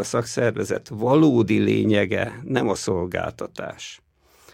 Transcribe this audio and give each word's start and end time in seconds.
A 0.00 0.02
szakszervezet 0.02 0.88
valódi 0.88 1.58
lényege 1.58 2.40
nem 2.44 2.68
a 2.68 2.74
szolgáltatás, 2.74 4.02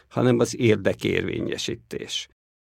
hanem 0.08 0.38
az 0.38 0.58
érdekérvényesítés. 0.58 2.28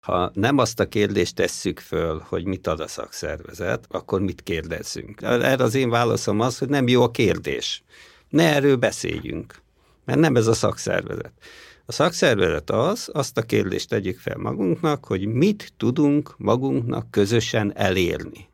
Ha 0.06 0.30
nem 0.34 0.58
azt 0.58 0.80
a 0.80 0.88
kérdést 0.88 1.34
tesszük 1.34 1.78
föl, 1.78 2.24
hogy 2.28 2.44
mit 2.44 2.66
ad 2.66 2.80
a 2.80 2.86
szakszervezet, 2.86 3.86
akkor 3.88 4.20
mit 4.20 4.42
kérdezzünk? 4.42 5.22
Erre 5.22 5.64
az 5.64 5.74
én 5.74 5.90
válaszom 5.90 6.40
az, 6.40 6.58
hogy 6.58 6.68
nem 6.68 6.88
jó 6.88 7.02
a 7.02 7.10
kérdés. 7.10 7.82
Ne 8.28 8.54
erről 8.54 8.76
beszéljünk, 8.76 9.62
mert 10.04 10.18
nem 10.18 10.36
ez 10.36 10.46
a 10.46 10.54
szakszervezet. 10.54 11.32
A 11.84 11.92
szakszervezet 11.92 12.70
az, 12.70 13.10
azt 13.12 13.38
a 13.38 13.42
kérdést 13.42 13.88
tegyük 13.88 14.18
fel 14.18 14.36
magunknak, 14.36 15.04
hogy 15.04 15.26
mit 15.26 15.72
tudunk 15.76 16.34
magunknak 16.38 17.10
közösen 17.10 17.76
elérni. 17.76 18.48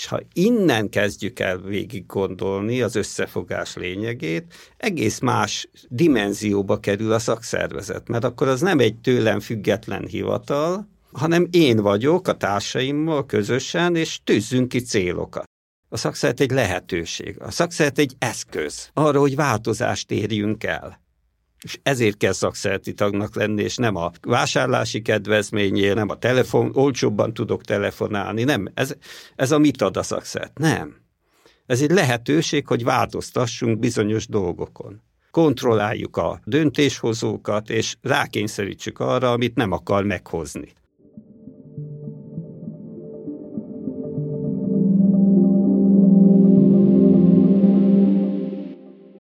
És 0.00 0.06
ha 0.06 0.20
innen 0.32 0.88
kezdjük 0.88 1.38
el 1.38 1.58
végig 1.58 2.06
gondolni 2.06 2.82
az 2.82 2.94
összefogás 2.96 3.76
lényegét, 3.76 4.54
egész 4.76 5.18
más 5.18 5.68
dimenzióba 5.88 6.80
kerül 6.80 7.12
a 7.12 7.18
szakszervezet, 7.18 8.08
mert 8.08 8.24
akkor 8.24 8.48
az 8.48 8.60
nem 8.60 8.78
egy 8.78 8.96
tőlem 8.96 9.40
független 9.40 10.06
hivatal, 10.06 10.88
hanem 11.12 11.48
én 11.50 11.76
vagyok 11.76 12.28
a 12.28 12.36
társaimmal 12.36 13.26
közösen, 13.26 13.96
és 13.96 14.20
tűzzünk 14.24 14.68
ki 14.68 14.80
célokat. 14.80 15.44
A 15.88 15.96
szakszervezet 15.96 16.50
egy 16.50 16.56
lehetőség, 16.56 17.40
a 17.40 17.50
szakszervezet 17.50 17.98
egy 17.98 18.14
eszköz 18.18 18.90
arra, 18.92 19.20
hogy 19.20 19.34
változást 19.34 20.10
érjünk 20.10 20.64
el 20.64 21.00
és 21.64 21.78
ezért 21.82 22.16
kell 22.16 22.32
szakszerti 22.32 22.92
tagnak 22.92 23.34
lenni, 23.34 23.62
és 23.62 23.76
nem 23.76 23.96
a 23.96 24.10
vásárlási 24.20 25.02
kedvezményért, 25.02 25.94
nem 25.94 26.08
a 26.08 26.18
telefon, 26.18 26.70
olcsóbban 26.74 27.34
tudok 27.34 27.64
telefonálni, 27.64 28.44
nem, 28.44 28.70
ez, 28.74 28.94
ez 29.36 29.50
a 29.50 29.58
mit 29.58 29.82
ad 29.82 29.96
a 29.96 30.02
szakszert, 30.02 30.58
nem. 30.58 30.96
Ez 31.66 31.82
egy 31.82 31.90
lehetőség, 31.90 32.66
hogy 32.66 32.84
változtassunk 32.84 33.78
bizonyos 33.78 34.26
dolgokon. 34.26 35.02
Kontrolláljuk 35.30 36.16
a 36.16 36.40
döntéshozókat, 36.44 37.70
és 37.70 37.96
rákényszerítsük 38.02 38.98
arra, 38.98 39.32
amit 39.32 39.54
nem 39.54 39.72
akar 39.72 40.04
meghozni. 40.04 40.72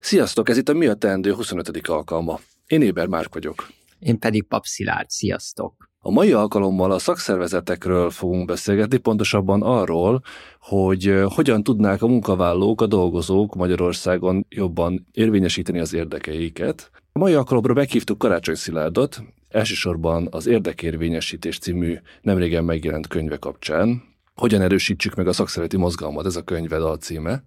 Sziasztok, 0.05 0.49
ez 0.49 0.57
itt 0.57 0.69
a 0.69 0.73
Mi 0.73 0.87
a 0.87 0.95
Teendő 0.95 1.33
25. 1.33 1.89
alkalma. 1.89 2.41
Én 2.67 2.83
Éber 2.83 3.07
Márk 3.07 3.35
vagyok. 3.35 3.69
Én 3.99 4.19
pedig 4.19 4.43
Pap 4.43 4.65
Szilárd, 4.65 5.11
sziasztok! 5.11 5.91
A 5.99 6.11
mai 6.11 6.33
alkalommal 6.33 6.93
a 6.93 6.99
szakszervezetekről 6.99 8.11
fogunk 8.11 8.47
beszélgetni, 8.47 8.97
pontosabban 8.97 9.63
arról, 9.63 10.23
hogy 10.61 11.23
hogyan 11.25 11.63
tudnák 11.63 12.03
a 12.03 12.07
munkavállalók, 12.07 12.81
a 12.81 12.87
dolgozók 12.87 13.55
Magyarországon 13.55 14.47
jobban 14.49 15.07
érvényesíteni 15.13 15.79
az 15.79 15.95
érdekeiket. 15.95 16.91
A 17.13 17.19
mai 17.19 17.35
alkalomra 17.35 17.75
meghívtuk 17.75 18.19
Karácsony 18.19 18.55
Szilárdot, 18.55 19.23
elsősorban 19.49 20.29
az 20.31 20.47
Érdekérvényesítés 20.47 21.59
című 21.59 21.99
nemrégen 22.23 22.65
megjelent 22.65 23.07
könyve 23.07 23.37
kapcsán, 23.37 24.03
hogyan 24.35 24.61
erősítsük 24.61 25.15
meg 25.15 25.27
a 25.27 25.33
szakszereti 25.33 25.77
mozgalmat, 25.77 26.27
ez 26.27 26.37
a 26.37 26.43
könyved 26.43 26.83
alcíme. 26.83 27.43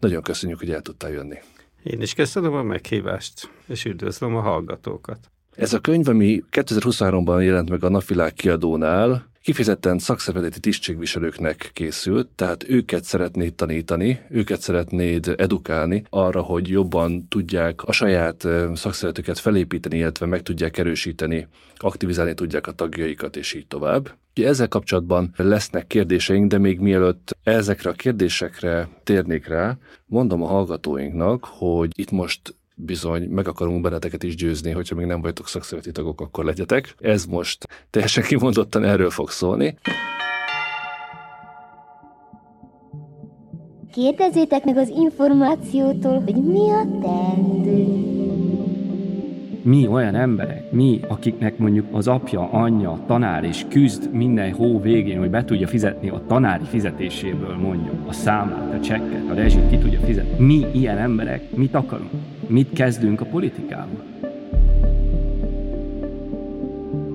Nagyon 0.00 0.22
köszönjük, 0.22 0.58
hogy 0.58 0.70
el 0.70 0.82
tudtál 0.82 1.10
jönni. 1.10 1.38
Én 1.84 2.00
is 2.00 2.14
köszönöm 2.14 2.54
a 2.54 2.62
meghívást, 2.62 3.50
és 3.66 3.84
üdvözlöm 3.84 4.36
a 4.36 4.40
hallgatókat. 4.40 5.18
Ez 5.56 5.72
a 5.72 5.80
könyv, 5.80 6.08
ami 6.08 6.42
2023-ban 6.50 7.44
jelent 7.44 7.70
meg 7.70 7.84
a 7.84 7.88
Napvilág 7.88 8.32
kiadónál, 8.32 9.26
kifejezetten 9.44 9.98
szakszervezeti 9.98 10.60
tisztségviselőknek 10.60 11.70
készült, 11.72 12.28
tehát 12.28 12.68
őket 12.68 13.04
szeretnéd 13.04 13.54
tanítani, 13.54 14.20
őket 14.30 14.60
szeretnéd 14.60 15.34
edukálni 15.36 16.04
arra, 16.10 16.42
hogy 16.42 16.68
jobban 16.68 17.28
tudják 17.28 17.82
a 17.82 17.92
saját 17.92 18.40
szakszervezetüket 18.74 19.38
felépíteni, 19.38 19.96
illetve 19.96 20.26
meg 20.26 20.42
tudják 20.42 20.78
erősíteni, 20.78 21.48
aktivizálni 21.76 22.34
tudják 22.34 22.66
a 22.66 22.72
tagjaikat, 22.72 23.36
és 23.36 23.54
így 23.54 23.66
tovább. 23.66 24.14
Ezzel 24.34 24.68
kapcsolatban 24.68 25.34
lesznek 25.36 25.86
kérdéseink, 25.86 26.50
de 26.50 26.58
még 26.58 26.78
mielőtt 26.78 27.36
ezekre 27.42 27.90
a 27.90 27.92
kérdésekre 27.92 28.88
térnék 29.02 29.46
rá, 29.46 29.76
mondom 30.06 30.42
a 30.42 30.46
hallgatóinknak, 30.46 31.44
hogy 31.44 31.90
itt 31.98 32.10
most 32.10 32.54
bizony 32.74 33.28
meg 33.28 33.48
akarunk 33.48 33.82
benneteket 33.82 34.22
is 34.22 34.36
győzni, 34.36 34.70
hogyha 34.70 34.94
még 34.94 35.06
nem 35.06 35.20
vagytok 35.20 35.48
szakszervezeti 35.48 35.94
tagok, 35.94 36.20
akkor 36.20 36.44
legyetek. 36.44 36.94
Ez 37.00 37.24
most 37.24 37.66
teljesen 37.90 38.24
kimondottan 38.24 38.84
erről 38.84 39.10
fog 39.10 39.30
szólni. 39.30 39.78
Kérdezzétek 43.92 44.64
meg 44.64 44.76
az 44.76 44.88
információtól, 44.88 46.20
hogy 46.20 46.34
mi 46.34 46.70
a 46.70 46.86
teendő 47.02 48.03
mi 49.64 49.86
olyan 49.86 50.14
emberek, 50.14 50.72
mi, 50.72 51.00
akiknek 51.08 51.58
mondjuk 51.58 51.86
az 51.92 52.08
apja, 52.08 52.50
anyja, 52.50 52.98
tanár 53.06 53.44
és 53.44 53.64
küzd 53.68 54.12
minden 54.12 54.52
hó 54.52 54.80
végén, 54.80 55.18
hogy 55.18 55.30
be 55.30 55.44
tudja 55.44 55.66
fizetni 55.66 56.08
a 56.08 56.22
tanári 56.26 56.64
fizetéséből 56.64 57.56
mondjuk 57.56 57.94
a 58.06 58.12
számlát, 58.12 58.74
a 58.74 58.80
csekket, 58.80 59.30
a 59.30 59.34
rezsit 59.34 59.68
ki 59.70 59.78
tudja 59.78 60.00
fizetni. 60.00 60.44
Mi 60.44 60.66
ilyen 60.72 60.98
emberek 60.98 61.56
mit 61.56 61.74
akarunk? 61.74 62.10
Mit 62.46 62.72
kezdünk 62.72 63.20
a 63.20 63.24
politikával? 63.24 64.02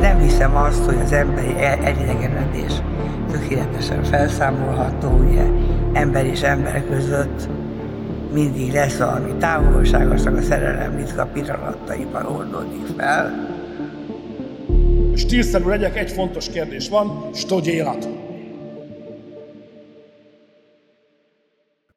Nem 0.00 0.18
hiszem 0.18 0.56
azt, 0.56 0.84
hogy 0.84 0.98
az 1.02 1.12
emberi 1.12 1.54
elidegenedés 1.58 2.72
tökéletesen 3.30 4.04
felszámolható, 4.04 5.08
ugye 5.08 5.44
ember 5.92 6.26
és 6.26 6.42
ember 6.42 6.86
között 6.86 7.48
mindig 8.32 8.72
lesz 8.72 8.98
valami 8.98 9.32
távolságosak 9.38 10.36
a 10.36 10.42
szerelem 10.42 10.96
ritka 10.96 11.26
pillanataiban 11.26 12.26
oldódik 12.26 12.86
fel. 12.96 13.48
Stílszerű 15.14 15.68
legyek, 15.68 15.96
egy 15.96 16.10
fontos 16.10 16.48
kérdés 16.48 16.88
van, 16.88 17.30
hogy 17.48 17.66
élet. 17.66 18.08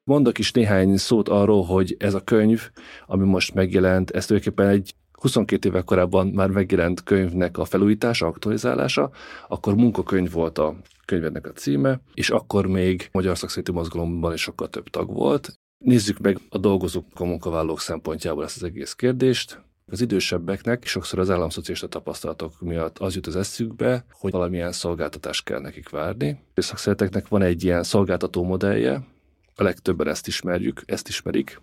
Mondok 0.03 0.39
is 0.39 0.51
néhány 0.51 0.97
szót 0.97 1.29
arról, 1.29 1.63
hogy 1.63 1.95
ez 1.99 2.13
a 2.13 2.19
könyv, 2.19 2.69
ami 3.05 3.25
most 3.25 3.53
megjelent, 3.53 4.11
ez 4.11 4.25
tulajdonképpen 4.25 4.69
egy 4.69 4.93
22 5.23 5.69
évvel 5.69 5.84
korábban 5.84 6.28
már 6.28 6.50
megjelent 6.50 7.03
könyvnek 7.03 7.57
a 7.57 7.66
felújítása, 7.66 8.28
aktualizálása, 8.28 9.11
akkor 9.47 9.75
munkakönyv 9.75 10.31
volt 10.31 10.57
a 10.57 10.75
könyvednek 11.06 11.47
a 11.47 11.51
címe, 11.51 12.01
és 12.13 12.29
akkor 12.29 12.68
még 12.68 13.09
Magyar 13.12 13.38
Szakszereti 13.38 13.71
Mozgalomban 13.71 14.33
is 14.33 14.42
sokkal 14.42 14.69
több 14.69 14.89
tag 14.89 15.13
volt. 15.13 15.59
Nézzük 15.77 16.19
meg 16.19 16.39
a 16.50 16.57
dolgozók, 16.57 17.06
a 17.13 17.24
munkavállalók 17.24 17.80
szempontjából 17.80 18.44
ezt 18.44 18.56
az 18.56 18.63
egész 18.63 18.94
kérdést. 18.94 19.62
Az 19.86 20.01
idősebbeknek 20.01 20.86
sokszor 20.86 21.19
az 21.19 21.30
államszocialista 21.30 21.88
tapasztalatok 21.88 22.62
miatt 22.62 22.97
az 23.00 23.15
jut 23.15 23.27
az 23.27 23.36
eszükbe, 23.36 24.06
hogy 24.12 24.31
valamilyen 24.31 24.71
szolgáltatást 24.71 25.44
kell 25.44 25.59
nekik 25.59 25.89
várni. 25.89 26.39
A 26.56 26.62
szakszereteknek 26.62 27.27
van 27.27 27.42
egy 27.42 27.63
ilyen 27.63 27.83
szolgáltató 27.83 28.44
modellje, 28.44 29.07
a 29.56 29.63
legtöbben 29.63 30.07
ezt 30.07 30.27
ismerjük, 30.27 30.81
ezt 30.86 31.07
ismerik, 31.07 31.62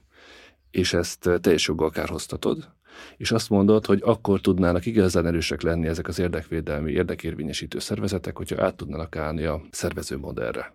és 0.70 0.92
ezt 0.92 1.30
teljes 1.40 1.66
joggal 1.66 1.90
kárhoztatod 1.90 2.78
és 3.16 3.32
azt 3.32 3.48
mondod, 3.50 3.86
hogy 3.86 4.00
akkor 4.04 4.40
tudnának 4.40 4.86
igazán 4.86 5.26
erősek 5.26 5.62
lenni 5.62 5.86
ezek 5.86 6.08
az 6.08 6.18
érdekvédelmi, 6.18 6.92
érdekérvényesítő 6.92 7.78
szervezetek, 7.78 8.36
hogyha 8.36 8.64
át 8.64 8.74
tudnának 8.74 9.16
állni 9.16 9.44
a 9.44 9.62
szervező 9.70 10.18
modellre. 10.18 10.74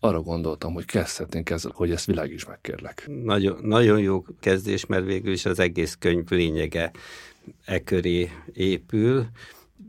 Arra 0.00 0.20
gondoltam, 0.20 0.72
hogy 0.72 0.84
kezdhetnénk 0.84 1.50
ezzel, 1.50 1.72
hogy 1.74 1.90
ezt 1.90 2.06
világíts 2.06 2.46
meg, 2.46 2.60
kérlek. 2.60 3.08
Nagyon, 3.22 3.58
nagyon 3.62 4.00
jó 4.00 4.24
kezdés, 4.40 4.86
mert 4.86 5.04
végül 5.04 5.32
is 5.32 5.46
az 5.46 5.58
egész 5.58 5.96
könyv 5.98 6.28
lényege 6.28 6.90
e 7.64 7.82
köré 7.84 8.30
épül. 8.52 9.26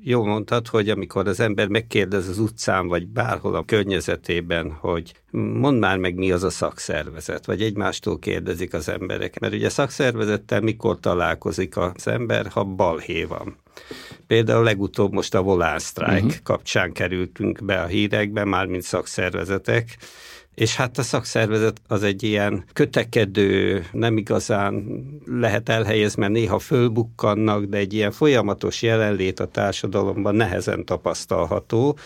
Jó 0.03 0.23
mondtad, 0.23 0.67
hogy 0.67 0.89
amikor 0.89 1.27
az 1.27 1.39
ember 1.39 1.67
megkérdez 1.67 2.27
az 2.27 2.39
utcán, 2.39 2.87
vagy 2.87 3.07
bárhol 3.07 3.55
a 3.55 3.63
környezetében, 3.63 4.71
hogy 4.71 5.13
mondd 5.31 5.75
már 5.75 5.97
meg, 5.97 6.15
mi 6.15 6.31
az 6.31 6.43
a 6.43 6.49
szakszervezet, 6.49 7.45
vagy 7.45 7.61
egymástól 7.61 8.19
kérdezik 8.19 8.73
az 8.73 8.89
emberek. 8.89 9.39
Mert 9.39 9.53
ugye 9.53 9.69
szakszervezettel 9.69 10.61
mikor 10.61 10.99
találkozik 10.99 11.77
az 11.77 12.07
ember, 12.07 12.47
ha 12.47 12.63
balhé 12.63 13.23
van. 13.23 13.57
Például 14.27 14.63
legutóbb 14.63 15.11
most 15.11 15.35
a 15.35 15.41
Volán 15.41 15.79
Strike 15.79 16.13
uh-huh. 16.13 16.33
kapcsán 16.43 16.91
kerültünk 16.91 17.65
be 17.65 17.81
a 17.81 17.85
hírekbe, 17.85 18.43
mármint 18.43 18.83
szakszervezetek, 18.83 19.97
és 20.59 20.75
hát 20.75 20.97
a 20.97 21.01
szakszervezet 21.01 21.81
az 21.87 22.03
egy 22.03 22.23
ilyen 22.23 22.63
kötekedő, 22.73 23.85
nem 23.91 24.17
igazán 24.17 25.01
lehet 25.25 25.69
elhelyezni, 25.69 26.21
mert 26.21 26.33
néha 26.33 26.59
fölbukkannak, 26.59 27.63
de 27.63 27.77
egy 27.77 27.93
ilyen 27.93 28.11
folyamatos 28.11 28.81
jelenlét 28.81 29.39
a 29.39 29.45
társadalomban 29.45 30.35
nehezen 30.35 30.85
tapasztalható. 30.85 31.97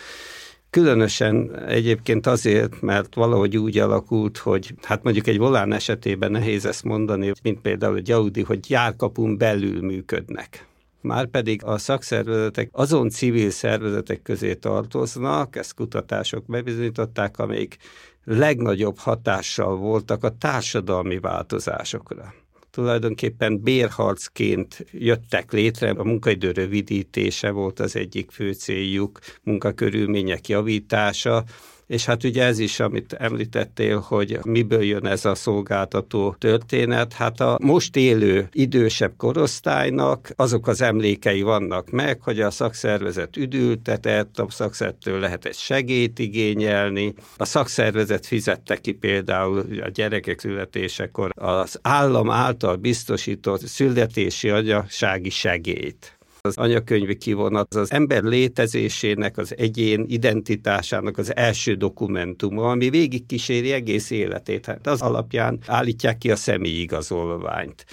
Különösen 0.70 1.66
egyébként 1.68 2.28
azért, 2.28 2.82
mert 2.82 3.16
valahogy 3.16 3.58
úgy 3.58 3.78
alakult, 3.78 4.38
hogy 4.38 4.74
hát 4.82 5.04
mondjuk 5.04 5.28
egy 5.28 5.38
volán 5.38 5.74
esetében 5.74 6.32
nehéz 6.32 6.66
ezt 6.66 6.84
mondani, 6.84 7.32
mint 7.44 7.62
például 7.62 7.98
egy 7.98 8.12
Audi, 8.12 8.42
hogy 8.42 8.70
járkapun 8.70 9.38
belül 9.38 9.82
működnek. 9.82 10.68
Márpedig 11.02 11.64
a 11.64 11.78
szakszervezetek 11.78 12.70
azon 12.72 13.10
civil 13.10 13.50
szervezetek 13.50 14.22
közé 14.22 14.54
tartoznak, 14.54 15.56
ezt 15.56 15.74
kutatások 15.74 16.46
bebizonyították, 16.46 17.40
amelyik 17.40 17.78
legnagyobb 18.24 18.98
hatással 18.98 19.76
voltak 19.76 20.24
a 20.24 20.38
társadalmi 20.38 21.20
változásokra. 21.20 22.34
Tulajdonképpen 22.70 23.62
bérharcként 23.62 24.86
jöttek 24.92 25.52
létre, 25.52 25.90
a 25.90 26.04
munkaidő 26.04 26.52
rövidítése 26.52 27.52
volt 27.52 27.80
az 27.80 27.96
egyik 27.96 28.32
fő 28.32 28.54
céljuk, 28.54 29.20
munkakörülmények 29.44 30.48
javítása, 30.48 31.44
és 31.88 32.06
hát 32.06 32.24
ugye 32.24 32.44
ez 32.44 32.60
is, 32.60 32.80
amit 32.80 33.14
említettél, 33.14 34.00
hogy 34.00 34.40
miből 34.44 34.84
jön 34.84 35.06
ez 35.06 35.26
a 35.26 35.36
szolgáltató 35.36 36.36
történet, 36.38 37.14
hát 37.14 37.40
a 37.40 37.58
most 37.62 37.96
élő 37.96 38.48
idősebb 38.52 39.14
korosztálynak 39.18 40.30
azok 40.36 40.68
az 40.68 40.82
emlékei 40.82 41.42
vannak 41.42 41.90
meg, 41.90 42.22
hogy 42.22 42.40
a 42.40 42.52
szakszervezet 42.52 43.38
üdültetett, 43.38 44.40
a 44.40 44.46
szakszervezettől 44.50 45.20
lehetett 45.20 45.56
segélyt 45.56 46.20
igényelni, 46.20 47.14
a 47.38 47.46
szakszervezet 47.46 48.26
fizette 48.26 48.76
ki 48.76 48.92
például 48.92 49.66
a 49.82 49.90
gyerekek 49.90 50.40
születésekor 50.40 51.32
az 51.36 51.80
állam 51.82 52.30
által 52.30 52.76
biztosított 52.76 53.66
születési 53.66 54.50
anyasági 54.50 55.30
segélyt 55.30 56.18
az 56.48 56.58
anyakönyvi 56.58 57.18
kivonat 57.18 57.74
az 57.74 57.92
ember 57.92 58.24
létezésének, 58.24 59.38
az 59.38 59.58
egyén 59.58 60.06
identitásának 60.08 61.18
az 61.18 61.36
első 61.36 61.74
dokumentuma, 61.74 62.70
ami 62.70 62.90
végigkíséri 62.90 63.72
egész 63.72 64.10
életét. 64.10 64.66
Hát 64.66 64.88
az 64.88 65.02
alapján 65.02 65.60
állítják 65.68 66.18
ki 66.18 66.32
a 66.32 66.36
személyigazolványt 66.36 67.86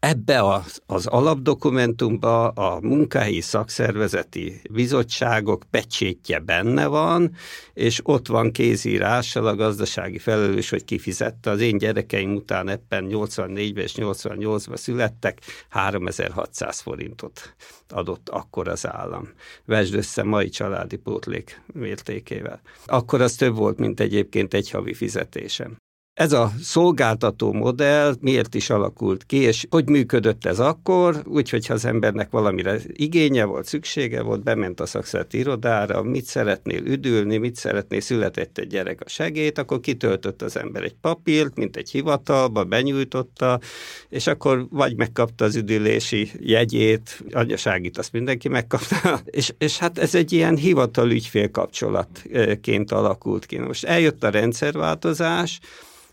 ebbe 0.00 0.44
az, 0.44 0.82
az 0.86 1.06
alapdokumentumba 1.06 2.48
a 2.48 2.80
munkahelyi 2.80 3.40
szakszervezeti 3.40 4.60
bizottságok 4.70 5.64
pecsétje 5.70 6.38
benne 6.38 6.86
van, 6.86 7.34
és 7.74 8.00
ott 8.02 8.26
van 8.26 8.52
kézírással 8.52 9.46
a 9.46 9.54
gazdasági 9.54 10.18
felelős, 10.18 10.70
hogy 10.70 10.84
kifizette. 10.84 11.50
Az 11.50 11.60
én 11.60 11.78
gyerekeim 11.78 12.34
után 12.34 12.68
ebben 12.68 13.06
84-ben 13.08 13.84
és 13.84 13.94
88-ban 13.96 14.76
születtek, 14.76 15.40
3600 15.68 16.80
forintot 16.80 17.54
adott 17.88 18.28
akkor 18.28 18.68
az 18.68 18.86
állam. 18.86 19.28
Vesd 19.64 19.94
össze 19.94 20.22
mai 20.22 20.48
családi 20.48 20.96
pótlék 20.96 21.62
mértékével. 21.72 22.60
Akkor 22.86 23.20
az 23.20 23.34
több 23.34 23.56
volt, 23.56 23.78
mint 23.78 24.00
egyébként 24.00 24.54
egy 24.54 24.70
havi 24.70 24.94
fizetésem. 24.94 25.76
Ez 26.14 26.32
a 26.32 26.52
szolgáltató 26.62 27.52
modell 27.52 28.14
miért 28.20 28.54
is 28.54 28.70
alakult 28.70 29.24
ki, 29.24 29.36
és 29.36 29.66
hogy 29.70 29.88
működött 29.88 30.44
ez 30.44 30.58
akkor, 30.58 31.22
úgyhogy 31.26 31.66
ha 31.66 31.74
az 31.74 31.84
embernek 31.84 32.30
valamire 32.30 32.78
igénye 32.92 33.44
volt, 33.44 33.66
szüksége 33.66 34.22
volt, 34.22 34.42
bement 34.42 34.80
a 34.80 34.86
szakszereti 34.86 35.38
irodára, 35.38 36.02
mit 36.02 36.24
szeretnél 36.24 36.82
üdülni, 36.86 37.36
mit 37.36 37.56
szeretnél, 37.56 38.00
született 38.00 38.58
egy 38.58 38.66
gyerek 38.66 39.00
a 39.00 39.08
segét, 39.08 39.58
akkor 39.58 39.80
kitöltött 39.80 40.42
az 40.42 40.56
ember 40.56 40.82
egy 40.82 40.94
papírt, 41.00 41.56
mint 41.56 41.76
egy 41.76 41.90
hivatalba, 41.90 42.64
benyújtotta, 42.64 43.60
és 44.08 44.26
akkor 44.26 44.66
vagy 44.70 44.96
megkapta 44.96 45.44
az 45.44 45.56
üdülési 45.56 46.30
jegyét, 46.40 47.24
anyaságit 47.30 47.98
azt 47.98 48.12
mindenki 48.12 48.48
megkapta, 48.48 49.20
és, 49.24 49.52
és 49.58 49.78
hát 49.78 49.98
ez 49.98 50.14
egy 50.14 50.32
ilyen 50.32 50.56
hivatal 50.56 51.10
ügyfél 51.10 51.50
kapcsolatként 51.50 52.92
alakult 52.92 53.46
ki. 53.46 53.58
Most 53.58 53.84
eljött 53.84 54.24
a 54.24 54.30
rendszerváltozás, 54.30 55.60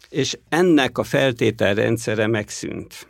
és 0.09 0.37
ennek 0.49 0.97
a 0.97 1.03
feltételrendszere 1.03 2.27
megszűnt. 2.27 3.07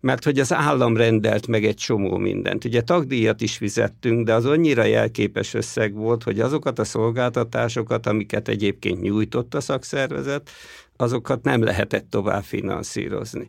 Mert 0.00 0.24
hogy 0.24 0.38
az 0.38 0.52
állam 0.52 0.96
rendelt 0.96 1.46
meg 1.46 1.64
egy 1.64 1.76
csomó 1.76 2.16
mindent. 2.16 2.64
Ugye 2.64 2.80
tagdíjat 2.80 3.40
is 3.40 3.56
fizettünk, 3.56 4.26
de 4.26 4.34
az 4.34 4.44
annyira 4.44 4.84
jelképes 4.84 5.54
összeg 5.54 5.94
volt, 5.94 6.22
hogy 6.22 6.40
azokat 6.40 6.78
a 6.78 6.84
szolgáltatásokat, 6.84 8.06
amiket 8.06 8.48
egyébként 8.48 9.00
nyújtott 9.00 9.54
a 9.54 9.60
szakszervezet, 9.60 10.50
azokat 10.96 11.42
nem 11.42 11.62
lehetett 11.62 12.10
tovább 12.10 12.42
finanszírozni. 12.42 13.48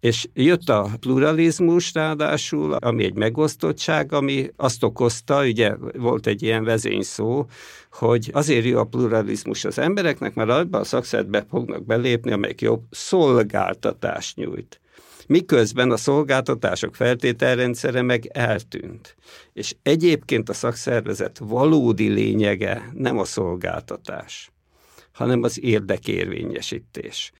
És 0.00 0.26
jött 0.34 0.68
a 0.68 0.88
pluralizmus 1.00 1.94
ráadásul, 1.94 2.72
ami 2.72 3.04
egy 3.04 3.14
megosztottság, 3.14 4.12
ami 4.12 4.50
azt 4.56 4.84
okozta, 4.84 5.44
ugye 5.44 5.74
volt 5.98 6.26
egy 6.26 6.42
ilyen 6.42 6.64
vezényszó, 6.64 7.46
hogy 7.90 8.30
azért 8.32 8.64
jó 8.64 8.78
a 8.78 8.84
pluralizmus 8.84 9.64
az 9.64 9.78
embereknek, 9.78 10.34
mert 10.34 10.50
abban 10.50 10.80
a 10.80 10.84
szakszeretbe 10.84 11.46
fognak 11.50 11.84
belépni, 11.84 12.32
amelyik 12.32 12.60
jobb 12.60 12.82
szolgáltatást 12.90 14.36
nyújt 14.36 14.80
miközben 15.26 15.90
a 15.90 15.96
szolgáltatások 15.96 16.94
feltételrendszere 16.94 18.02
meg 18.02 18.26
eltűnt. 18.26 19.16
És 19.52 19.76
egyébként 19.82 20.48
a 20.48 20.52
szakszervezet 20.52 21.38
valódi 21.38 22.08
lényege 22.08 22.90
nem 22.94 23.18
a 23.18 23.24
szolgáltatás, 23.24 24.52
hanem 25.12 25.42
az 25.42 25.62
érdekérvényesítés 25.62 27.32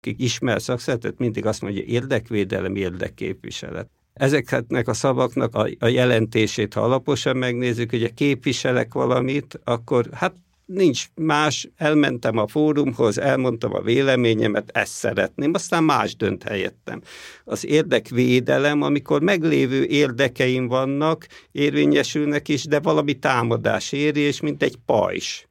akik 0.00 0.20
ismer 0.20 0.62
szakszeretet, 0.62 1.18
mindig 1.18 1.46
azt 1.46 1.62
mondja, 1.62 1.82
érdekvédelem, 1.82 2.76
érdekképviselet. 2.76 3.88
Ezeknek 4.12 4.88
a 4.88 4.94
szavaknak 4.94 5.54
a, 5.54 5.68
a 5.78 5.86
jelentését, 5.86 6.74
ha 6.74 6.80
alaposan 6.80 7.36
megnézzük, 7.36 7.90
hogy 7.90 8.14
képviselek 8.14 8.92
valamit, 8.94 9.60
akkor 9.64 10.08
hát 10.12 10.34
nincs 10.64 11.06
más, 11.14 11.68
elmentem 11.76 12.36
a 12.36 12.48
fórumhoz, 12.48 13.18
elmondtam 13.18 13.74
a 13.74 13.80
véleményemet, 13.80 14.70
ezt 14.72 14.92
szeretném, 14.92 15.54
aztán 15.54 15.84
más 15.84 16.16
dönt 16.16 16.42
helyettem. 16.42 17.00
Az 17.44 17.66
érdekvédelem, 17.66 18.82
amikor 18.82 19.22
meglévő 19.22 19.84
érdekeim 19.84 20.66
vannak, 20.66 21.26
érvényesülnek 21.52 22.48
is, 22.48 22.64
de 22.64 22.80
valami 22.80 23.14
támadás 23.14 23.92
éri, 23.92 24.20
és 24.20 24.40
mint 24.40 24.62
egy 24.62 24.76
pajs. 24.86 25.46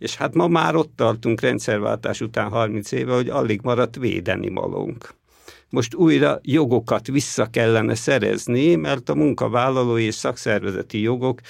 És 0.00 0.16
hát 0.16 0.34
ma 0.34 0.48
már 0.48 0.74
ott 0.74 0.92
tartunk 0.96 1.40
rendszerváltás 1.40 2.20
után 2.20 2.48
30 2.48 2.92
éve, 2.92 3.14
hogy 3.14 3.28
alig 3.28 3.60
maradt 3.62 3.96
védeni 3.96 4.48
malónk. 4.48 5.14
Most 5.68 5.94
újra 5.94 6.38
jogokat 6.42 7.06
vissza 7.06 7.46
kellene 7.46 7.94
szerezni, 7.94 8.74
mert 8.74 9.08
a 9.08 9.14
munkavállalói 9.14 10.04
és 10.04 10.14
szakszervezeti 10.14 11.00
jogok 11.00 11.40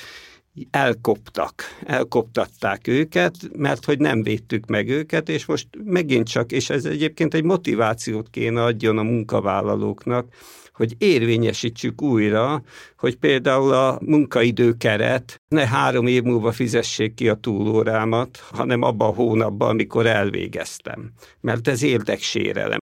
elkoptak, 0.70 1.62
elkoptatták 1.86 2.86
őket, 2.86 3.34
mert 3.56 3.84
hogy 3.84 3.98
nem 3.98 4.22
védtük 4.22 4.66
meg 4.66 4.88
őket, 4.88 5.28
és 5.28 5.46
most 5.46 5.68
megint 5.84 6.28
csak, 6.28 6.52
és 6.52 6.70
ez 6.70 6.84
egyébként 6.84 7.34
egy 7.34 7.44
motivációt 7.44 8.30
kéne 8.30 8.62
adjon 8.62 8.98
a 8.98 9.02
munkavállalóknak, 9.02 10.34
hogy 10.72 10.94
érvényesítsük 10.98 12.02
újra, 12.02 12.62
hogy 12.96 13.16
például 13.16 13.72
a 13.72 13.98
munkaidőkeret 14.04 15.40
ne 15.48 15.66
három 15.66 16.06
év 16.06 16.22
múlva 16.22 16.52
fizessék 16.52 17.14
ki 17.14 17.28
a 17.28 17.34
túlórámat, 17.34 18.38
hanem 18.52 18.82
abban 18.82 19.08
a 19.08 19.14
hónapban, 19.14 19.68
amikor 19.68 20.06
elvégeztem. 20.06 21.10
Mert 21.40 21.68
ez 21.68 21.82
érdeksérelem. 21.82 22.78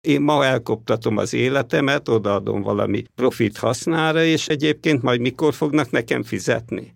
Én 0.00 0.20
ma 0.20 0.44
elkoptatom 0.44 1.16
az 1.16 1.34
életemet, 1.34 2.08
odaadom 2.08 2.62
valami 2.62 3.02
profit 3.14 3.56
hasznára, 3.56 4.24
és 4.24 4.48
egyébként 4.48 5.02
majd 5.02 5.20
mikor 5.20 5.54
fognak 5.54 5.90
nekem 5.90 6.22
fizetni? 6.22 6.92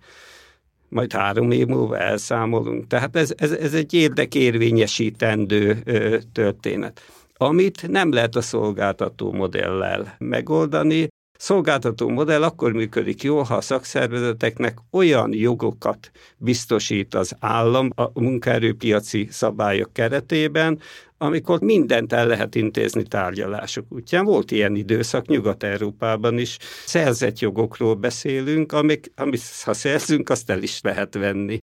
majd 0.91 1.13
három 1.13 1.51
év 1.51 1.67
múlva 1.67 1.99
elszámolunk. 1.99 2.87
Tehát 2.87 3.17
ez, 3.17 3.33
ez, 3.37 3.51
ez 3.51 3.75
egy 3.75 3.95
érdekérvényesítendő 3.95 5.81
ö, 5.85 6.19
történet 6.33 7.01
amit 7.43 7.89
nem 7.89 8.13
lehet 8.13 8.37
a 8.37 8.41
szolgáltató 8.41 9.33
modellel 9.33 10.15
megoldani. 10.19 11.09
Szolgáltató 11.39 12.09
modell 12.09 12.43
akkor 12.43 12.73
működik 12.73 13.23
jól, 13.23 13.43
ha 13.43 13.55
a 13.55 13.61
szakszervezeteknek 13.61 14.79
olyan 14.91 15.33
jogokat 15.33 16.11
biztosít 16.37 17.15
az 17.15 17.37
állam 17.39 17.91
a 17.95 18.21
munkaerőpiaci 18.21 19.29
szabályok 19.31 19.93
keretében, 19.93 20.79
amikor 21.19 21.61
mindent 21.61 22.13
el 22.13 22.27
lehet 22.27 22.55
intézni 22.55 23.03
tárgyalások 23.03 23.85
útján. 23.89 24.25
Volt 24.25 24.51
ilyen 24.51 24.75
időszak 24.75 25.27
Nyugat-Európában 25.27 26.39
is. 26.39 26.57
Szerzett 26.87 27.39
jogokról 27.39 27.95
beszélünk, 27.95 28.73
amik, 28.73 29.13
amit 29.17 29.43
ha 29.65 29.73
szerzünk, 29.73 30.29
azt 30.31 30.51
el 30.51 30.63
is 30.63 30.81
lehet 30.83 31.15
venni. 31.15 31.59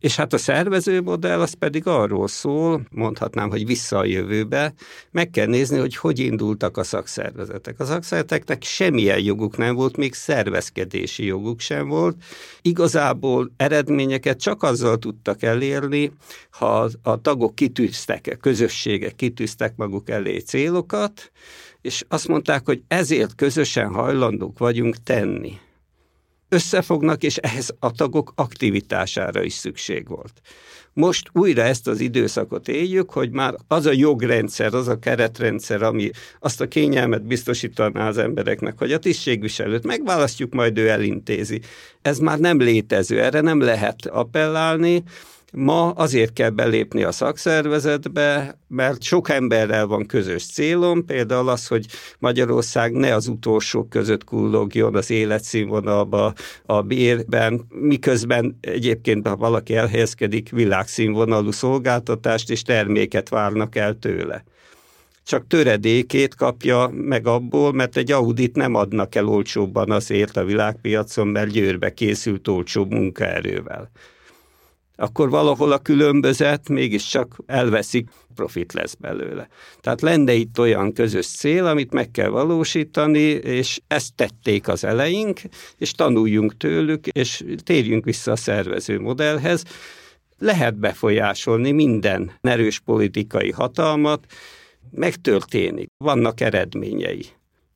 És 0.00 0.16
hát 0.16 0.32
a 0.32 0.38
szervező 0.38 1.02
modell 1.02 1.40
az 1.40 1.52
pedig 1.52 1.86
arról 1.86 2.28
szól, 2.28 2.86
mondhatnám, 2.90 3.50
hogy 3.50 3.66
vissza 3.66 3.98
a 3.98 4.04
jövőbe, 4.04 4.74
meg 5.10 5.30
kell 5.30 5.46
nézni, 5.46 5.78
hogy 5.78 5.96
hogy 5.96 6.18
indultak 6.18 6.76
a 6.76 6.82
szakszervezetek. 6.82 7.80
A 7.80 7.84
szakszervezeteknek 7.84 8.62
semmilyen 8.62 9.20
joguk 9.20 9.56
nem 9.56 9.74
volt, 9.74 9.96
még 9.96 10.14
szervezkedési 10.14 11.24
joguk 11.24 11.60
sem 11.60 11.88
volt. 11.88 12.16
Igazából 12.62 13.50
eredményeket 13.56 14.40
csak 14.40 14.62
azzal 14.62 14.98
tudtak 14.98 15.42
elérni, 15.42 16.12
ha 16.50 16.90
a 17.02 17.20
tagok 17.20 17.54
kitűztek, 17.54 18.28
a 18.32 18.36
közösségek 18.36 19.14
kitűztek 19.14 19.76
maguk 19.76 20.10
elé 20.10 20.38
célokat, 20.38 21.30
és 21.80 22.04
azt 22.08 22.28
mondták, 22.28 22.66
hogy 22.66 22.82
ezért 22.88 23.34
közösen 23.34 23.88
hajlandók 23.88 24.58
vagyunk 24.58 24.96
tenni 25.02 25.58
összefognak, 26.48 27.22
és 27.22 27.36
ehhez 27.36 27.74
a 27.78 27.92
tagok 27.92 28.32
aktivitására 28.34 29.42
is 29.42 29.52
szükség 29.52 30.08
volt. 30.08 30.40
Most 30.92 31.28
újra 31.32 31.62
ezt 31.62 31.88
az 31.88 32.00
időszakot 32.00 32.68
éljük, 32.68 33.10
hogy 33.10 33.30
már 33.30 33.54
az 33.68 33.86
a 33.86 33.92
jogrendszer, 33.92 34.74
az 34.74 34.88
a 34.88 34.98
keretrendszer, 34.98 35.82
ami 35.82 36.10
azt 36.40 36.60
a 36.60 36.68
kényelmet 36.68 37.26
biztosítaná 37.26 38.08
az 38.08 38.18
embereknek, 38.18 38.78
hogy 38.78 38.92
a 38.92 38.98
tisztségviselőt 38.98 39.84
megválasztjuk, 39.84 40.52
majd 40.52 40.78
ő 40.78 40.88
elintézi. 40.88 41.60
Ez 42.02 42.18
már 42.18 42.38
nem 42.38 42.58
létező, 42.58 43.20
erre 43.22 43.40
nem 43.40 43.60
lehet 43.60 44.06
appellálni, 44.06 45.02
Ma 45.52 45.90
azért 45.90 46.32
kell 46.32 46.50
belépni 46.50 47.02
a 47.02 47.12
szakszervezetbe, 47.12 48.58
mert 48.68 49.02
sok 49.02 49.28
emberrel 49.28 49.86
van 49.86 50.06
közös 50.06 50.46
célom, 50.46 51.04
például 51.04 51.48
az, 51.48 51.66
hogy 51.66 51.86
Magyarország 52.18 52.92
ne 52.92 53.14
az 53.14 53.28
utolsók 53.28 53.88
között 53.88 54.24
kullogjon 54.24 54.94
az 54.94 55.10
életszínvonalba, 55.10 56.32
a 56.66 56.82
bérben, 56.82 57.66
miközben 57.68 58.58
egyébként, 58.60 59.28
ha 59.28 59.36
valaki 59.36 59.74
elhelyezkedik, 59.74 60.50
világszínvonalú 60.50 61.50
szolgáltatást 61.50 62.50
és 62.50 62.62
terméket 62.62 63.28
várnak 63.28 63.76
el 63.76 63.98
tőle. 63.98 64.44
Csak 65.24 65.46
töredékét 65.46 66.34
kapja 66.34 66.90
meg 66.92 67.26
abból, 67.26 67.72
mert 67.72 67.96
egy 67.96 68.12
Audit 68.12 68.56
nem 68.56 68.74
adnak 68.74 69.14
el 69.14 69.26
olcsóbban 69.26 69.90
azért 69.90 70.36
a 70.36 70.44
világpiacon, 70.44 71.26
mert 71.26 71.50
győrbe 71.50 71.94
készült 71.94 72.48
olcsóbb 72.48 72.90
munkaerővel 72.90 73.90
akkor 75.00 75.30
valahol 75.30 75.72
a 75.72 75.78
különbözet 75.78 76.68
mégiscsak 76.68 77.36
elveszik, 77.46 78.08
profit 78.34 78.72
lesz 78.72 78.94
belőle. 78.94 79.48
Tehát 79.80 80.00
lenne 80.00 80.32
itt 80.32 80.58
olyan 80.58 80.92
közös 80.92 81.26
cél, 81.26 81.66
amit 81.66 81.92
meg 81.92 82.10
kell 82.10 82.28
valósítani, 82.28 83.20
és 83.28 83.80
ezt 83.86 84.14
tették 84.14 84.68
az 84.68 84.84
eleink, 84.84 85.40
és 85.76 85.92
tanuljunk 85.92 86.56
tőlük, 86.56 87.06
és 87.06 87.44
térjünk 87.62 88.04
vissza 88.04 88.32
a 88.32 88.36
szervező 88.36 89.00
modellhez. 89.00 89.62
Lehet 90.38 90.78
befolyásolni 90.78 91.70
minden 91.70 92.32
erős 92.40 92.80
politikai 92.80 93.50
hatalmat, 93.50 94.26
megtörténik, 94.90 95.90
vannak 95.96 96.40
eredményei, 96.40 97.26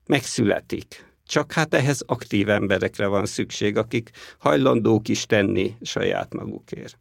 megszületik. 0.06 1.10
Csak 1.26 1.52
hát 1.52 1.74
ehhez 1.74 2.02
aktív 2.06 2.48
emberekre 2.48 3.06
van 3.06 3.26
szükség, 3.26 3.76
akik 3.76 4.10
hajlandók 4.38 5.08
is 5.08 5.26
tenni 5.26 5.74
saját 5.82 6.34
magukért 6.34 7.00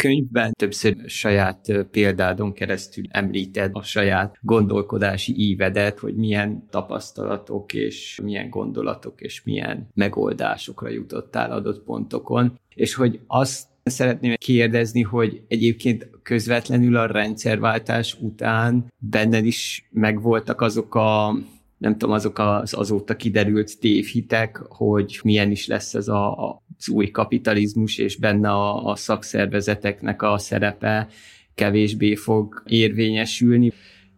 könyvben. 0.00 0.52
Többször 0.52 0.96
saját 1.06 1.72
példádon 1.90 2.52
keresztül 2.52 3.04
említed 3.08 3.70
a 3.72 3.82
saját 3.82 4.36
gondolkodási 4.40 5.34
ívedet, 5.36 5.98
hogy 5.98 6.14
milyen 6.14 6.66
tapasztalatok 6.70 7.72
és 7.72 8.20
milyen 8.22 8.50
gondolatok 8.50 9.20
és 9.20 9.42
milyen 9.44 9.88
megoldásokra 9.94 10.88
jutottál 10.88 11.50
adott 11.50 11.84
pontokon, 11.84 12.58
és 12.74 12.94
hogy 12.94 13.20
azt 13.26 13.68
szeretném 13.82 14.34
kérdezni, 14.36 15.02
hogy 15.02 15.42
egyébként 15.48 16.10
közvetlenül 16.22 16.96
a 16.96 17.06
rendszerváltás 17.06 18.16
után 18.20 18.92
benned 18.98 19.44
is 19.44 19.88
megvoltak 19.90 20.60
azok 20.60 20.94
a 20.94 21.38
nem 21.80 21.96
tudom, 21.96 22.14
azok 22.14 22.38
az 22.38 22.74
azóta 22.74 23.16
kiderült 23.16 23.78
tévhitek, 23.78 24.56
hogy 24.56 25.20
milyen 25.22 25.50
is 25.50 25.66
lesz 25.66 25.94
ez 25.94 26.08
a, 26.08 26.50
az 26.78 26.88
új 26.88 27.10
kapitalizmus, 27.10 27.98
és 27.98 28.16
benne 28.16 28.50
a, 28.50 28.84
a 28.84 28.96
szakszervezeteknek 28.96 30.22
a 30.22 30.38
szerepe 30.38 31.08
kevésbé 31.54 32.14
fog 32.14 32.62
érvényesülni. 32.66 33.72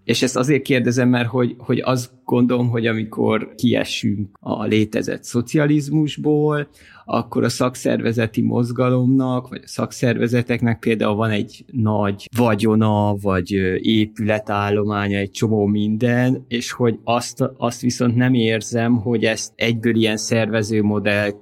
És 0.05 0.23
ezt 0.23 0.37
azért 0.37 0.63
kérdezem, 0.63 1.09
mert 1.09 1.29
hogy, 1.29 1.55
hogy 1.59 1.81
azt 1.85 2.11
gondolom, 2.25 2.69
hogy 2.69 2.87
amikor 2.87 3.55
kiessünk 3.55 4.29
a 4.41 4.65
létezett 4.65 5.25
szocializmusból, 5.25 6.69
akkor 7.05 7.45
a 7.45 7.49
szakszervezeti 7.49 8.43
mozgalomnak, 8.43 9.49
vagy 9.49 9.61
a 9.65 9.69
szakszervezeteknek 9.69 10.79
például 10.79 11.15
van 11.15 11.31
egy 11.31 11.65
nagy 11.67 12.29
vagyona, 12.37 13.15
vagy 13.23 13.51
épületállománya, 13.81 15.19
egy 15.19 15.31
csomó 15.31 15.67
minden, 15.67 16.45
és 16.49 16.73
hogy 16.73 16.99
azt, 17.05 17.51
azt 17.57 17.81
viszont 17.81 18.17
nem 18.17 18.35
érzem, 18.35 18.97
hogy 18.97 19.25
ezt 19.25 19.53
egyből 19.57 19.95
ilyen 19.95 20.17
szervező 20.17 20.83
modell 20.83 21.33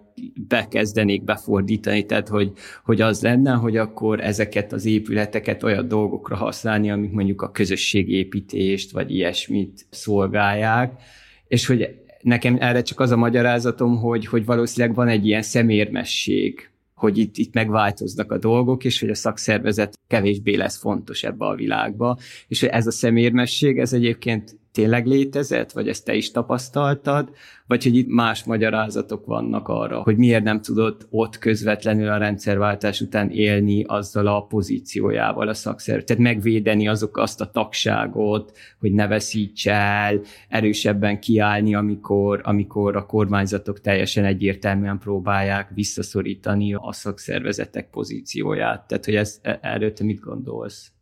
bekezdenék 0.48 1.24
befordítani, 1.24 2.06
tehát 2.06 2.28
hogy, 2.28 2.52
hogy 2.84 3.00
az 3.00 3.22
lenne, 3.22 3.52
hogy 3.52 3.76
akkor 3.76 4.20
ezeket 4.20 4.72
az 4.72 4.84
épületeket 4.84 5.62
olyan 5.62 5.88
dolgokra 5.88 6.36
használni, 6.36 6.90
amik 6.90 7.10
mondjuk 7.10 7.42
a 7.42 7.50
közösségépítést, 7.50 8.90
vagy 8.90 9.14
ilyesmit 9.14 9.86
szolgálják, 9.90 11.02
és 11.48 11.66
hogy 11.66 12.00
nekem 12.20 12.56
erre 12.60 12.82
csak 12.82 13.00
az 13.00 13.10
a 13.10 13.16
magyarázatom, 13.16 13.96
hogy, 13.96 14.26
hogy 14.26 14.44
valószínűleg 14.44 14.96
van 14.96 15.08
egy 15.08 15.26
ilyen 15.26 15.42
szemérmesség, 15.42 16.70
hogy 16.94 17.18
itt, 17.18 17.36
itt 17.36 17.54
megváltoznak 17.54 18.32
a 18.32 18.38
dolgok, 18.38 18.84
és 18.84 19.00
hogy 19.00 19.10
a 19.10 19.14
szakszervezet 19.14 19.98
kevésbé 20.06 20.54
lesz 20.54 20.78
fontos 20.78 21.22
ebbe 21.22 21.44
a 21.44 21.54
világba, 21.54 22.18
és 22.48 22.60
hogy 22.60 22.68
ez 22.68 22.86
a 22.86 22.90
szemérmesség, 22.90 23.78
ez 23.78 23.92
egyébként 23.92 24.59
tényleg 24.72 25.06
létezett, 25.06 25.72
vagy 25.72 25.88
ezt 25.88 26.04
te 26.04 26.14
is 26.14 26.30
tapasztaltad, 26.30 27.30
vagy 27.66 27.82
hogy 27.82 27.96
itt 27.96 28.08
más 28.08 28.44
magyarázatok 28.44 29.26
vannak 29.26 29.68
arra, 29.68 30.02
hogy 30.02 30.16
miért 30.16 30.42
nem 30.42 30.60
tudott 30.60 31.06
ott 31.10 31.38
közvetlenül 31.38 32.08
a 32.08 32.16
rendszerváltás 32.16 33.00
után 33.00 33.30
élni 33.30 33.84
azzal 33.84 34.26
a 34.26 34.40
pozíciójával 34.40 35.48
a 35.48 35.54
szakszervezet, 35.54 36.06
tehát 36.06 36.22
megvédeni 36.22 36.88
azok 36.88 37.16
azt 37.16 37.40
a 37.40 37.50
tagságot, 37.50 38.52
hogy 38.78 38.92
ne 38.92 39.06
veszíts 39.06 39.68
el, 39.68 40.20
erősebben 40.48 41.20
kiállni, 41.20 41.74
amikor, 41.74 42.40
amikor 42.44 42.96
a 42.96 43.06
kormányzatok 43.06 43.80
teljesen 43.80 44.24
egyértelműen 44.24 44.98
próbálják 44.98 45.70
visszaszorítani 45.74 46.74
a 46.74 46.92
szakszervezetek 46.92 47.90
pozícióját. 47.90 48.86
Tehát, 48.86 49.04
hogy 49.04 49.14
ez, 49.14 49.40
erről 49.60 49.92
te 49.92 50.04
mit 50.04 50.20
gondolsz? 50.20 50.92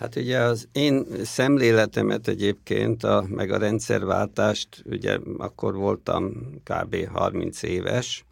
Hát 0.00 0.16
ugye 0.16 0.38
az 0.38 0.68
én 0.72 1.06
szemléletemet 1.22 2.28
egyébként, 2.28 3.04
a, 3.04 3.24
meg 3.28 3.50
a 3.50 3.58
rendszerváltást, 3.58 4.82
ugye 4.84 5.18
akkor 5.38 5.74
voltam 5.74 6.32
kb. 6.64 7.06
30 7.12 7.62
éves, 7.62 8.24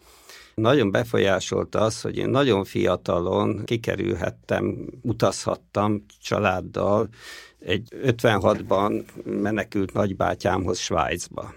nagyon 0.55 0.91
befolyásolta 0.91 1.81
az, 1.81 2.01
hogy 2.01 2.17
én 2.17 2.29
nagyon 2.29 2.65
fiatalon 2.65 3.65
kikerülhettem, 3.65 4.87
utazhattam 5.03 6.05
családdal, 6.21 7.09
egy 7.59 7.89
56-ban 8.05 9.05
menekült 9.25 9.93
nagybátyámhoz 9.93 10.79
Svájcba. 10.79 11.55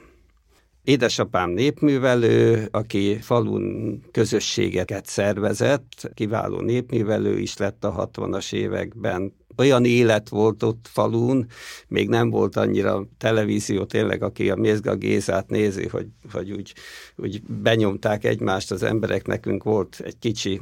Édesapám 0.83 1.49
népművelő, 1.49 2.67
aki 2.71 3.17
falun 3.21 3.99
közösségeket 4.11 5.05
szervezett, 5.05 6.11
kiváló 6.13 6.59
népművelő 6.59 7.37
is 7.39 7.57
lett 7.57 7.83
a 7.83 8.09
60-as 8.13 8.53
években, 8.53 9.33
olyan 9.57 9.85
élet 9.85 10.29
volt 10.29 10.63
ott 10.63 10.85
falun, 10.89 11.45
még 11.87 12.09
nem 12.09 12.29
volt 12.29 12.55
annyira 12.55 13.05
televízió, 13.17 13.85
tényleg, 13.85 14.23
aki 14.23 14.49
a 14.49 14.55
Mézga 14.55 14.95
Gézát 14.95 15.49
nézi, 15.49 15.87
hogy, 15.87 16.07
hogy 16.31 16.51
úgy, 16.51 16.73
úgy 17.15 17.41
benyomták 17.41 18.23
egymást 18.23 18.71
az 18.71 18.83
emberek, 18.83 19.27
nekünk 19.27 19.63
volt 19.63 20.01
egy 20.03 20.19
kicsi 20.19 20.61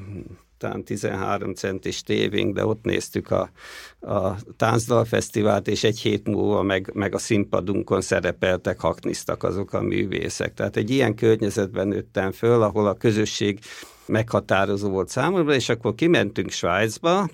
talán 0.59 0.83
13 0.83 1.53
centis 1.53 2.01
tévénk, 2.01 2.55
de 2.55 2.65
ott 2.65 2.83
néztük 2.83 3.31
a, 3.31 3.51
a 3.99 4.35
táncdalfesztivált, 4.57 5.67
és 5.67 5.83
egy 5.83 5.99
hét 5.99 6.27
múlva 6.27 6.61
meg, 6.61 6.91
meg 6.93 7.13
a 7.15 7.17
színpadunkon 7.17 8.01
szerepeltek, 8.01 8.79
hakniztak 8.79 9.43
azok 9.43 9.73
a 9.73 9.81
művészek. 9.81 10.53
Tehát 10.53 10.77
egy 10.77 10.89
ilyen 10.89 11.15
környezetben 11.15 11.87
nőttem 11.87 12.31
föl, 12.31 12.61
ahol 12.61 12.87
a 12.87 12.93
közösség 12.93 13.59
meghatározó 14.05 14.89
volt 14.89 15.09
számomra, 15.09 15.53
és 15.53 15.69
akkor 15.69 15.95
kimentünk 15.95 16.49
Svájcba, 16.49 17.29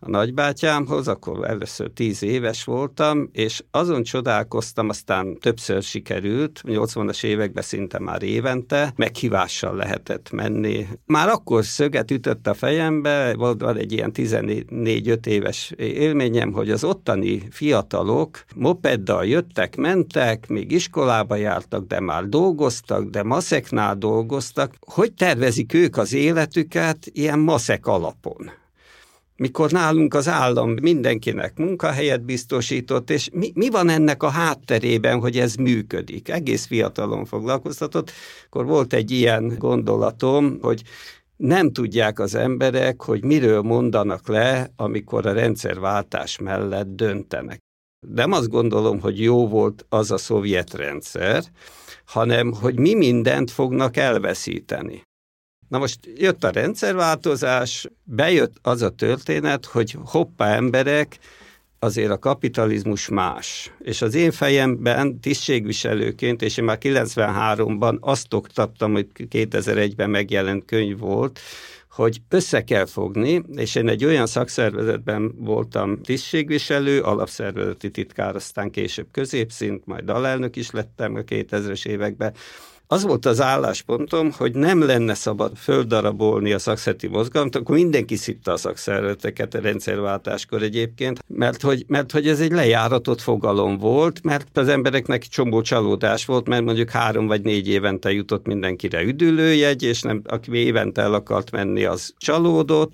a 0.00 0.10
nagybátyámhoz, 0.10 1.08
akkor 1.08 1.44
először 1.44 1.90
tíz 1.94 2.22
éves 2.22 2.64
voltam, 2.64 3.28
és 3.32 3.64
azon 3.70 4.02
csodálkoztam, 4.02 4.88
aztán 4.88 5.38
többször 5.38 5.82
sikerült, 5.82 6.60
80-as 6.64 7.24
években 7.24 7.62
szinte 7.62 7.98
már 7.98 8.22
évente, 8.22 8.92
meghívással 8.96 9.76
lehetett 9.76 10.30
menni. 10.30 10.86
Már 11.04 11.28
akkor 11.28 11.64
szöget 11.64 12.10
ütött 12.10 12.46
a 12.46 12.54
fejembe, 12.54 13.34
volt 13.34 13.76
egy 13.76 13.92
ilyen 13.92 14.10
14-5 14.14 15.26
éves 15.26 15.72
élményem, 15.76 16.52
hogy 16.52 16.70
az 16.70 16.84
ottani 16.84 17.42
fiatalok 17.50 18.44
mopeddal 18.54 19.26
jöttek, 19.26 19.76
mentek, 19.76 20.48
még 20.48 20.72
iskolába 20.72 21.36
jártak, 21.36 21.86
de 21.86 22.00
már 22.00 22.24
dolgoztak, 22.28 23.04
de 23.04 23.22
maszeknál 23.22 23.96
dolgoztak. 23.96 24.74
Hogy 24.80 25.12
tervezik 25.12 25.74
ők 25.74 25.96
az 25.96 26.12
életüket 26.12 26.98
ilyen 27.12 27.38
maszek 27.38 27.86
alapon? 27.86 28.50
Mikor 29.36 29.70
nálunk 29.70 30.14
az 30.14 30.28
állam 30.28 30.74
mindenkinek 30.82 31.56
munkahelyet 31.56 32.24
biztosított, 32.24 33.10
és 33.10 33.28
mi, 33.32 33.52
mi 33.54 33.70
van 33.70 33.88
ennek 33.88 34.22
a 34.22 34.28
hátterében, 34.28 35.20
hogy 35.20 35.38
ez 35.38 35.54
működik? 35.54 36.28
Egész 36.28 36.66
fiatalon 36.66 37.24
foglalkoztatott. 37.24 38.12
Akkor 38.46 38.64
volt 38.64 38.92
egy 38.92 39.10
ilyen 39.10 39.54
gondolatom, 39.58 40.58
hogy 40.60 40.82
nem 41.36 41.72
tudják 41.72 42.18
az 42.18 42.34
emberek, 42.34 43.02
hogy 43.02 43.24
miről 43.24 43.62
mondanak 43.62 44.28
le, 44.28 44.72
amikor 44.76 45.26
a 45.26 45.32
rendszerváltás 45.32 46.38
mellett 46.38 46.88
döntenek. 46.88 47.58
Nem 48.14 48.32
azt 48.32 48.48
gondolom, 48.48 49.00
hogy 49.00 49.20
jó 49.20 49.48
volt 49.48 49.86
az 49.88 50.10
a 50.10 50.16
szovjet 50.16 50.74
rendszer, 50.74 51.44
hanem 52.04 52.52
hogy 52.52 52.78
mi 52.78 52.94
mindent 52.94 53.50
fognak 53.50 53.96
elveszíteni. 53.96 55.02
Na 55.68 55.78
most 55.78 55.98
jött 56.14 56.44
a 56.44 56.50
rendszerváltozás, 56.50 57.86
bejött 58.04 58.56
az 58.62 58.82
a 58.82 58.90
történet, 58.90 59.64
hogy 59.64 59.96
hoppá 60.04 60.54
emberek, 60.54 61.18
azért 61.78 62.10
a 62.10 62.18
kapitalizmus 62.18 63.08
más. 63.08 63.72
És 63.78 64.02
az 64.02 64.14
én 64.14 64.30
fejemben 64.30 65.20
tisztségviselőként, 65.20 66.42
és 66.42 66.56
én 66.56 66.64
már 66.64 66.78
93-ban 66.80 68.00
azt 68.00 68.34
oktattam, 68.34 68.92
hogy 68.92 69.06
2001-ben 69.18 70.10
megjelent 70.10 70.64
könyv 70.64 70.98
volt, 70.98 71.40
hogy 71.90 72.20
össze 72.28 72.64
kell 72.64 72.86
fogni, 72.86 73.42
és 73.54 73.74
én 73.74 73.88
egy 73.88 74.04
olyan 74.04 74.26
szakszervezetben 74.26 75.34
voltam 75.36 76.02
tisztségviselő, 76.02 77.00
alapszervezeti 77.00 77.90
titkár, 77.90 78.34
aztán 78.34 78.70
később 78.70 79.06
középszint, 79.10 79.86
majd 79.86 80.08
alelnök 80.08 80.56
is 80.56 80.70
lettem 80.70 81.14
a 81.14 81.20
2000-es 81.20 81.86
években, 81.86 82.34
az 82.88 83.02
volt 83.02 83.26
az 83.26 83.40
álláspontom, 83.40 84.32
hogy 84.32 84.54
nem 84.54 84.82
lenne 84.82 85.14
szabad 85.14 85.56
földarabolni 85.56 86.52
a 86.52 86.58
szakszeti 86.58 87.06
mozgalmat, 87.06 87.56
akkor 87.56 87.74
mindenki 87.74 88.16
szitta 88.16 88.52
a 88.52 88.56
szakszervezeteket 88.56 89.54
a 89.54 89.60
rendszerváltáskor 89.60 90.62
egyébként, 90.62 91.24
mert 91.26 91.62
hogy, 91.62 91.84
mert 91.86 92.12
hogy 92.12 92.28
ez 92.28 92.40
egy 92.40 92.52
lejáratott 92.52 93.20
fogalom 93.20 93.78
volt, 93.78 94.22
mert 94.22 94.58
az 94.58 94.68
embereknek 94.68 95.22
csomó 95.22 95.60
csalódás 95.60 96.24
volt, 96.24 96.48
mert 96.48 96.64
mondjuk 96.64 96.90
három 96.90 97.26
vagy 97.26 97.42
négy 97.42 97.68
évente 97.68 98.12
jutott 98.12 98.46
mindenkire 98.46 99.02
üdülőjegy, 99.02 99.82
és 99.82 100.02
nem, 100.02 100.22
aki 100.24 100.54
évente 100.54 101.02
el 101.02 101.14
akart 101.14 101.50
menni, 101.50 101.84
az 101.84 102.14
csalódott, 102.18 102.92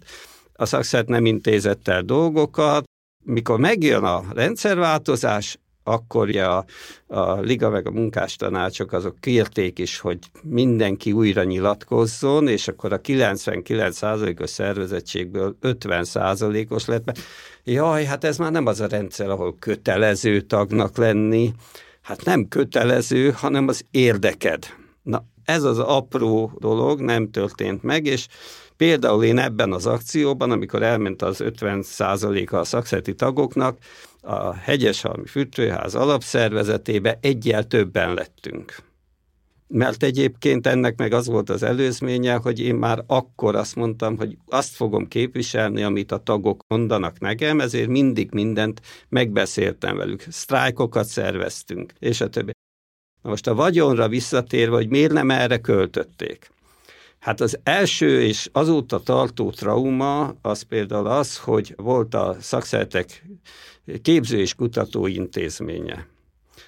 a 0.55 0.65
szakszert 0.65 1.09
nem 1.09 1.27
intézett 1.27 1.89
el 1.89 2.03
dolgokat, 2.03 2.85
mikor 3.25 3.59
megjön 3.59 4.05
a 4.05 4.25
rendszerváltozás, 4.35 5.59
akkor 5.85 6.37
a, 6.37 6.65
a 7.07 7.41
Liga 7.41 7.71
meg 7.71 7.87
a 7.87 7.91
munkástanácsok 7.91 8.93
azok 8.93 9.21
kérték 9.21 9.79
is, 9.79 9.99
hogy 9.99 10.19
mindenki 10.43 11.13
újra 11.13 11.43
nyilatkozzon, 11.45 12.49
és 12.49 12.69
akkor 12.69 12.93
a 12.93 13.01
99%-os 13.01 14.51
szervezettségből 14.51 15.57
50%-os 15.63 16.87
lett, 16.87 17.05
mert 17.05 17.19
jaj, 17.65 18.05
hát 18.05 18.25
ez 18.25 18.39
már 18.39 18.53
nem 18.53 18.67
az 18.67 18.81
a 18.81 18.87
rendszer, 18.87 19.31
ahol 19.31 19.57
kötelező 19.59 20.41
tagnak 20.41 20.97
lenni, 20.97 21.53
hát 22.03 22.25
nem 22.25 22.49
kötelező, 22.49 23.31
hanem 23.31 23.69
az 23.69 23.85
érdeked. 23.91 24.67
Na, 25.03 25.25
ez 25.45 25.63
az 25.63 25.79
apró 25.79 26.53
dolog 26.59 27.01
nem 27.01 27.31
történt 27.31 27.83
meg, 27.83 28.07
és 28.07 28.27
például 28.77 29.25
én 29.25 29.39
ebben 29.39 29.73
az 29.73 29.87
akcióban, 29.87 30.51
amikor 30.51 30.83
elment 30.83 31.23
az 31.23 31.41
50%-a 31.45 32.57
a 32.57 32.65
szakszeti 32.65 33.15
tagoknak, 33.15 33.79
a 34.23 34.55
Hegyeshalmi 34.55 35.27
Fűtőház 35.27 35.95
alapszervezetébe 35.95 37.19
egyel 37.21 37.67
többen 37.67 38.15
lettünk. 38.15 38.77
Mert 39.67 40.03
egyébként 40.03 40.67
ennek 40.67 40.97
meg 40.97 41.13
az 41.13 41.27
volt 41.27 41.51
az 41.51 41.63
előzménye, 41.63 42.35
hogy 42.35 42.61
én 42.61 42.75
már 42.75 43.05
akkor 43.07 43.55
azt 43.55 43.77
mondtam, 43.77 44.17
hogy 44.17 44.37
azt 44.47 44.75
fogom 44.75 45.09
képviselni, 45.09 45.83
amit 45.83 46.13
a 46.13 46.23
tagok 46.23 46.65
mondanak 46.69 47.19
nekem, 47.19 47.61
ezért 47.61 47.89
mindig 47.89 48.33
mindent 48.33 48.81
megbeszéltem 49.09 49.97
velük. 49.97 50.25
Sztrájkokat 50.29 51.07
szerveztünk, 51.07 51.93
és 51.99 52.21
a 52.21 52.29
többi. 52.29 52.51
Na 53.23 53.31
most 53.31 53.47
a 53.47 53.55
vagyonra 53.55 54.09
visszatérve, 54.09 54.77
hogy 54.77 54.89
miért 54.89 55.13
nem 55.13 55.31
erre 55.31 55.59
költötték. 55.59 56.51
Hát 57.19 57.41
az 57.41 57.59
első 57.63 58.23
és 58.23 58.49
azóta 58.53 58.99
tartó 59.01 59.51
trauma 59.51 60.35
az 60.43 60.63
például 60.63 61.07
az, 61.07 61.39
hogy 61.39 61.75
volt 61.77 62.15
a 62.15 62.37
szakszertek 62.41 63.25
képző 64.03 64.39
és 64.39 64.55
kutató 64.55 65.07
intézménye. 65.07 66.07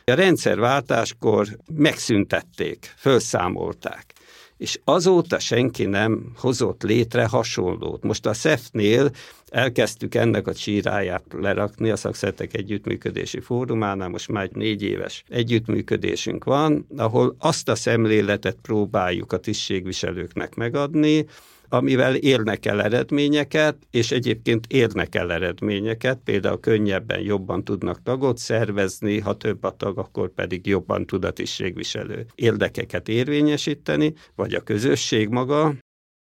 A 0.05 0.15
rendszerváltáskor 0.15 1.59
megszüntették, 1.75 2.93
felszámolták 2.97 4.15
és 4.57 4.81
azóta 4.85 5.39
senki 5.39 5.85
nem 5.85 6.33
hozott 6.37 6.83
létre 6.83 7.27
hasonlót. 7.27 8.03
Most 8.03 8.27
a 8.27 8.33
SZEF-nél 8.33 9.11
elkezdtük 9.51 10.15
ennek 10.15 10.47
a 10.47 10.55
csíráját 10.55 11.25
lerakni 11.31 11.91
a 11.91 11.97
szakszertek 11.97 12.57
együttműködési 12.57 13.41
fórumánál, 13.41 14.09
most 14.09 14.29
már 14.29 14.45
egy 14.45 14.55
négy 14.55 14.83
éves 14.83 15.25
együttműködésünk 15.29 16.45
van, 16.45 16.87
ahol 16.97 17.37
azt 17.39 17.69
a 17.69 17.75
szemléletet 17.75 18.57
próbáljuk 18.63 19.33
a 19.33 19.39
tisztségviselőknek 19.39 20.55
megadni, 20.55 21.27
amivel 21.75 22.15
érnek 22.15 22.67
el 22.67 22.83
eredményeket, 22.83 23.77
és 23.91 24.11
egyébként 24.11 24.67
érnek 24.69 25.15
el 25.15 25.33
eredményeket, 25.33 26.19
például 26.25 26.61
könnyebben, 26.61 27.21
jobban 27.21 27.65
tudnak 27.65 28.03
tagot 28.03 28.39
szervezni, 28.39 29.21
ha 29.21 29.37
több 29.37 29.65
a 29.65 29.71
tag, 29.71 29.99
akkor 29.99 30.29
pedig 30.29 30.67
jobban 30.67 31.07
tud 31.07 31.25
a 31.25 31.31
tisztségviselő 31.31 32.27
érdekeket 32.35 33.09
érvényesíteni, 33.09 34.15
vagy 34.35 34.55
a 34.55 34.61
közösség 34.61 35.29
maga. 35.29 35.75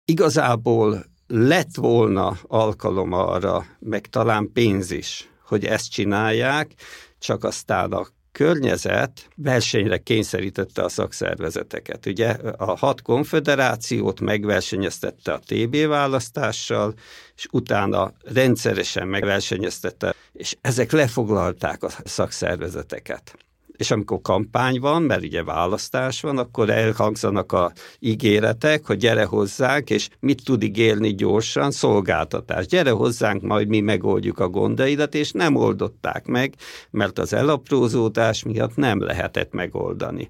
Igazából 0.06 1.06
lett 1.28 1.76
volna 1.76 2.38
alkalom 2.44 3.12
arra, 3.12 3.66
meg 3.80 4.08
talán 4.08 4.52
pénz 4.54 4.92
is, 4.92 5.30
hogy 5.46 5.66
ezt 5.66 5.92
csinálják, 5.92 6.74
csak 7.20 7.44
aztán 7.44 7.92
a 7.92 8.08
környezet 8.38 9.28
versenyre 9.36 9.98
kényszerítette 9.98 10.84
a 10.84 10.90
szakszervezeteket. 10.90 12.06
Ugye 12.06 12.30
a 12.58 12.78
hat 12.78 13.02
konfederációt 13.02 14.20
megversenyeztette 14.20 15.34
a 15.34 15.40
TB 15.46 15.88
választással, 15.88 16.94
és 17.36 17.48
utána 17.52 18.12
rendszeresen 18.24 19.08
megversenyeztette, 19.08 20.16
és 20.34 20.56
ezek 20.62 20.92
lefoglalták 20.92 21.84
a 21.84 21.90
szakszervezeteket 22.04 23.38
és 23.78 23.92
amikor 23.92 24.22
kampány 24.22 24.80
van, 24.80 25.02
mert 25.02 25.24
ugye 25.24 25.44
választás 25.44 26.22
van, 26.22 26.38
akkor 26.38 26.70
elhangzanak 26.70 27.52
a 27.52 27.72
ígéretek, 28.00 28.86
hogy 28.86 28.98
gyere 28.98 29.26
hozzánk, 29.26 29.90
és 29.90 30.10
mit 30.20 30.44
tud 30.44 30.64
ígérni 30.64 31.16
gyorsan? 31.16 31.72
Szolgáltatás. 31.72 32.66
Gyere 32.66 32.92
hozzánk, 32.92 33.42
majd 33.42 33.68
mi 33.68 33.80
megoldjuk 33.80 34.40
a 34.40 34.50
gondaidat, 34.50 35.16
és 35.16 35.32
nem 35.32 35.56
oldották 35.56 36.26
meg, 36.26 36.54
mert 36.92 37.20
az 37.20 37.34
elaprózódás 37.34 38.44
miatt 38.44 38.76
nem 38.76 39.02
lehetett 39.02 39.54
megoldani. 39.54 40.30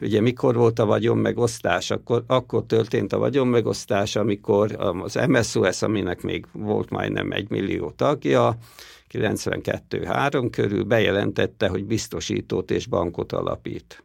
Ugye 0.00 0.20
mikor 0.20 0.54
volt 0.54 0.78
a 0.78 0.86
vagyonmegosztás? 0.86 1.90
Akkor, 1.90 2.24
akkor 2.26 2.64
történt 2.66 3.12
a 3.12 3.18
vagyonmegosztás, 3.18 4.16
amikor 4.16 4.76
az 4.78 5.18
MSOS, 5.28 5.82
aminek 5.82 6.22
még 6.22 6.46
volt 6.52 6.90
majdnem 6.90 7.32
egy 7.32 7.50
millió 7.50 7.90
tagja, 7.90 8.56
92-3 9.12 10.48
körül 10.50 10.84
bejelentette, 10.84 11.68
hogy 11.68 11.84
biztosítót 11.84 12.70
és 12.70 12.86
bankot 12.86 13.32
alapít. 13.32 14.04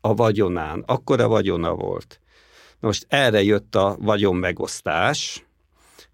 A 0.00 0.14
vagyonán. 0.14 0.82
Akkor 0.86 1.20
a 1.20 1.28
vagyona 1.28 1.74
volt. 1.74 2.20
Most 2.80 3.06
erre 3.08 3.42
jött 3.42 3.74
a 3.74 3.96
vagyon 4.00 4.36
megosztás, 4.36 5.46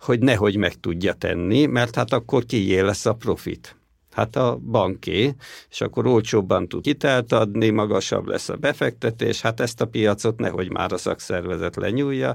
hogy 0.00 0.20
nehogy 0.20 0.57
meg 0.57 0.81
tudja 0.81 1.12
tenni, 1.12 1.66
mert 1.66 1.94
hát 1.94 2.12
akkor 2.12 2.44
kié 2.44 2.81
lesz 2.81 3.07
a 3.07 3.14
profit. 3.14 3.77
Hát 4.14 4.37
a 4.37 4.59
banké, 4.70 5.35
és 5.70 5.81
akkor 5.81 6.07
olcsóbban 6.07 6.68
tud 6.68 6.85
hitelt 6.85 7.33
adni, 7.33 7.70
magasabb 7.70 8.27
lesz 8.27 8.48
a 8.48 8.57
befektetés, 8.57 9.40
hát 9.40 9.61
ezt 9.61 9.81
a 9.81 9.87
piacot 9.87 10.38
nehogy 10.38 10.70
már 10.70 10.92
a 10.92 10.96
szakszervezet 10.96 11.77
lenyúlja, 11.77 12.35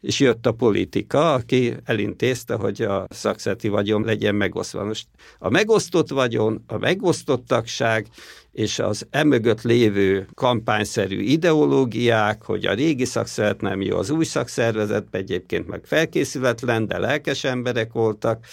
és 0.00 0.20
jött 0.20 0.46
a 0.46 0.52
politika, 0.52 1.32
aki 1.32 1.74
elintézte, 1.84 2.54
hogy 2.54 2.82
a 2.82 3.06
szakszeti 3.10 3.68
vagyon 3.68 4.04
legyen 4.04 4.34
megosztva. 4.34 4.84
Most 4.84 5.06
a 5.38 5.50
megosztott 5.50 6.08
vagyon, 6.08 6.64
a 6.66 6.78
megosztott 6.78 7.46
tagság, 7.46 8.06
és 8.52 8.78
az 8.78 9.06
emögött 9.10 9.62
lévő 9.62 10.28
kampányszerű 10.34 11.20
ideológiák, 11.20 12.42
hogy 12.42 12.66
a 12.66 12.74
régi 12.74 13.04
szakszervezet 13.04 13.60
nem 13.60 13.80
jó, 13.80 13.96
az 13.96 14.10
új 14.10 14.24
szakszervezet 14.24 15.06
egyébként 15.10 15.66
meg 15.66 15.80
felkészületlen, 15.84 16.86
de 16.86 16.98
lelkes 16.98 17.44
emberek 17.44 17.92
voltak, 17.92 18.44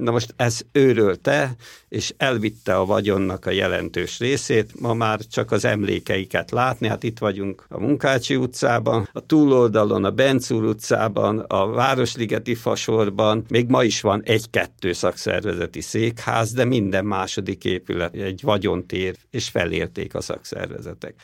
Na 0.00 0.10
most 0.10 0.34
ez 0.36 0.60
őrölte, 0.72 1.54
és 1.88 2.14
elvitte 2.16 2.76
a 2.76 2.84
vagyonnak 2.84 3.46
a 3.46 3.50
jelentős 3.50 4.18
részét, 4.18 4.80
ma 4.80 4.94
már 4.94 5.18
csak 5.18 5.50
az 5.50 5.64
emlékeiket 5.64 6.50
látni, 6.50 6.88
hát 6.88 7.02
itt 7.02 7.18
vagyunk 7.18 7.64
a 7.68 7.80
Munkácsi 7.80 8.36
utcában, 8.36 9.08
a 9.12 9.20
túloldalon, 9.20 10.04
a 10.04 10.10
Bencúr 10.10 10.64
utcában, 10.64 11.38
a 11.38 11.66
Városligeti 11.66 12.54
fasorban, 12.54 13.44
még 13.48 13.68
ma 13.68 13.84
is 13.84 14.00
van 14.00 14.22
egy-kettő 14.24 14.92
szakszervezeti 14.92 15.80
székház, 15.80 16.52
de 16.52 16.64
minden 16.64 17.04
második 17.04 17.64
épület 17.64 18.14
egy 18.14 18.40
vagyontér, 18.42 19.16
és 19.30 19.48
felérték 19.48 20.14
a 20.14 20.20
szakszervezetek. 20.20 21.14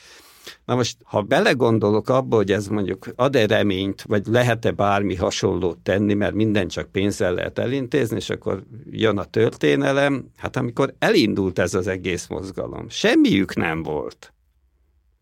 Na 0.64 0.74
most, 0.74 0.96
ha 1.04 1.22
belegondolok 1.22 2.08
abba, 2.08 2.36
hogy 2.36 2.52
ez 2.52 2.66
mondjuk 2.66 3.08
ad-e 3.16 3.46
reményt, 3.46 4.02
vagy 4.02 4.26
lehet-e 4.26 4.70
bármi 4.70 5.14
hasonlót 5.14 5.78
tenni, 5.78 6.14
mert 6.14 6.34
minden 6.34 6.68
csak 6.68 6.90
pénzzel 6.92 7.34
lehet 7.34 7.58
elintézni, 7.58 8.16
és 8.16 8.30
akkor 8.30 8.62
jön 8.90 9.18
a 9.18 9.24
történelem, 9.24 10.30
hát 10.36 10.56
amikor 10.56 10.94
elindult 10.98 11.58
ez 11.58 11.74
az 11.74 11.86
egész 11.86 12.26
mozgalom, 12.26 12.88
semmiük 12.88 13.54
nem 13.54 13.82
volt. 13.82 14.30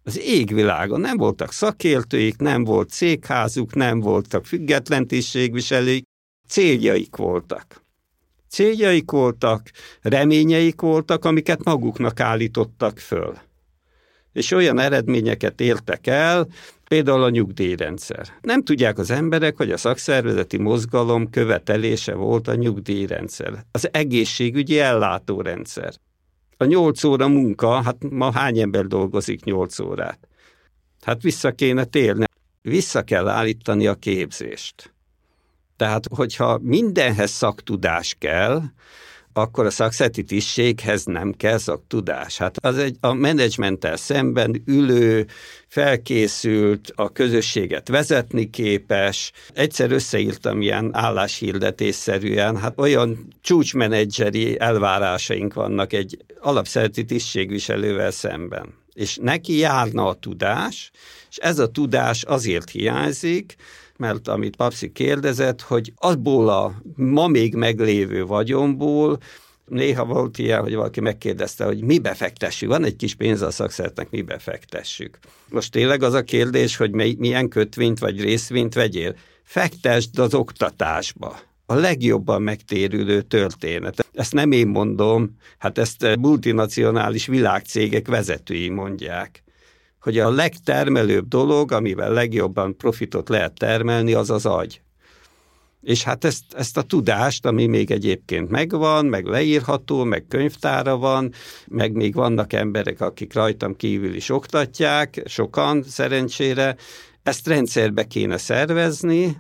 Az 0.03 0.19
égvilágon 0.19 1.01
nem 1.01 1.17
voltak 1.17 1.53
szakértőik, 1.53 2.37
nem 2.37 2.65
volt 2.65 2.89
cégházuk, 2.89 3.75
nem 3.75 4.01
voltak 4.01 4.47
független 4.47 5.07
tisztségviselőik, 5.07 6.05
céljaik 6.49 7.17
voltak. 7.17 7.83
Céljaik 8.49 9.11
voltak, 9.11 9.71
reményeik 10.01 10.81
voltak, 10.81 11.25
amiket 11.25 11.65
maguknak 11.65 12.21
állítottak 12.21 12.99
föl 12.99 13.35
és 14.35 14.51
olyan 14.51 14.79
eredményeket 14.79 15.61
értek 15.61 16.07
el, 16.07 16.47
például 16.89 17.23
a 17.23 17.31
nyugdíjrendszer. 17.31 18.29
Nem 18.41 18.63
tudják 18.63 18.99
az 18.99 19.11
emberek, 19.11 19.57
hogy 19.57 19.71
a 19.71 19.77
szakszervezeti 19.77 20.59
mozgalom 20.59 21.31
követelése 21.31 22.15
volt 22.15 22.49
a 22.49 22.55
nyugdíjrendszer, 22.55 23.65
az 23.71 23.89
egészségügyi 23.93 24.79
ellátórendszer. 24.79 25.95
A 26.57 26.65
nyolc 26.65 27.05
óra 27.05 27.29
munka, 27.29 27.83
hát 27.83 27.97
ma 28.11 28.33
hány 28.33 28.59
ember 28.59 28.87
dolgozik 28.87 29.45
nyolc 29.45 29.79
órát? 29.79 30.19
Hát 31.03 31.23
vissza 31.23 31.53
kéne 31.53 31.85
térni, 31.85 32.25
vissza 32.63 33.03
kell 33.03 33.29
állítani 33.29 33.87
a 33.87 33.95
képzést. 33.95 34.93
Tehát, 35.77 36.07
hogyha 36.11 36.59
mindenhez 36.63 37.31
szaktudás 37.31 38.17
kell, 38.19 38.63
akkor 39.37 39.67
a 39.67 39.71
szakszeti 39.71 40.23
tisztséghez 40.23 41.05
nem 41.05 41.33
kell 41.33 41.59
szaktudás. 41.59 42.39
Hát 42.39 42.57
az 42.57 42.79
egy 42.79 42.97
a 43.01 43.13
menedzsmenttel 43.13 43.97
szemben 43.97 44.63
ülő, 44.67 45.27
felkészült, 45.69 46.93
a 46.95 47.13
közösséget 47.13 47.89
vezetni 47.89 48.51
képes. 48.51 49.33
Egyszer 49.55 49.93
összeírtam 49.93 50.61
ilyen 50.61 50.91
álláshirdetésszerűen, 50.93 52.57
hát 52.57 52.73
olyan 52.77 53.29
csúcsmenedzseri 53.41 54.61
elvárásaink 54.61 55.55
vannak 55.55 55.93
egy 55.93 56.25
alapszereti 56.41 57.05
tisztségviselővel 57.05 58.11
szemben. 58.11 58.75
És 58.93 59.19
neki 59.21 59.57
járna 59.59 60.07
a 60.07 60.15
tudás, 60.15 60.91
és 61.31 61.37
ez 61.37 61.59
a 61.59 61.69
tudás 61.69 62.23
azért 62.23 62.71
hiányzik, 62.71 63.57
mert 63.97 64.29
amit 64.29 64.57
Papszi 64.57 64.93
kérdezett, 64.93 65.61
hogy 65.61 65.93
abból 65.97 66.49
a 66.49 66.75
ma 66.97 67.27
még 67.27 67.55
meglévő 67.55 68.25
vagyomból 68.25 69.19
Néha 69.69 70.05
volt 70.05 70.39
ilyen, 70.39 70.61
hogy 70.61 70.75
valaki 70.75 71.01
megkérdezte, 71.01 71.65
hogy 71.65 71.81
mi 71.81 71.99
befektessük. 71.99 72.69
Van 72.69 72.85
egy 72.85 72.97
kis 72.97 73.15
pénz 73.15 73.43
a 73.43 73.51
szakszeretnek, 73.51 74.11
mi 74.11 74.23
befektessük. 74.23 75.19
Most 75.49 75.73
tényleg 75.73 76.03
az 76.03 76.15
a 76.15 76.23
kérdés, 76.23 76.77
hogy 76.77 76.91
milyen 77.19 77.49
kötvényt 77.49 77.99
vagy 77.99 78.21
részvényt 78.21 78.75
vegyél. 78.75 79.17
Fektesd 79.43 80.19
az 80.19 80.35
oktatásba. 80.35 81.39
A 81.67 81.75
legjobban 81.75 82.43
megtérülő 82.43 83.23
történet. 83.23 84.07
Ezt 84.13 84.33
nem 84.33 84.53
én 84.53 84.67
mondom, 84.67 85.37
hát 85.59 85.79
ezt 85.79 86.17
multinacionális 86.19 87.27
világcégek 87.27 88.09
vezetői 88.09 88.69
mondják 88.69 89.44
hogy 90.05 90.19
a 90.19 90.31
legtermelőbb 90.31 91.29
dolog, 91.29 91.73
amivel 91.73 92.13
legjobban 92.13 92.77
profitot 92.77 93.29
lehet 93.29 93.53
termelni, 93.55 94.13
az 94.13 94.31
az 94.31 94.47
agy. 94.47 94.81
És 95.83 96.03
hát 96.03 96.25
ezt, 96.25 96.43
ezt 96.55 96.77
a 96.77 96.83
tudást, 96.83 97.47
ami 97.47 97.67
még 97.67 97.91
egyébként 97.91 98.51
megvan, 98.51 99.07
meg 99.07 99.27
leírható, 99.27 100.05
meg 100.05 100.25
könyvtára 100.29 100.97
van, 100.97 101.33
meg 101.67 101.93
még 101.93 102.15
vannak 102.15 102.53
emberek, 102.53 103.01
akik 103.01 103.35
rajtam 103.35 103.77
kívül 103.77 104.15
is 104.15 104.31
oktatják, 104.31 105.23
sokan 105.27 105.83
szerencsére, 105.83 106.77
ezt 107.23 107.49
rendszerbe 107.49 108.07
kéne 108.07 108.37
szervezni, 108.37 109.37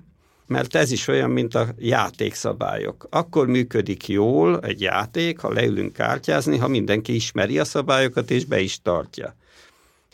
mert 0.47 0.75
ez 0.75 0.93
is 0.93 1.09
olyan, 1.09 1.31
mint 1.31 1.55
a 1.55 1.69
játékszabályok. 1.79 3.07
Akkor 3.11 3.47
működik 3.47 4.09
jól 4.09 4.61
egy 4.61 4.81
játék, 4.81 5.39
ha 5.39 5.53
leülünk 5.53 5.93
kártyázni, 5.93 6.57
ha 6.57 6.69
mindenki 6.69 7.15
ismeri 7.15 7.59
a 7.59 7.65
szabályokat 7.65 8.31
és 8.31 8.45
be 8.45 8.61
is 8.61 8.83
tartja 8.83 9.35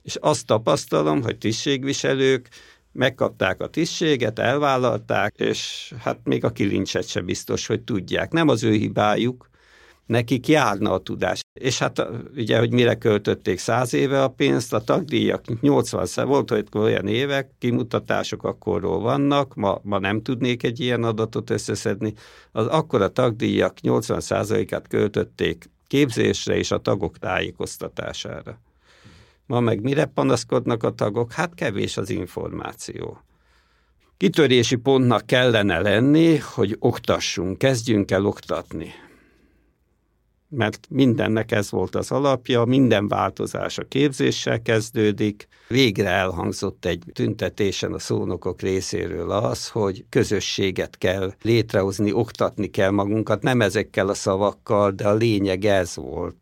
és 0.02 0.16
azt 0.20 0.46
tapasztalom, 0.46 1.22
hogy 1.22 1.38
tisztségviselők 1.38 2.48
megkapták 2.92 3.60
a 3.60 3.68
tisztséget, 3.68 4.38
elvállalták, 4.38 5.34
és 5.36 5.92
hát 5.98 6.18
még 6.24 6.44
a 6.44 6.50
kilincset 6.50 7.08
se 7.08 7.20
biztos, 7.20 7.66
hogy 7.66 7.80
tudják. 7.80 8.32
Nem 8.32 8.48
az 8.48 8.64
ő 8.64 8.72
hibájuk, 8.72 9.48
nekik 10.10 10.48
járna 10.48 10.92
a 10.92 10.98
tudás. 10.98 11.40
És 11.60 11.78
hát 11.78 12.06
ugye, 12.36 12.58
hogy 12.58 12.72
mire 12.72 12.94
költötték 12.94 13.58
száz 13.58 13.94
éve 13.94 14.22
a 14.22 14.28
pénzt, 14.28 14.72
a 14.72 14.80
tagdíjak 14.80 15.60
80 15.60 16.06
szer 16.06 16.26
volt, 16.26 16.50
hogy 16.50 16.66
olyan 16.74 17.06
évek, 17.06 17.50
kimutatások 17.58 18.44
akkorról 18.44 19.00
vannak, 19.00 19.54
ma, 19.54 19.80
ma 19.82 19.98
nem 19.98 20.22
tudnék 20.22 20.62
egy 20.62 20.80
ilyen 20.80 21.04
adatot 21.04 21.50
összeszedni, 21.50 22.14
az 22.52 22.66
akkor 22.66 23.02
a 23.02 23.08
tagdíjak 23.08 23.76
80%-át 23.82 24.88
költötték 24.88 25.70
képzésre 25.86 26.56
és 26.56 26.70
a 26.70 26.78
tagok 26.78 27.18
tájékoztatására. 27.18 28.60
Ma 29.50 29.60
meg 29.60 29.82
mire 29.82 30.04
panaszkodnak 30.04 30.82
a 30.82 30.90
tagok? 30.90 31.32
Hát 31.32 31.54
kevés 31.54 31.96
az 31.96 32.10
információ. 32.10 33.18
Kitörési 34.16 34.76
pontnak 34.76 35.26
kellene 35.26 35.80
lenni, 35.80 36.36
hogy 36.36 36.76
oktassunk, 36.78 37.58
kezdjünk 37.58 38.10
el 38.10 38.26
oktatni. 38.26 38.92
Mert 40.48 40.86
mindennek 40.90 41.52
ez 41.52 41.70
volt 41.70 41.94
az 41.94 42.10
alapja, 42.10 42.64
minden 42.64 43.08
változás 43.08 43.78
a 43.78 43.84
képzéssel 43.88 44.62
kezdődik. 44.62 45.48
Végre 45.68 46.08
elhangzott 46.08 46.84
egy 46.84 47.02
tüntetésen 47.12 47.92
a 47.92 47.98
szónokok 47.98 48.60
részéről 48.60 49.30
az, 49.30 49.68
hogy 49.68 50.04
közösséget 50.08 50.98
kell 50.98 51.34
létrehozni, 51.42 52.12
oktatni 52.12 52.66
kell 52.66 52.90
magunkat, 52.90 53.42
nem 53.42 53.60
ezekkel 53.60 54.08
a 54.08 54.14
szavakkal, 54.14 54.90
de 54.90 55.08
a 55.08 55.14
lényeg 55.14 55.64
ez 55.64 55.96
volt. 55.96 56.39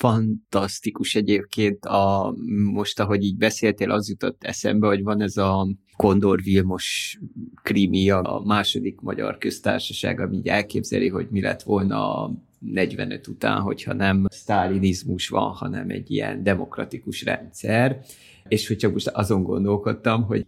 Fantasztikus 0.00 1.14
egyébként 1.14 1.84
a, 1.84 2.34
most, 2.72 3.00
ahogy 3.00 3.24
így 3.24 3.36
beszéltél, 3.36 3.90
az 3.90 4.08
jutott 4.08 4.44
eszembe, 4.44 4.86
hogy 4.86 5.02
van 5.02 5.22
ez 5.22 5.36
a 5.36 5.68
Kondor 5.96 6.42
Vilmos 6.42 7.18
krimi, 7.62 8.10
a 8.10 8.42
második 8.44 9.00
magyar 9.00 9.38
köztársaság, 9.38 10.20
ami 10.20 10.36
így 10.36 10.46
elképzeli, 10.46 11.08
hogy 11.08 11.26
mi 11.30 11.40
lett 11.40 11.62
volna 11.62 12.22
a 12.22 12.32
45 12.58 13.26
után, 13.26 13.60
hogyha 13.60 13.92
nem 13.92 14.26
sztálinizmus 14.30 15.28
van, 15.28 15.52
hanem 15.52 15.90
egy 15.90 16.10
ilyen 16.10 16.42
demokratikus 16.42 17.24
rendszer. 17.24 18.00
És 18.48 18.68
hogyha 18.68 18.90
most 18.90 19.08
azon 19.08 19.42
gondolkodtam, 19.42 20.22
hogy 20.22 20.46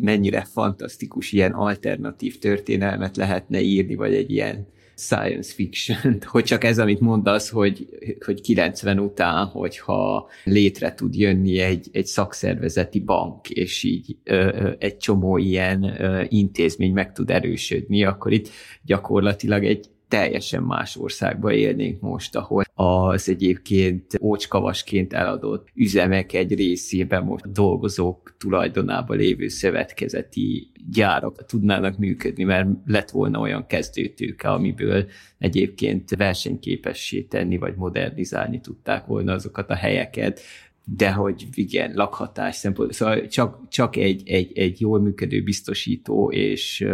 mennyire 0.00 0.44
fantasztikus 0.44 1.32
ilyen 1.32 1.52
alternatív 1.52 2.38
történelmet 2.38 3.16
lehetne 3.16 3.60
írni, 3.60 3.94
vagy 3.94 4.14
egy 4.14 4.30
ilyen 4.30 4.66
science 4.96 5.52
fiction 5.54 6.18
hogy 6.26 6.44
csak 6.44 6.64
ez, 6.64 6.78
amit 6.78 7.00
mondasz, 7.00 7.50
hogy, 7.50 7.88
hogy 8.24 8.40
90 8.40 8.98
után, 8.98 9.46
hogyha 9.46 10.28
létre 10.44 10.94
tud 10.94 11.14
jönni 11.14 11.58
egy, 11.58 11.88
egy 11.92 12.06
szakszervezeti 12.06 13.00
bank, 13.00 13.50
és 13.50 13.82
így 13.82 14.16
ö, 14.24 14.70
egy 14.78 14.96
csomó 14.96 15.36
ilyen 15.36 16.00
ö, 16.00 16.24
intézmény 16.28 16.92
meg 16.92 17.12
tud 17.12 17.30
erősödni, 17.30 18.04
akkor 18.04 18.32
itt 18.32 18.48
gyakorlatilag 18.82 19.64
egy 19.64 19.86
teljesen 20.14 20.62
más 20.62 20.96
országba 20.96 21.52
élnénk 21.52 22.00
most, 22.00 22.36
ahol 22.36 22.64
az 22.74 23.28
egyébként 23.28 24.06
ócskavasként 24.20 25.12
eladott 25.12 25.68
üzemek 25.74 26.32
egy 26.32 26.54
részében 26.54 27.24
most 27.24 27.52
dolgozók 27.52 28.36
tulajdonában 28.38 29.16
lévő 29.16 29.48
szövetkezeti 29.48 30.70
gyárak 30.90 31.46
tudnának 31.46 31.98
működni, 31.98 32.44
mert 32.44 32.68
lett 32.86 33.10
volna 33.10 33.40
olyan 33.40 33.66
kezdőtőke, 33.66 34.48
amiből 34.48 35.06
egyébként 35.38 36.10
versenyképessé 36.16 37.22
tenni, 37.22 37.56
vagy 37.56 37.74
modernizálni 37.76 38.60
tudták 38.60 39.06
volna 39.06 39.32
azokat 39.32 39.70
a 39.70 39.74
helyeket, 39.74 40.40
de 40.84 41.12
hogy 41.12 41.46
igen, 41.54 41.92
lakhatás 41.94 42.56
szempont, 42.56 42.92
szóval 42.92 43.26
csak, 43.26 43.68
csak 43.68 43.96
egy, 43.96 44.22
egy, 44.28 44.58
egy 44.58 44.80
jól 44.80 45.00
működő 45.00 45.42
biztosító 45.42 46.30
és 46.30 46.86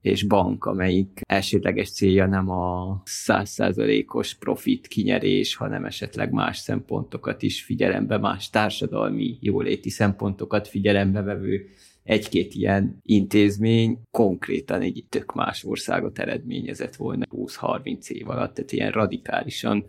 és 0.00 0.22
bank, 0.22 0.64
amelyik 0.64 1.20
elsődleges 1.26 1.90
célja 1.90 2.26
nem 2.26 2.50
a 2.50 3.00
százszázalékos 3.04 4.34
profit 4.34 4.86
kinyerés, 4.86 5.54
hanem 5.54 5.84
esetleg 5.84 6.32
más 6.32 6.58
szempontokat 6.58 7.42
is 7.42 7.62
figyelembe, 7.62 8.18
más 8.18 8.50
társadalmi 8.50 9.38
jóléti 9.40 9.90
szempontokat 9.90 10.68
figyelembe 10.68 11.22
vevő 11.22 11.68
egy-két 12.04 12.54
ilyen 12.54 13.00
intézmény 13.02 14.00
konkrétan 14.10 14.80
egy 14.80 15.04
tök 15.08 15.32
más 15.32 15.64
országot 15.64 16.18
eredményezett 16.18 16.96
volna 16.96 17.26
20-30 17.30 18.08
év 18.08 18.28
alatt, 18.28 18.54
tehát 18.54 18.72
ilyen 18.72 18.90
radikálisan. 18.90 19.84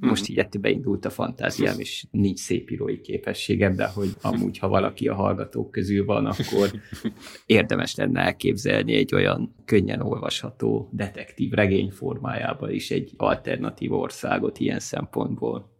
Most 0.00 0.28
így 0.28 0.38
ettől 0.38 0.62
beindult 0.62 1.04
a 1.04 1.10
fantáziám, 1.10 1.78
és 1.78 2.04
nincs 2.10 2.38
szép 2.38 2.70
írói 2.70 3.00
képességem, 3.00 3.76
de 3.76 3.86
hogy 3.86 4.08
amúgy, 4.20 4.58
ha 4.58 4.68
valaki 4.68 5.08
a 5.08 5.14
hallgatók 5.14 5.70
közül 5.70 6.04
van, 6.04 6.26
akkor 6.26 6.70
érdemes 7.46 7.94
lenne 7.94 8.20
elképzelni 8.20 8.94
egy 8.94 9.14
olyan 9.14 9.54
könnyen 9.64 10.00
olvasható 10.00 10.88
detektív 10.92 11.52
regény 11.52 11.90
formájában 11.90 12.70
is 12.70 12.90
egy 12.90 13.12
alternatív 13.16 13.92
országot 13.92 14.58
ilyen 14.58 14.80
szempontból. 14.80 15.75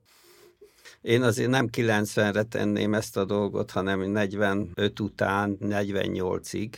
Én 1.06 1.22
azért 1.22 1.50
nem 1.50 1.68
90-re 1.72 2.42
tenném 2.42 2.94
ezt 2.94 3.16
a 3.16 3.24
dolgot, 3.24 3.70
hanem 3.70 4.00
45 4.00 5.00
után 5.00 5.58
48-ig, 5.60 6.70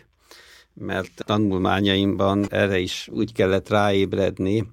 mert 0.75 1.11
tanulmányaimban 1.17 2.47
erre 2.51 2.79
is 2.79 3.09
úgy 3.13 3.33
kellett 3.33 3.69
ráébredni, 3.69 4.67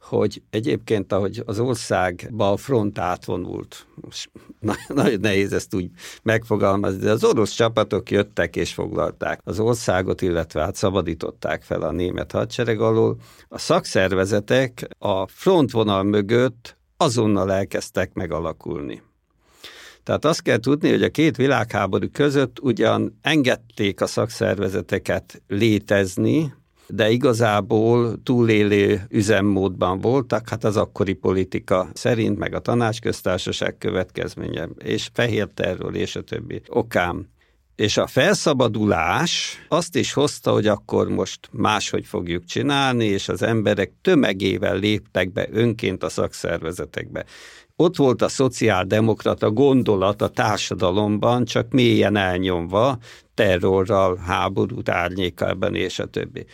hogy 0.00 0.42
egyébként, 0.50 1.12
ahogy 1.12 1.42
az 1.46 1.58
országba 1.58 2.52
a 2.52 2.56
front 2.56 2.98
átvonult, 2.98 3.86
most 3.94 4.30
nagyon 4.88 5.20
nehéz 5.20 5.52
ezt 5.52 5.74
úgy 5.74 5.90
megfogalmazni, 6.22 6.98
de 6.98 7.10
az 7.10 7.24
orosz 7.24 7.52
csapatok 7.52 8.10
jöttek 8.10 8.56
és 8.56 8.74
foglalták 8.74 9.40
az 9.44 9.60
országot, 9.60 10.22
illetve 10.22 10.62
hát 10.62 10.74
szabadították 10.74 11.62
fel 11.62 11.82
a 11.82 11.92
német 11.92 12.32
hadsereg 12.32 12.80
alól. 12.80 13.16
A 13.48 13.58
szakszervezetek 13.58 14.88
a 14.98 15.26
frontvonal 15.26 16.02
mögött 16.02 16.80
azonnal 17.02 17.52
elkezdtek 17.52 18.12
megalakulni. 18.12 19.02
Tehát 20.02 20.24
azt 20.24 20.42
kell 20.42 20.58
tudni, 20.58 20.90
hogy 20.90 21.02
a 21.02 21.10
két 21.10 21.36
világháború 21.36 22.06
között 22.12 22.60
ugyan 22.60 23.18
engedték 23.22 24.00
a 24.00 24.06
szakszervezeteket 24.06 25.42
létezni, 25.48 26.54
de 26.86 27.10
igazából 27.10 28.22
túlélő 28.22 29.00
üzemmódban 29.08 30.00
voltak, 30.00 30.48
hát 30.48 30.64
az 30.64 30.76
akkori 30.76 31.12
politika 31.12 31.88
szerint, 31.92 32.38
meg 32.38 32.54
a 32.54 32.60
tanácsköztársaság 32.60 33.78
következménye, 33.78 34.68
és 34.78 35.10
fehér 35.12 35.48
terről, 35.54 35.94
és 35.94 36.16
a 36.16 36.22
többi 36.22 36.62
okám. 36.68 37.26
És 37.76 37.96
a 37.96 38.06
felszabadulás 38.06 39.58
azt 39.68 39.96
is 39.96 40.12
hozta, 40.12 40.52
hogy 40.52 40.66
akkor 40.66 41.08
most 41.08 41.48
máshogy 41.52 42.06
fogjuk 42.06 42.44
csinálni, 42.44 43.04
és 43.04 43.28
az 43.28 43.42
emberek 43.42 43.92
tömegével 44.02 44.76
léptek 44.76 45.32
be 45.32 45.48
önként 45.50 46.02
a 46.02 46.08
szakszervezetekbe. 46.08 47.24
Ott 47.76 47.96
volt 47.96 48.22
a 48.22 48.28
szociáldemokrata 48.28 49.50
gondolat 49.50 50.22
a 50.22 50.28
társadalomban, 50.28 51.44
csak 51.44 51.72
mélyen 51.72 52.16
elnyomva, 52.16 52.98
terrorral, 53.34 54.16
háborút 54.16 54.88
árnyékában 54.88 55.74
és 55.74 55.98
a 55.98 56.06
többi. 56.06 56.46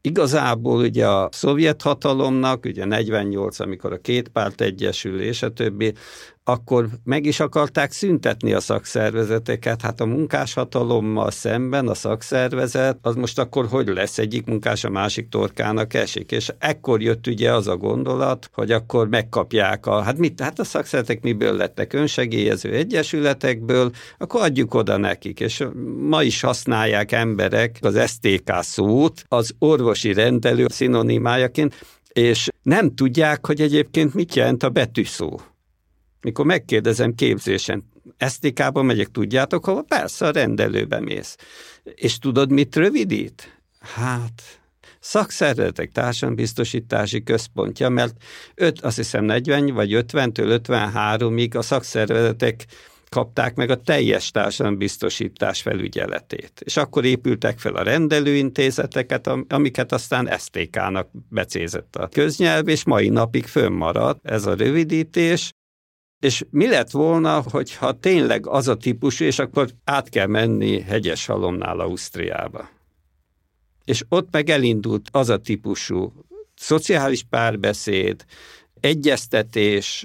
Igazából 0.00 0.78
ugye 0.78 1.08
a 1.08 1.28
szovjet 1.32 1.82
hatalomnak, 1.82 2.64
ugye 2.64 2.84
48, 2.84 3.60
amikor 3.60 3.92
a 3.92 3.98
két 3.98 4.28
párt 4.28 4.60
egyesül 4.60 5.20
és 5.20 5.42
a 5.42 5.50
többi, 5.52 5.94
akkor 6.48 6.88
meg 7.04 7.26
is 7.26 7.40
akarták 7.40 7.92
szüntetni 7.92 8.52
a 8.52 8.60
szakszervezeteket. 8.60 9.82
Hát 9.82 10.00
a 10.00 10.06
munkáshatalommal 10.06 11.30
szemben 11.30 11.88
a 11.88 11.94
szakszervezet, 11.94 12.98
az 13.02 13.14
most 13.14 13.38
akkor 13.38 13.66
hogy 13.66 13.88
lesz 13.88 14.18
egyik 14.18 14.46
munkás 14.46 14.84
a 14.84 14.90
másik 14.90 15.28
torkának 15.28 15.94
esik. 15.94 16.32
És 16.32 16.52
ekkor 16.58 17.02
jött 17.02 17.26
ugye 17.26 17.52
az 17.52 17.66
a 17.66 17.76
gondolat, 17.76 18.50
hogy 18.52 18.70
akkor 18.70 19.08
megkapják 19.08 19.86
a, 19.86 20.00
hát 20.02 20.18
mit, 20.18 20.40
hát 20.40 20.58
a 20.58 20.64
szakszervezetek 20.64 21.22
miből 21.22 21.56
lettek 21.56 21.92
önsegélyező 21.92 22.72
egyesületekből, 22.72 23.90
akkor 24.18 24.42
adjuk 24.42 24.74
oda 24.74 24.96
nekik. 24.96 25.40
És 25.40 25.64
ma 26.00 26.22
is 26.22 26.40
használják 26.40 27.12
emberek 27.12 27.78
az 27.80 28.10
STK 28.10 28.52
szót 28.60 29.24
az 29.28 29.54
orvosi 29.58 30.12
rendelő 30.12 30.66
szinonimájaként, 30.68 31.84
és 32.12 32.48
nem 32.62 32.94
tudják, 32.94 33.46
hogy 33.46 33.60
egyébként 33.60 34.14
mit 34.14 34.34
jelent 34.34 34.62
a 34.62 34.68
betűszó 34.68 35.40
mikor 36.20 36.44
megkérdezem 36.44 37.14
képzésen, 37.14 37.84
STK-ba 38.28 38.82
megyek, 38.82 39.10
tudjátok 39.10 39.64
hova? 39.64 39.82
Persze, 39.82 40.26
a 40.26 40.30
rendelőbe 40.30 41.00
mész. 41.00 41.36
És 41.84 42.18
tudod, 42.18 42.50
mit 42.50 42.76
rövidít? 42.76 43.60
Hát, 43.78 44.42
szakszervezetek 45.00 45.90
társadalombiztosítási 45.90 47.22
központja, 47.22 47.88
mert 47.88 48.14
öt, 48.54 48.80
azt 48.80 48.96
hiszem 48.96 49.24
40 49.24 49.74
vagy 49.74 49.90
50-től 49.92 50.60
53-ig 50.68 51.56
a 51.56 51.62
szakszervezetek 51.62 52.66
kapták 53.08 53.54
meg 53.54 53.70
a 53.70 53.76
teljes 53.76 54.30
társadalombiztosítás 54.30 55.62
felügyeletét. 55.62 56.60
És 56.64 56.76
akkor 56.76 57.04
épültek 57.04 57.58
fel 57.58 57.74
a 57.74 57.82
rendelőintézeteket, 57.82 59.30
amiket 59.48 59.92
aztán 59.92 60.38
STK-nak 60.38 61.08
becézett 61.28 61.96
a 61.96 62.08
köznyelv, 62.08 62.68
és 62.68 62.84
mai 62.84 63.08
napig 63.08 63.46
fönnmaradt 63.46 64.26
ez 64.26 64.46
a 64.46 64.54
rövidítés, 64.54 65.50
és 66.20 66.44
mi 66.50 66.68
lett 66.68 66.90
volna, 66.90 67.42
hogyha 67.50 67.98
tényleg 67.98 68.46
az 68.46 68.68
a 68.68 68.76
típusú, 68.76 69.24
és 69.24 69.38
akkor 69.38 69.70
át 69.84 70.08
kell 70.08 70.26
menni 70.26 70.80
hegyes 70.80 71.26
halomnál 71.26 71.80
Ausztriába. 71.80 72.68
És 73.84 74.04
ott 74.08 74.30
meg 74.30 74.50
elindult 74.50 75.08
az 75.12 75.28
a 75.28 75.38
típusú 75.38 76.12
szociális 76.54 77.22
párbeszéd, 77.22 78.24
egyeztetés, 78.80 80.04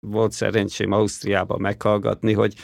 volt 0.00 0.32
szerencsém 0.32 0.92
Ausztriában 0.92 1.60
meghallgatni, 1.60 2.32
hogy 2.32 2.54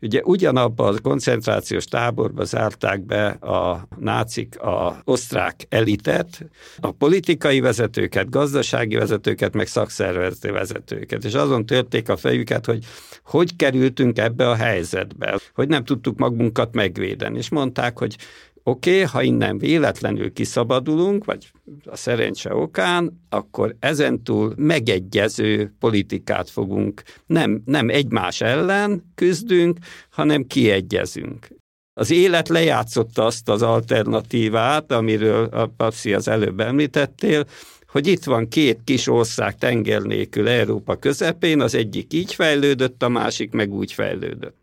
ugye 0.00 0.20
ugyanabban 0.22 0.94
a 0.94 1.00
koncentrációs 1.00 1.84
táborba 1.84 2.44
zárták 2.44 3.06
be 3.06 3.26
a 3.26 3.88
nácik 3.98 4.60
a 4.60 5.00
osztrák 5.04 5.66
elitet, 5.68 6.50
a 6.80 6.90
politikai 6.90 7.60
vezetőket, 7.60 8.30
gazdasági 8.30 8.96
vezetőket, 8.96 9.54
meg 9.54 9.66
szakszervezeti 9.66 10.50
vezetőket, 10.50 11.24
és 11.24 11.34
azon 11.34 11.66
törték 11.66 12.08
a 12.08 12.16
fejüket, 12.16 12.66
hogy 12.66 12.84
hogy 13.24 13.56
kerültünk 13.56 14.18
ebbe 14.18 14.48
a 14.48 14.54
helyzetbe, 14.54 15.38
hogy 15.54 15.68
nem 15.68 15.84
tudtuk 15.84 16.18
magunkat 16.18 16.74
megvédeni, 16.74 17.38
és 17.38 17.48
mondták, 17.48 17.98
hogy 17.98 18.16
oké, 18.64 18.90
okay, 18.90 19.02
ha 19.02 19.22
innen 19.22 19.58
véletlenül 19.58 20.32
kiszabadulunk, 20.32 21.24
vagy 21.24 21.50
a 21.84 21.96
szerencse 21.96 22.54
okán, 22.54 23.20
akkor 23.28 23.76
ezentúl 23.78 24.54
megegyező 24.56 25.74
politikát 25.78 26.50
fogunk, 26.50 27.02
nem, 27.26 27.62
nem 27.64 27.88
egymás 27.88 28.40
ellen 28.40 29.12
küzdünk, 29.14 29.78
hanem 30.10 30.46
kiegyezünk. 30.46 31.48
Az 31.96 32.10
élet 32.10 32.48
lejátszotta 32.48 33.24
azt 33.24 33.48
az 33.48 33.62
alternatívát, 33.62 34.92
amiről 34.92 35.44
a 35.44 35.66
Papsi 35.66 36.14
az 36.14 36.28
előbb 36.28 36.60
említettél, 36.60 37.44
hogy 37.86 38.06
itt 38.06 38.24
van 38.24 38.48
két 38.48 38.80
kis 38.84 39.08
ország 39.08 39.58
tenger 39.58 40.02
nélkül 40.02 40.48
Európa 40.48 40.96
közepén, 40.96 41.60
az 41.60 41.74
egyik 41.74 42.12
így 42.12 42.34
fejlődött, 42.34 43.02
a 43.02 43.08
másik 43.08 43.52
meg 43.52 43.72
úgy 43.72 43.92
fejlődött. 43.92 44.56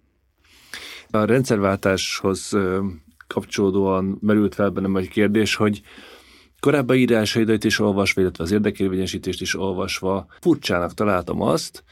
A 1.09 1.25
rendszerváltáshoz 1.25 2.53
kapcsolódóan 3.32 4.17
merült 4.22 4.56
fel 4.56 4.70
bennem 4.70 4.96
egy 4.96 5.10
kérdés, 5.10 5.56
hogy 5.56 5.82
korábban 6.60 6.96
írásaidat 6.96 7.63
is 7.63 7.80
olvasva, 7.80 8.22
illetve 8.22 8.44
az 8.44 8.52
érdekérvényesítést 8.52 9.41
is 9.41 9.56
olvasva, 9.56 10.26
furcsának 10.41 10.94
találtam 10.94 11.41
azt, 11.41 11.84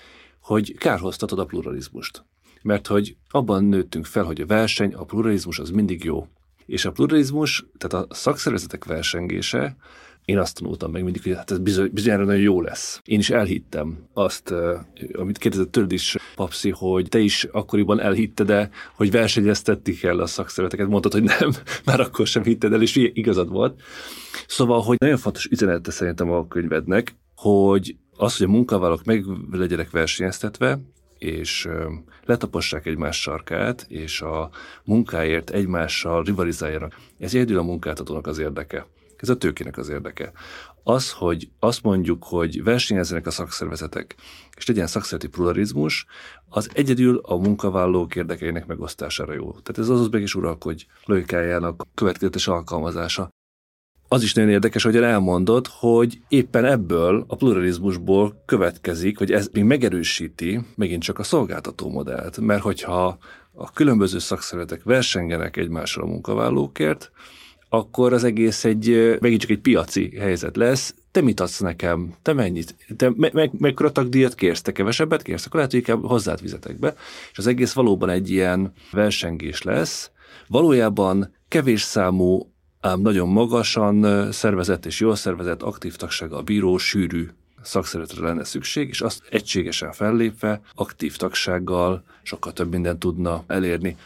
hogy 0.42 0.78
kárhoztatod 0.78 1.40
a 1.40 1.46
pluralizmust. 1.46 2.26
Mert 2.62 2.88
hogy 2.88 3.16
abban 3.30 3.64
nőttünk 3.64 4.06
fel, 4.06 4.24
hogy 4.24 4.42
a 4.42 4.46
verseny, 4.46 4.94
a 4.94 5.04
pluralizmus 5.04 5.60
az 5.60 5.70
mindig 5.70 6.04
jó. 6.04 6.28
És 6.66 6.86
a 6.86 6.92
pluralizmus, 6.92 7.66
tehát 7.78 8.06
a 8.06 8.14
szakszervezetek 8.14 8.86
versengése, 8.86 9.76
én 10.30 10.38
azt 10.38 10.60
tanultam 10.60 10.92
meg 10.92 11.04
mindig, 11.04 11.24
hogy 11.24 11.36
hát 11.36 11.52
ez 11.52 11.58
bizony, 11.58 11.90
bizonyára 11.94 12.24
nagyon 12.24 12.42
jó 12.42 12.62
lesz. 12.62 13.02
Én 13.06 13.20
is 13.20 13.30
elhittem 13.30 13.98
azt, 14.14 14.54
amit 15.14 15.38
kérdezett 15.38 15.72
tőled 15.72 15.92
is, 15.92 16.16
Papsi, 16.36 16.70
hogy 16.70 17.10
te 17.10 17.20
is 17.20 17.44
akkoriban 17.44 18.00
elhitted 18.00 18.48
de 18.50 18.70
hogy 18.96 19.12
versenyeztetni 19.12 19.94
kell 19.94 20.20
a 20.20 20.26
szakszervezeteket. 20.26 20.92
Mondtad, 20.92 21.12
hogy 21.12 21.24
nem, 21.24 21.52
már 21.86 22.00
akkor 22.00 22.28
sem 22.28 22.44
hitted 22.44 22.74
el, 22.74 22.82
és 22.82 22.96
igazad 22.96 23.50
volt. 23.50 23.82
Szóval, 24.48 24.82
hogy 24.82 24.98
nagyon 25.00 25.18
fontos 25.18 25.46
üzenete 25.46 25.92
szerintem 25.92 26.32
a 26.32 26.48
könyvednek, 26.48 27.16
hogy 27.36 27.96
az, 28.18 28.38
hogy 28.38 28.48
a 28.48 28.50
munkavállalók 28.50 29.04
meg 29.04 29.26
legyenek 29.52 29.90
versenyeztetve, 29.90 30.80
és 31.18 31.68
letapossák 32.26 32.86
egymás 32.86 33.22
sarkát, 33.22 33.86
és 33.90 34.22
a 34.22 34.50
munkáért 34.84 35.50
egymással 35.50 36.24
rivalizáljanak. 36.24 36.96
Ez 37.20 37.34
egyedül 37.34 37.58
a 37.58 37.64
munkáltatónak 37.64 38.28
az 38.28 38.40
érdeke. 38.40 38.86
Ez 39.22 39.30
a 39.30 39.38
tőkének 39.38 39.78
az 39.78 39.90
érdeke. 39.90 40.32
Az, 40.84 41.12
hogy 41.12 41.50
azt 41.60 41.84
mondjuk, 41.84 42.24
hogy 42.24 42.64
versenyezzenek 42.64 43.28
a 43.28 43.32
szakszervezetek, 43.32 44.16
és 44.58 44.66
legyen 44.68 44.88
szakszervezeti 44.88 45.28
pluralizmus, 45.28 46.06
az 46.50 46.70
egyedül 46.74 47.18
a 47.24 47.36
munkavállalók 47.36 48.16
érdekeinek 48.16 48.66
megosztására 48.66 49.34
jó. 49.34 49.52
Tehát 49.52 49.78
ez 49.78 49.90
az 49.90 50.00
uzbek 50.00 50.22
és 50.22 50.36
uralkodj 50.36 50.86
logikájának 51.06 51.88
következetes 51.94 52.48
alkalmazása. 52.48 53.30
az 54.12 54.24
is 54.24 54.34
nagyon 54.34 54.50
érdekes, 54.50 54.84
hogy 54.84 54.96
elmondod, 54.96 55.68
hogy 55.68 56.20
éppen 56.28 56.66
ebből 56.66 57.26
a 57.28 57.36
pluralizmusból 57.36 58.44
következik, 58.46 59.18
hogy 59.18 59.32
ez 59.32 59.50
még 59.52 59.64
megerősíti 59.64 60.60
megint 60.76 61.04
csak 61.04 61.20
a 61.20 61.24
szolgáltató 61.24 61.90
modellt, 61.90 62.38
mert 62.38 62.62
hogyha 62.62 63.18
a 63.52 63.72
különböző 63.72 64.20
szakszervezetek 64.20 64.84
versengenek 64.84 65.58
egymással 65.58 66.04
a 66.04 66.08
munkavállalókért, 66.08 67.12
akkor 67.70 68.14
az 68.14 68.24
egész 68.24 68.66
egy, 68.66 69.18
megint 69.20 69.42
csak 69.42 69.50
egy 69.50 69.60
piaci 69.60 70.14
helyzet 70.18 70.56
lesz. 70.56 70.96
Te 71.12 71.22
mit 71.22 71.40
adsz 71.40 71.60
nekem? 71.60 72.14
Te 72.22 72.34
mennyit? 72.34 72.76
Te 72.96 73.12
me- 73.16 73.34
me- 73.34 73.60
mekkora 73.60 73.92
tagdíjat 73.92 74.36
kérsz? 74.36 74.62
Te 74.62 74.72
kevesebbet 74.72 75.22
kérsz? 75.22 75.46
Akkor 75.46 75.56
lehet, 75.56 75.72
hogy 75.72 75.80
inkább 75.80 76.06
hozzád 76.06 76.40
fizetek 76.40 76.80
be. 76.80 76.96
És 77.32 77.38
az 77.38 77.48
egész 77.48 77.74
valóban 77.74 78.10
egy 78.10 78.30
ilyen 78.30 78.74
versengés 78.92 79.62
lesz. 79.62 80.12
Valójában 80.48 81.36
kevés 81.48 81.82
számú, 81.82 82.52
ám 82.80 83.02
nagyon 83.02 83.28
magasan 83.28 84.32
szervezett 84.32 84.86
és 84.86 85.00
jól 85.00 85.16
szervezett 85.16 85.62
aktív 85.62 85.96
tagsága 85.96 86.38
a 86.38 86.42
bíró 86.42 86.78
sűrű 86.78 87.30
szakszeretre 87.62 88.24
lenne 88.24 88.44
szükség, 88.44 88.88
és 88.88 89.02
azt 89.02 89.22
egységesen 89.30 89.92
fellépve, 89.92 90.62
aktív 90.76 91.16
tagsággal 91.16 92.04
sokkal 92.24 92.54
több 92.54 92.72
mindent 92.72 93.00
tudna 93.00 93.44
elérni. 93.48 93.98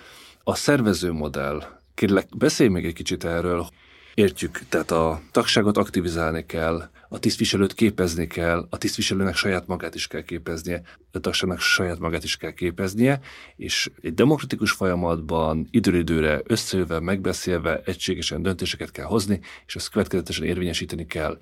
A 0.44 0.56
szervező 0.56 1.12
modell 1.12 1.64
Kérlek, 1.96 2.28
beszélj 2.38 2.70
még 2.70 2.86
egy 2.86 2.94
kicsit 2.94 3.24
erről. 3.24 3.68
Értjük, 4.14 4.60
tehát 4.70 4.92
a 4.92 5.22
tagságot 5.32 5.78
aktivizálni 5.78 6.46
kell, 6.46 6.90
a 7.10 7.20
tisztviselőt 7.20 7.74
képezni 7.74 8.28
kell, 8.28 8.68
a 8.70 8.78
tisztviselőnek 8.78 9.36
saját 9.36 9.68
magát 9.68 9.96
is 9.96 10.08
kell 10.08 10.22
képeznie, 10.22 10.82
a 11.12 11.20
tagságnak 11.20 11.60
saját 11.60 12.00
magát 12.00 12.24
is 12.24 12.38
kell 12.38 12.52
képeznie, 12.52 13.20
és 13.56 13.92
egy 14.02 14.14
demokratikus 14.14 14.72
folyamatban 14.72 15.68
időről 15.72 16.00
időre 16.00 16.42
összejöve, 16.44 17.00
megbeszélve 17.00 17.82
egységesen 17.86 18.42
döntéseket 18.42 18.92
kell 18.92 19.06
hozni, 19.06 19.40
és 19.66 19.76
ezt 19.76 19.90
következetesen 19.90 20.46
érvényesíteni 20.46 21.06
kell 21.06 21.40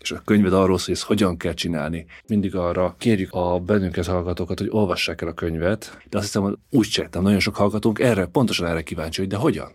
és 0.00 0.10
a 0.10 0.22
könyved 0.24 0.52
arról 0.52 0.78
szól, 0.78 0.86
hogy 0.86 0.94
ezt 0.94 1.02
hogyan 1.02 1.36
kell 1.36 1.54
csinálni. 1.54 2.06
Mindig 2.26 2.54
arra 2.54 2.94
kérjük 2.98 3.32
a 3.32 3.58
bennünket 3.58 4.06
hallgatókat, 4.06 4.58
hogy 4.58 4.68
olvassák 4.70 5.22
el 5.22 5.28
a 5.28 5.34
könyvet, 5.34 5.98
de 6.10 6.16
azt 6.16 6.26
hiszem, 6.26 6.42
hogy 6.42 6.56
úgy 6.70 6.88
csináltam, 6.88 7.22
nagyon 7.22 7.38
sok 7.38 7.56
hallgatónk 7.56 7.98
erre, 7.98 8.26
pontosan 8.26 8.66
erre 8.66 8.82
kíváncsi, 8.82 9.20
hogy 9.20 9.30
de 9.30 9.36
hogyan? 9.36 9.72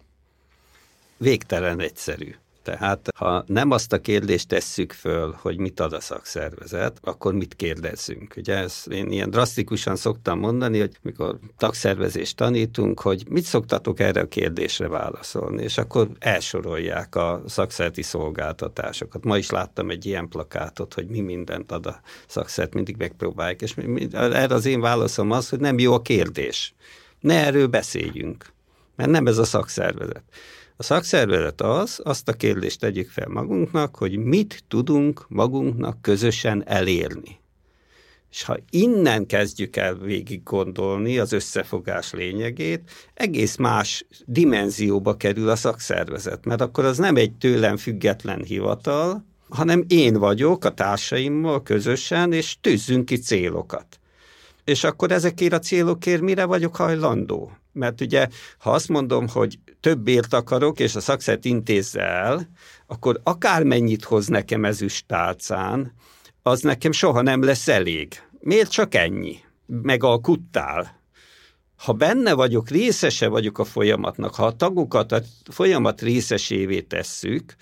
Végtelen 1.18 1.80
egyszerű. 1.80 2.36
Tehát 2.66 3.10
ha 3.16 3.44
nem 3.48 3.72
azt 3.72 3.94
a 3.94 4.02
kérdést 4.02 4.48
tesszük 4.48 4.92
föl, 4.92 5.36
hogy 5.42 5.58
mit 5.58 5.80
ad 5.80 5.94
a 5.94 6.00
szakszervezet, 6.00 6.98
akkor 7.02 7.34
mit 7.34 7.56
kérdezzünk. 7.56 8.34
Ugye 8.38 8.56
ezt 8.56 8.88
én 8.88 9.12
ilyen 9.12 9.30
drasztikusan 9.30 9.96
szoktam 9.96 10.40
mondani, 10.40 10.80
hogy 10.80 10.98
mikor 11.02 11.40
tagszervezést 11.58 12.36
tanítunk, 12.36 13.00
hogy 13.00 13.24
mit 13.30 13.44
szoktatok 13.44 14.00
erre 14.00 14.22
a 14.22 14.28
kérdésre 14.28 14.88
válaszolni, 14.88 15.64
és 15.64 15.78
akkor 15.78 16.10
elsorolják 16.20 17.16
a 17.16 17.42
szakszereti 17.48 18.02
szolgáltatásokat. 18.02 19.24
Ma 19.24 19.38
is 19.38 19.50
láttam 19.50 19.90
egy 19.90 20.06
ilyen 20.06 20.28
plakátot, 20.28 20.94
hogy 20.94 21.08
mi 21.08 21.20
mindent 21.20 21.72
ad 21.72 21.86
a 21.86 22.02
szakszert, 22.28 22.74
mindig 22.74 22.96
megpróbálják, 22.98 23.62
és 23.62 23.76
erre 24.12 24.56
az 24.56 24.66
én 24.66 24.82
válaszom 24.82 25.32
az, 25.32 25.50
hogy 25.50 25.60
nem 25.60 25.80
jó 25.80 25.94
a 25.94 26.02
kérdés. 26.02 26.74
Ne 27.20 27.46
erről 27.46 27.68
beszéljünk, 27.68 28.54
mert 28.96 29.10
nem 29.10 29.28
ez 29.28 29.38
a 29.38 29.46
szakszervezet. 29.46 30.24
A 30.78 30.84
szakszervezet 30.84 31.62
az, 31.62 32.00
azt 32.04 32.28
a 32.28 32.34
kérdést 32.34 32.80
tegyük 32.80 33.10
fel 33.10 33.28
magunknak, 33.28 33.96
hogy 33.96 34.18
mit 34.18 34.64
tudunk 34.68 35.26
magunknak 35.28 36.02
közösen 36.02 36.68
elérni. 36.68 37.40
És 38.32 38.44
ha 38.44 38.58
innen 38.70 39.26
kezdjük 39.26 39.76
el 39.76 39.96
végig 39.96 40.44
gondolni 40.44 41.18
az 41.18 41.32
összefogás 41.32 42.14
lényegét, 42.14 42.92
egész 43.14 43.56
más 43.56 44.06
dimenzióba 44.26 45.18
kerül 45.18 45.50
a 45.50 45.56
szakszervezet, 45.56 46.46
mert 46.46 46.62
akkor 46.62 46.86
az 46.86 46.98
nem 46.98 47.16
egy 47.16 47.34
tőlem 47.34 47.78
független 47.78 48.44
hivatal, 48.44 49.26
hanem 49.50 49.84
én 49.88 50.14
vagyok 50.14 50.66
a 50.66 50.74
társaimmal 50.74 51.64
közösen, 51.64 52.32
és 52.32 52.58
tűzzünk 52.62 53.06
ki 53.06 53.18
célokat. 53.18 54.00
És 54.64 54.84
akkor 54.84 55.12
ezekért 55.12 55.54
a 55.54 55.60
célokért 55.60 56.22
mire 56.22 56.46
vagyok 56.46 56.76
hajlandó? 56.76 57.52
Mert 57.76 58.02
ugye, 58.02 58.28
ha 58.58 58.72
azt 58.72 58.90
mondom, 58.90 59.28
hogy 59.28 59.60
többért 59.80 60.34
akarok, 60.34 60.80
és 60.80 60.96
a 60.96 61.00
szakszert 61.00 61.46
intézze 61.46 62.02
el, 62.02 62.50
akkor 62.88 63.20
akármennyit 63.24 64.04
hoz 64.04 64.28
nekem 64.28 64.66
ezüst 64.66 65.08
tálcán, 65.08 65.94
az 66.42 66.62
nekem 66.62 66.92
soha 66.92 67.22
nem 67.22 67.44
lesz 67.44 67.68
elég. 67.68 68.22
Miért 68.40 68.72
csak 68.72 68.96
ennyi? 68.96 69.40
Meg 69.66 70.04
a 70.04 70.20
kuttál. 70.20 71.02
Ha 71.76 71.94
benne 71.94 72.34
vagyok, 72.34 72.70
részese 72.70 73.28
vagyok 73.28 73.60
a 73.60 73.64
folyamatnak, 73.64 74.36
ha 74.36 74.46
a 74.46 74.56
tagokat 74.56 75.12
a 75.12 75.22
folyamat 75.52 76.02
részesévé 76.02 76.82
tesszük, 76.82 77.56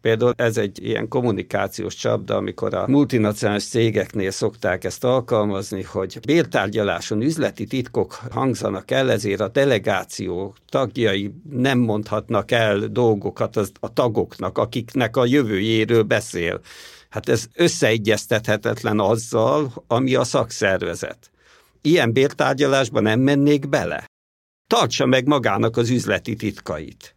Például 0.00 0.32
ez 0.36 0.56
egy 0.56 0.84
ilyen 0.84 1.08
kommunikációs 1.08 1.94
csapda, 1.94 2.36
amikor 2.36 2.74
a 2.74 2.88
multinacionális 2.88 3.64
cégeknél 3.64 4.30
szokták 4.30 4.84
ezt 4.84 5.04
alkalmazni, 5.04 5.82
hogy 5.82 6.18
bértárgyaláson 6.26 7.22
üzleti 7.22 7.64
titkok 7.64 8.12
hangzanak 8.12 8.90
el, 8.90 9.10
ezért 9.10 9.40
a 9.40 9.48
delegáció 9.48 10.54
tagjai 10.68 11.34
nem 11.50 11.78
mondhatnak 11.78 12.50
el 12.50 12.78
dolgokat 12.78 13.56
a 13.80 13.92
tagoknak, 13.92 14.58
akiknek 14.58 15.16
a 15.16 15.26
jövőjéről 15.26 16.02
beszél. 16.02 16.60
Hát 17.08 17.28
ez 17.28 17.46
összeegyeztethetetlen 17.54 19.00
azzal, 19.00 19.84
ami 19.86 20.14
a 20.14 20.24
szakszervezet. 20.24 21.30
Ilyen 21.80 22.12
bértárgyalásban 22.12 23.02
nem 23.02 23.20
mennék 23.20 23.68
bele. 23.68 24.04
Tartsa 24.66 25.06
meg 25.06 25.26
magának 25.26 25.76
az 25.76 25.90
üzleti 25.90 26.34
titkait 26.34 27.16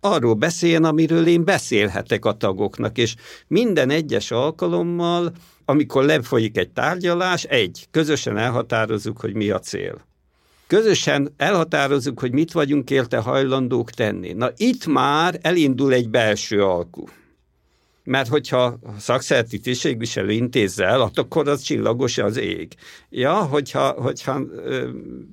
arról 0.00 0.34
beszéljen, 0.34 0.84
amiről 0.84 1.26
én 1.26 1.44
beszélhetek 1.44 2.24
a 2.24 2.32
tagoknak, 2.32 2.98
és 2.98 3.14
minden 3.46 3.90
egyes 3.90 4.30
alkalommal, 4.30 5.32
amikor 5.64 6.04
lefolyik 6.04 6.58
egy 6.58 6.70
tárgyalás, 6.70 7.44
egy, 7.44 7.86
közösen 7.90 8.36
elhatározzuk, 8.36 9.20
hogy 9.20 9.34
mi 9.34 9.50
a 9.50 9.58
cél. 9.58 10.04
Közösen 10.66 11.32
elhatározzuk, 11.36 12.20
hogy 12.20 12.32
mit 12.32 12.52
vagyunk 12.52 12.90
érte 12.90 13.18
hajlandók 13.18 13.90
tenni. 13.90 14.32
Na 14.32 14.50
itt 14.56 14.86
már 14.86 15.38
elindul 15.42 15.92
egy 15.92 16.08
belső 16.08 16.62
alkú 16.62 17.04
mert 18.06 18.28
hogyha 18.28 18.62
a 18.64 18.78
szakszerti 18.98 19.58
tisztségviselő 19.58 20.30
intézze 20.30 20.84
el, 20.84 21.10
akkor 21.14 21.48
az 21.48 21.60
csillagos 21.60 22.18
az 22.18 22.36
ég. 22.36 22.74
Ja, 23.10 23.34
hogyha, 23.34 23.90
hogyha 23.90 24.40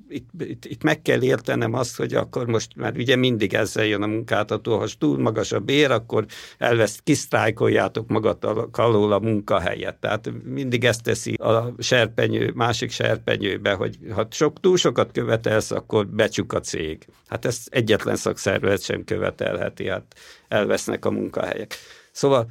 itt, 0.08 0.28
itt, 0.38 0.64
itt 0.64 0.82
meg 0.82 1.02
kell 1.02 1.22
értenem 1.22 1.74
azt, 1.74 1.96
hogy 1.96 2.14
akkor 2.14 2.46
most, 2.46 2.76
mert 2.76 2.96
ugye 2.96 3.16
mindig 3.16 3.54
ezzel 3.54 3.84
jön 3.84 4.02
a 4.02 4.06
munkáltató, 4.06 4.78
ha 4.78 4.86
túl 4.98 5.18
magas 5.18 5.52
a 5.52 5.60
bér, 5.60 5.90
akkor 5.90 6.24
elveszt, 6.58 7.00
kisztrájkoljátok 7.02 8.08
magatok 8.08 8.78
alól 8.78 9.12
a 9.12 9.18
munkahelyet. 9.18 9.96
Tehát 9.96 10.30
mindig 10.44 10.84
ezt 10.84 11.02
teszi 11.02 11.34
a 11.34 11.74
serpenyő, 11.78 12.52
másik 12.54 12.90
serpenyőbe, 12.90 13.72
hogy 13.72 13.98
ha 14.10 14.26
sok, 14.30 14.60
túl 14.60 14.76
sokat 14.76 15.12
követelsz, 15.12 15.70
akkor 15.70 16.06
becsuk 16.06 16.52
a 16.52 16.60
cég. 16.60 17.06
Hát 17.28 17.44
ezt 17.44 17.68
egyetlen 17.70 18.16
szakszervezet 18.16 18.82
sem 18.82 19.04
követelheti, 19.04 19.88
hát 19.88 20.14
elvesznek 20.48 21.04
a 21.04 21.10
munkahelyek. 21.10 21.74
Szóval 22.12 22.46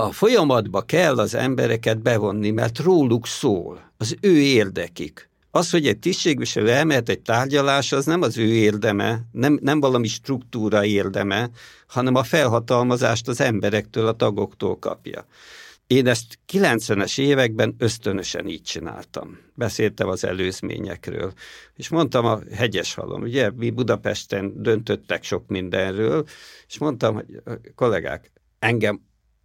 a 0.00 0.12
folyamatba 0.12 0.82
kell 0.82 1.18
az 1.18 1.34
embereket 1.34 2.02
bevonni, 2.02 2.50
mert 2.50 2.78
róluk 2.78 3.26
szól, 3.26 3.92
az 3.96 4.16
ő 4.20 4.38
érdekik. 4.40 5.28
Az, 5.50 5.70
hogy 5.70 5.86
egy 5.86 5.98
tisztségviselő 5.98 6.70
elmehet 6.70 7.08
egy 7.08 7.20
tárgyalás, 7.20 7.92
az 7.92 8.04
nem 8.04 8.22
az 8.22 8.38
ő 8.38 8.54
érdeme, 8.54 9.20
nem, 9.32 9.58
nem 9.62 9.80
valami 9.80 10.06
struktúra 10.06 10.84
érdeme, 10.84 11.50
hanem 11.86 12.14
a 12.14 12.22
felhatalmazást 12.22 13.28
az 13.28 13.40
emberektől, 13.40 14.06
a 14.06 14.12
tagoktól 14.12 14.78
kapja. 14.78 15.26
Én 15.86 16.06
ezt 16.06 16.38
90-es 16.52 17.20
években 17.20 17.74
ösztönösen 17.78 18.48
így 18.48 18.62
csináltam. 18.62 19.38
Beszéltem 19.54 20.08
az 20.08 20.24
előzményekről. 20.24 21.32
És 21.76 21.88
mondtam 21.88 22.24
a 22.24 22.40
hegyes 22.54 22.94
halom, 22.94 23.22
ugye, 23.22 23.50
mi 23.50 23.70
Budapesten 23.70 24.62
döntöttek 24.62 25.22
sok 25.24 25.46
mindenről, 25.46 26.24
és 26.68 26.78
mondtam, 26.78 27.14
hogy 27.14 27.26
kollégák, 27.74 28.32
engem 28.58 29.00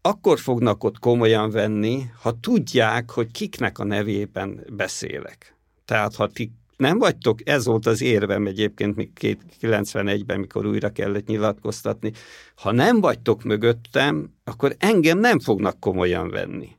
akkor 0.06 0.40
fognak 0.40 0.84
ott 0.84 1.00
komolyan 1.00 1.52
venni, 1.52 2.04
ha 2.22 2.40
tudják, 2.40 3.12
hogy 3.12 3.32
kiknek 3.32 3.80
a 3.80 3.84
nevében 3.84 4.66
beszélek. 4.70 5.56
Tehát 5.86 6.16
ha 6.16 6.28
ti 6.28 6.52
nem 6.78 6.98
vagytok, 6.98 7.50
ez 7.50 7.66
volt 7.66 7.86
az 7.86 8.02
érvem 8.02 8.48
egyébként 8.48 8.96
még 8.96 9.10
91-ben, 9.62 10.40
mikor 10.40 10.66
újra 10.66 10.90
kellett 10.90 11.28
nyilatkoztatni, 11.28 12.12
ha 12.56 12.72
nem 12.72 13.02
vagytok 13.02 13.44
mögöttem, 13.44 14.34
akkor 14.44 14.76
engem 14.80 15.20
nem 15.20 15.40
fognak 15.40 15.80
komolyan 15.80 16.30
venni. 16.30 16.70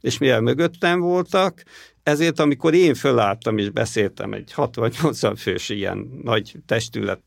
És 0.00 0.18
mivel 0.18 0.40
mögöttem 0.40 1.00
voltak, 1.00 1.62
ezért 2.02 2.40
amikor 2.40 2.74
én 2.74 2.94
fölálltam 2.94 3.58
és 3.58 3.70
beszéltem 3.70 4.32
egy 4.32 4.52
60-80 4.56 5.34
fős 5.36 5.68
ilyen 5.68 6.20
nagy 6.22 6.54
testület 6.66 7.22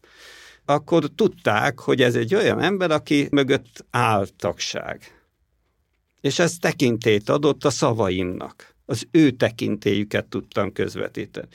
akkor 0.65 1.09
tudták, 1.15 1.79
hogy 1.79 2.01
ez 2.01 2.15
egy 2.15 2.35
olyan 2.35 2.61
ember, 2.61 2.91
aki 2.91 3.27
mögött 3.31 3.85
áll 3.89 4.27
tagság. 4.37 5.23
És 6.21 6.39
ez 6.39 6.57
tekintét 6.57 7.29
adott 7.29 7.63
a 7.65 7.69
szavaimnak. 7.69 8.75
Az 8.85 9.07
ő 9.11 9.31
tekintélyüket 9.31 10.25
tudtam 10.25 10.71
közvetíteni. 10.71 11.47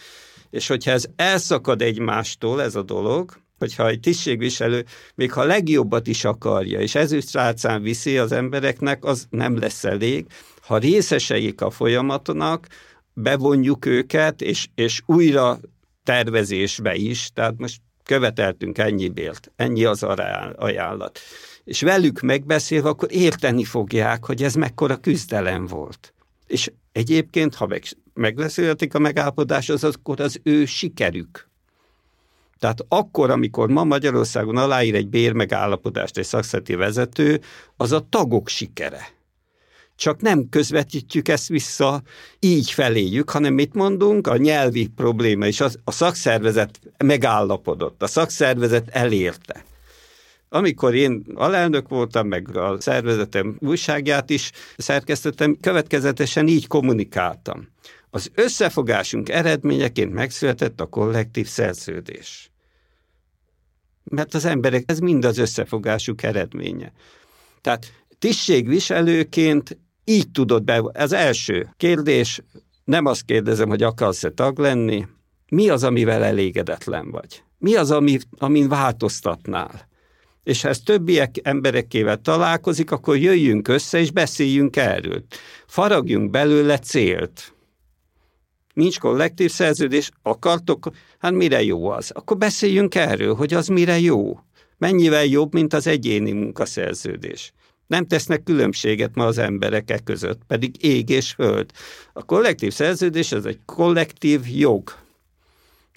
És 0.51 0.66
hogyha 0.66 0.91
ez 0.91 1.07
elszakad 1.16 1.82
egymástól, 1.82 2.62
ez 2.62 2.74
a 2.74 2.82
dolog, 2.82 3.41
hogyha 3.59 3.89
egy 3.89 4.01
tisztségviselő 4.01 4.84
még 5.14 5.32
ha 5.32 5.45
legjobbat 5.45 6.07
is 6.07 6.24
akarja, 6.24 6.80
és 6.80 6.95
ezüstrácán 6.95 7.82
viszi 7.82 8.18
az 8.18 8.32
embereknek, 8.32 9.05
az 9.05 9.26
nem 9.30 9.59
lesz 9.59 9.84
elég. 9.84 10.26
Ha 10.62 10.78
részeseik 10.78 11.61
a 11.61 11.70
folyamatnak, 11.70 12.66
bevonjuk 13.12 13.87
őket, 13.87 14.43
és, 14.43 14.68
és 14.74 15.03
újra 15.07 15.59
tervezésbe 16.05 16.95
is, 16.95 17.30
tehát 17.34 17.59
most 17.59 17.80
követeltünk 18.11 18.78
ennyi 18.78 19.08
bélt, 19.08 19.52
ennyi 19.56 19.84
az 19.84 20.02
ajánlat. 20.56 21.18
És 21.64 21.80
velük 21.80 22.20
megbeszélve, 22.20 22.88
akkor 22.88 23.12
érteni 23.12 23.64
fogják, 23.64 24.24
hogy 24.24 24.42
ez 24.42 24.54
mekkora 24.54 24.96
küzdelem 24.96 25.66
volt. 25.66 26.14
És 26.46 26.72
egyébként, 26.92 27.54
ha 27.54 27.66
meg, 27.66 27.84
megbeszélhetik 28.14 28.94
a 28.94 28.98
megállapodás, 28.98 29.68
az 29.68 29.84
akkor 29.84 30.20
az 30.20 30.40
ő 30.42 30.64
sikerük. 30.64 31.48
Tehát 32.58 32.84
akkor, 32.88 33.30
amikor 33.30 33.68
ma 33.68 33.84
Magyarországon 33.84 34.56
aláír 34.56 34.94
egy 34.94 35.08
bérmegállapodást 35.08 36.18
egy 36.18 36.24
szakszeti 36.24 36.74
vezető, 36.74 37.40
az 37.76 37.92
a 37.92 38.06
tagok 38.08 38.48
sikere. 38.48 39.08
Csak 40.01 40.20
nem 40.20 40.48
közvetítjük 40.48 41.28
ezt 41.28 41.48
vissza, 41.48 42.03
így 42.38 42.70
feléjük, 42.70 43.30
hanem 43.30 43.55
mit 43.55 43.74
mondunk? 43.74 44.26
A 44.26 44.36
nyelvi 44.36 44.86
probléma, 44.86 45.46
és 45.46 45.61
az, 45.61 45.78
a 45.84 45.90
szakszervezet 45.90 46.80
megállapodott, 47.05 48.03
a 48.03 48.07
szakszervezet 48.07 48.88
elérte. 48.88 49.64
Amikor 50.48 50.94
én 50.94 51.24
alelnök 51.34 51.88
voltam, 51.88 52.28
meg 52.28 52.57
a 52.57 52.80
szervezetem 52.80 53.57
újságját 53.59 54.30
is 54.30 54.51
szerkesztettem, 54.76 55.57
következetesen 55.61 56.48
így 56.48 56.66
kommunikáltam. 56.66 57.68
Az 58.11 58.30
összefogásunk 58.34 59.28
eredményeként 59.28 60.12
megszületett 60.12 60.80
a 60.80 60.86
kollektív 60.86 61.46
szerződés. 61.46 62.51
Mert 64.05 64.34
az 64.34 64.44
emberek, 64.44 64.84
ez 64.86 64.98
mind 64.98 65.24
az 65.24 65.38
összefogásuk 65.38 66.22
eredménye. 66.22 66.92
Tehát 67.61 67.92
tisztségviselőként 68.18 69.78
így 70.11 70.30
tudod 70.30 70.64
be. 70.64 70.82
Az 70.92 71.12
első 71.12 71.68
kérdés, 71.76 72.42
nem 72.84 73.06
azt 73.06 73.24
kérdezem, 73.24 73.68
hogy 73.68 73.82
akarsz-e 73.82 74.30
tag 74.30 74.58
lenni, 74.58 75.06
mi 75.48 75.68
az, 75.68 75.84
amivel 75.84 76.24
elégedetlen 76.24 77.11
vagy? 77.11 77.42
Mi 77.58 77.74
az, 77.74 77.90
ami, 77.90 78.18
amin 78.38 78.68
változtatnál? 78.68 79.88
És 80.42 80.62
ha 80.62 80.68
ez 80.68 80.80
többiek 80.80 81.34
emberekével 81.42 82.16
találkozik, 82.16 82.90
akkor 82.90 83.16
jöjjünk 83.16 83.68
össze 83.68 83.98
és 83.98 84.11
beszéljünk 84.11 84.76
erről. 84.76 85.24
Faragjunk 85.66 86.30
belőle 86.30 86.78
célt. 86.78 87.54
Nincs 88.74 88.98
kollektív 88.98 89.50
szerződés, 89.50 90.11
akartok, 90.22 90.90
hát 91.18 91.32
mire 91.32 91.62
jó 91.62 91.88
az? 91.88 92.11
Akkor 92.11 92.36
beszéljünk 92.36 92.94
erről, 92.94 93.34
hogy 93.34 93.54
az 93.54 93.66
mire 93.66 93.98
jó. 93.98 94.38
Mennyivel 94.78 95.24
jobb, 95.24 95.54
mint 95.54 95.72
az 95.72 95.86
egyéni 95.86 96.32
munkaszerződés. 96.32 97.52
Nem 97.91 98.07
tesznek 98.07 98.43
különbséget 98.43 99.14
ma 99.14 99.24
az 99.24 99.38
emberek 99.38 99.91
e 99.91 99.99
között, 99.99 100.41
pedig 100.47 100.84
ég 100.84 101.09
és 101.09 101.30
föld. 101.30 101.70
A 102.12 102.24
kollektív 102.24 102.72
szerződés 102.72 103.32
az 103.32 103.47
egy 103.47 103.59
kollektív 103.64 104.41
jog, 104.47 104.93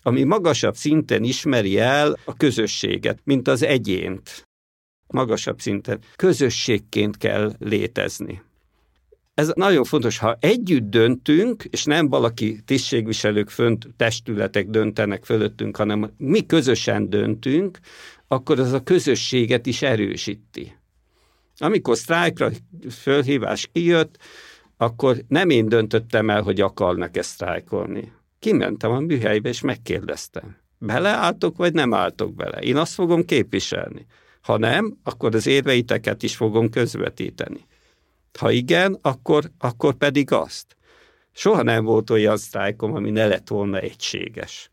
ami 0.02 0.24
magasabb 0.24 0.76
szinten 0.76 1.24
ismeri 1.24 1.80
el 1.80 2.18
a 2.26 2.34
közösséget, 2.38 3.20
mint 3.24 3.48
az 3.48 3.64
egyént. 3.64 4.48
Magasabb 5.08 5.60
szinten. 5.60 6.00
Közösségként 6.16 7.18
kell 7.18 7.54
létezni. 7.60 8.42
Ez 9.34 9.52
nagyon 9.56 9.84
fontos, 9.84 10.18
ha 10.18 10.38
együtt 10.40 10.90
döntünk, 10.90 11.64
és 11.70 11.84
nem 11.84 12.10
valaki 12.10 12.62
tisztségviselők 12.66 13.50
fönt 13.50 13.88
testületek 13.98 14.68
döntenek 14.68 15.26
fölöttünk, 15.26 15.78
hanem 15.78 16.14
mi 16.18 16.46
közösen 16.46 17.10
döntünk, 17.10 17.80
akkor 18.28 18.60
az 18.60 18.72
a 18.72 18.84
közösséget 18.84 19.66
is 19.66 19.82
erősíti. 19.82 20.82
Amikor 21.58 21.98
sztrájkra 21.98 22.50
fölhívás 22.92 23.70
kijött, 23.72 24.18
akkor 24.78 25.18
nem 25.28 25.50
én 25.50 25.70
döntöttem 25.70 26.30
el, 26.30 26.42
hogy 26.42 26.62
akarnak 26.62 27.18
ezt 27.18 27.30
sztrájkolni. 27.30 28.12
Kimentem 28.40 28.92
a 28.92 29.00
műhelybe, 29.00 29.50
és 29.50 29.62
megkérdeztem. 29.62 30.56
Beleálltok, 30.78 31.58
vagy 31.58 31.74
nem 31.74 31.94
álltok 31.94 32.36
bele? 32.36 32.60
Én 32.60 32.78
azt 32.78 32.94
fogom 32.94 33.26
képviselni. 33.26 34.06
Ha 34.42 34.58
nem, 34.58 34.98
akkor 35.04 35.36
az 35.36 35.48
érveiteket 35.48 36.24
is 36.24 36.36
fogom 36.36 36.70
közvetíteni. 36.70 37.66
Ha 38.40 38.52
igen, 38.52 38.98
akkor, 39.02 39.52
akkor 39.58 39.94
pedig 39.94 40.32
azt. 40.32 40.78
Soha 41.32 41.62
nem 41.62 41.84
volt 41.84 42.10
olyan 42.10 42.38
sztrájkom, 42.38 42.96
ami 42.96 43.10
ne 43.10 43.28
lett 43.28 43.48
volna 43.48 43.80
egységes 43.80 44.73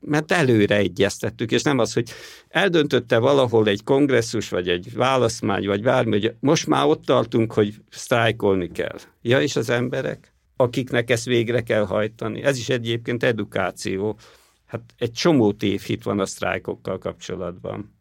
mert 0.00 0.32
előre 0.32 0.76
egyeztettük, 0.76 1.50
és 1.50 1.62
nem 1.62 1.78
az, 1.78 1.92
hogy 1.92 2.10
eldöntötte 2.48 3.18
valahol 3.18 3.68
egy 3.68 3.82
kongresszus, 3.84 4.48
vagy 4.48 4.68
egy 4.68 4.94
választmány, 4.94 5.66
vagy 5.66 5.82
bármi, 5.82 6.10
hogy 6.10 6.34
most 6.40 6.66
már 6.66 6.86
ott 6.86 7.04
tartunk, 7.04 7.52
hogy 7.52 7.74
sztrájkolni 7.90 8.72
kell. 8.72 8.98
Ja, 9.22 9.40
és 9.40 9.56
az 9.56 9.70
emberek, 9.70 10.32
akiknek 10.56 11.10
ezt 11.10 11.24
végre 11.24 11.62
kell 11.62 11.86
hajtani. 11.86 12.42
Ez 12.42 12.58
is 12.58 12.68
egyébként 12.68 13.22
edukáció. 13.22 14.18
Hát 14.66 14.82
egy 14.98 15.12
csomó 15.12 15.52
tévhit 15.52 16.02
van 16.02 16.20
a 16.20 16.26
sztrájkokkal 16.26 16.98
kapcsolatban. 16.98 17.96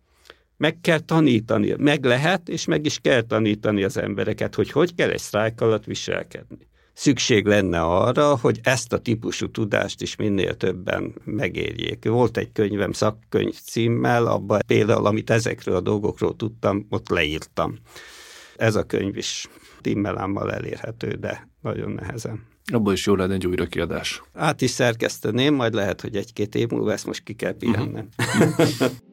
Meg 0.57 0.77
kell 0.81 0.99
tanítani, 0.99 1.73
meg 1.77 2.05
lehet, 2.05 2.49
és 2.49 2.65
meg 2.65 2.85
is 2.85 2.99
kell 2.99 3.21
tanítani 3.21 3.83
az 3.83 3.97
embereket, 3.97 4.55
hogy 4.55 4.71
hogy 4.71 4.95
kell 4.95 5.09
egy 5.09 5.19
sztrájk 5.19 5.61
alatt 5.61 5.83
viselkedni 5.83 6.67
szükség 6.97 7.45
lenne 7.45 7.81
arra, 7.81 8.35
hogy 8.35 8.59
ezt 8.63 8.93
a 8.93 8.97
típusú 8.97 9.51
tudást 9.51 10.01
is 10.01 10.15
minél 10.15 10.57
többen 10.57 11.13
megérjék. 11.23 12.05
Volt 12.05 12.37
egy 12.37 12.51
könyvem 12.51 12.91
szakkönyv 12.91 13.53
címmel, 13.63 14.25
abban 14.25 14.59
például, 14.67 15.05
amit 15.05 15.29
ezekről 15.29 15.75
a 15.75 15.81
dolgokról 15.81 16.35
tudtam, 16.35 16.85
ott 16.89 17.09
leírtam. 17.09 17.77
Ez 18.55 18.75
a 18.75 18.83
könyv 18.83 19.17
is 19.17 19.47
timmelámmal 19.81 20.53
elérhető, 20.53 21.13
de 21.13 21.49
nagyon 21.61 21.91
nehezen. 21.91 22.45
Abban 22.73 22.93
is 22.93 23.05
jó 23.05 23.15
lenne 23.15 23.33
egy 23.33 23.47
újrakiadás. 23.47 24.23
Át 24.33 24.61
is 24.61 24.69
szerkeszteném, 24.69 25.53
majd 25.53 25.73
lehet, 25.73 26.01
hogy 26.01 26.15
egy-két 26.15 26.55
év 26.55 26.69
múlva 26.69 26.91
ezt 26.91 27.05
most 27.05 27.23
ki 27.23 27.33
kell 27.33 27.57
pihennem. 27.57 28.07
Uh-huh. 28.17 28.91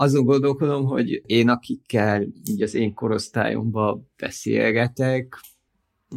azon 0.00 0.24
gondolkodom, 0.24 0.84
hogy 0.84 1.22
én 1.26 1.48
akikkel 1.48 2.26
így 2.50 2.62
az 2.62 2.74
én 2.74 2.94
korosztályomban 2.94 4.10
beszélgetek, 4.16 5.40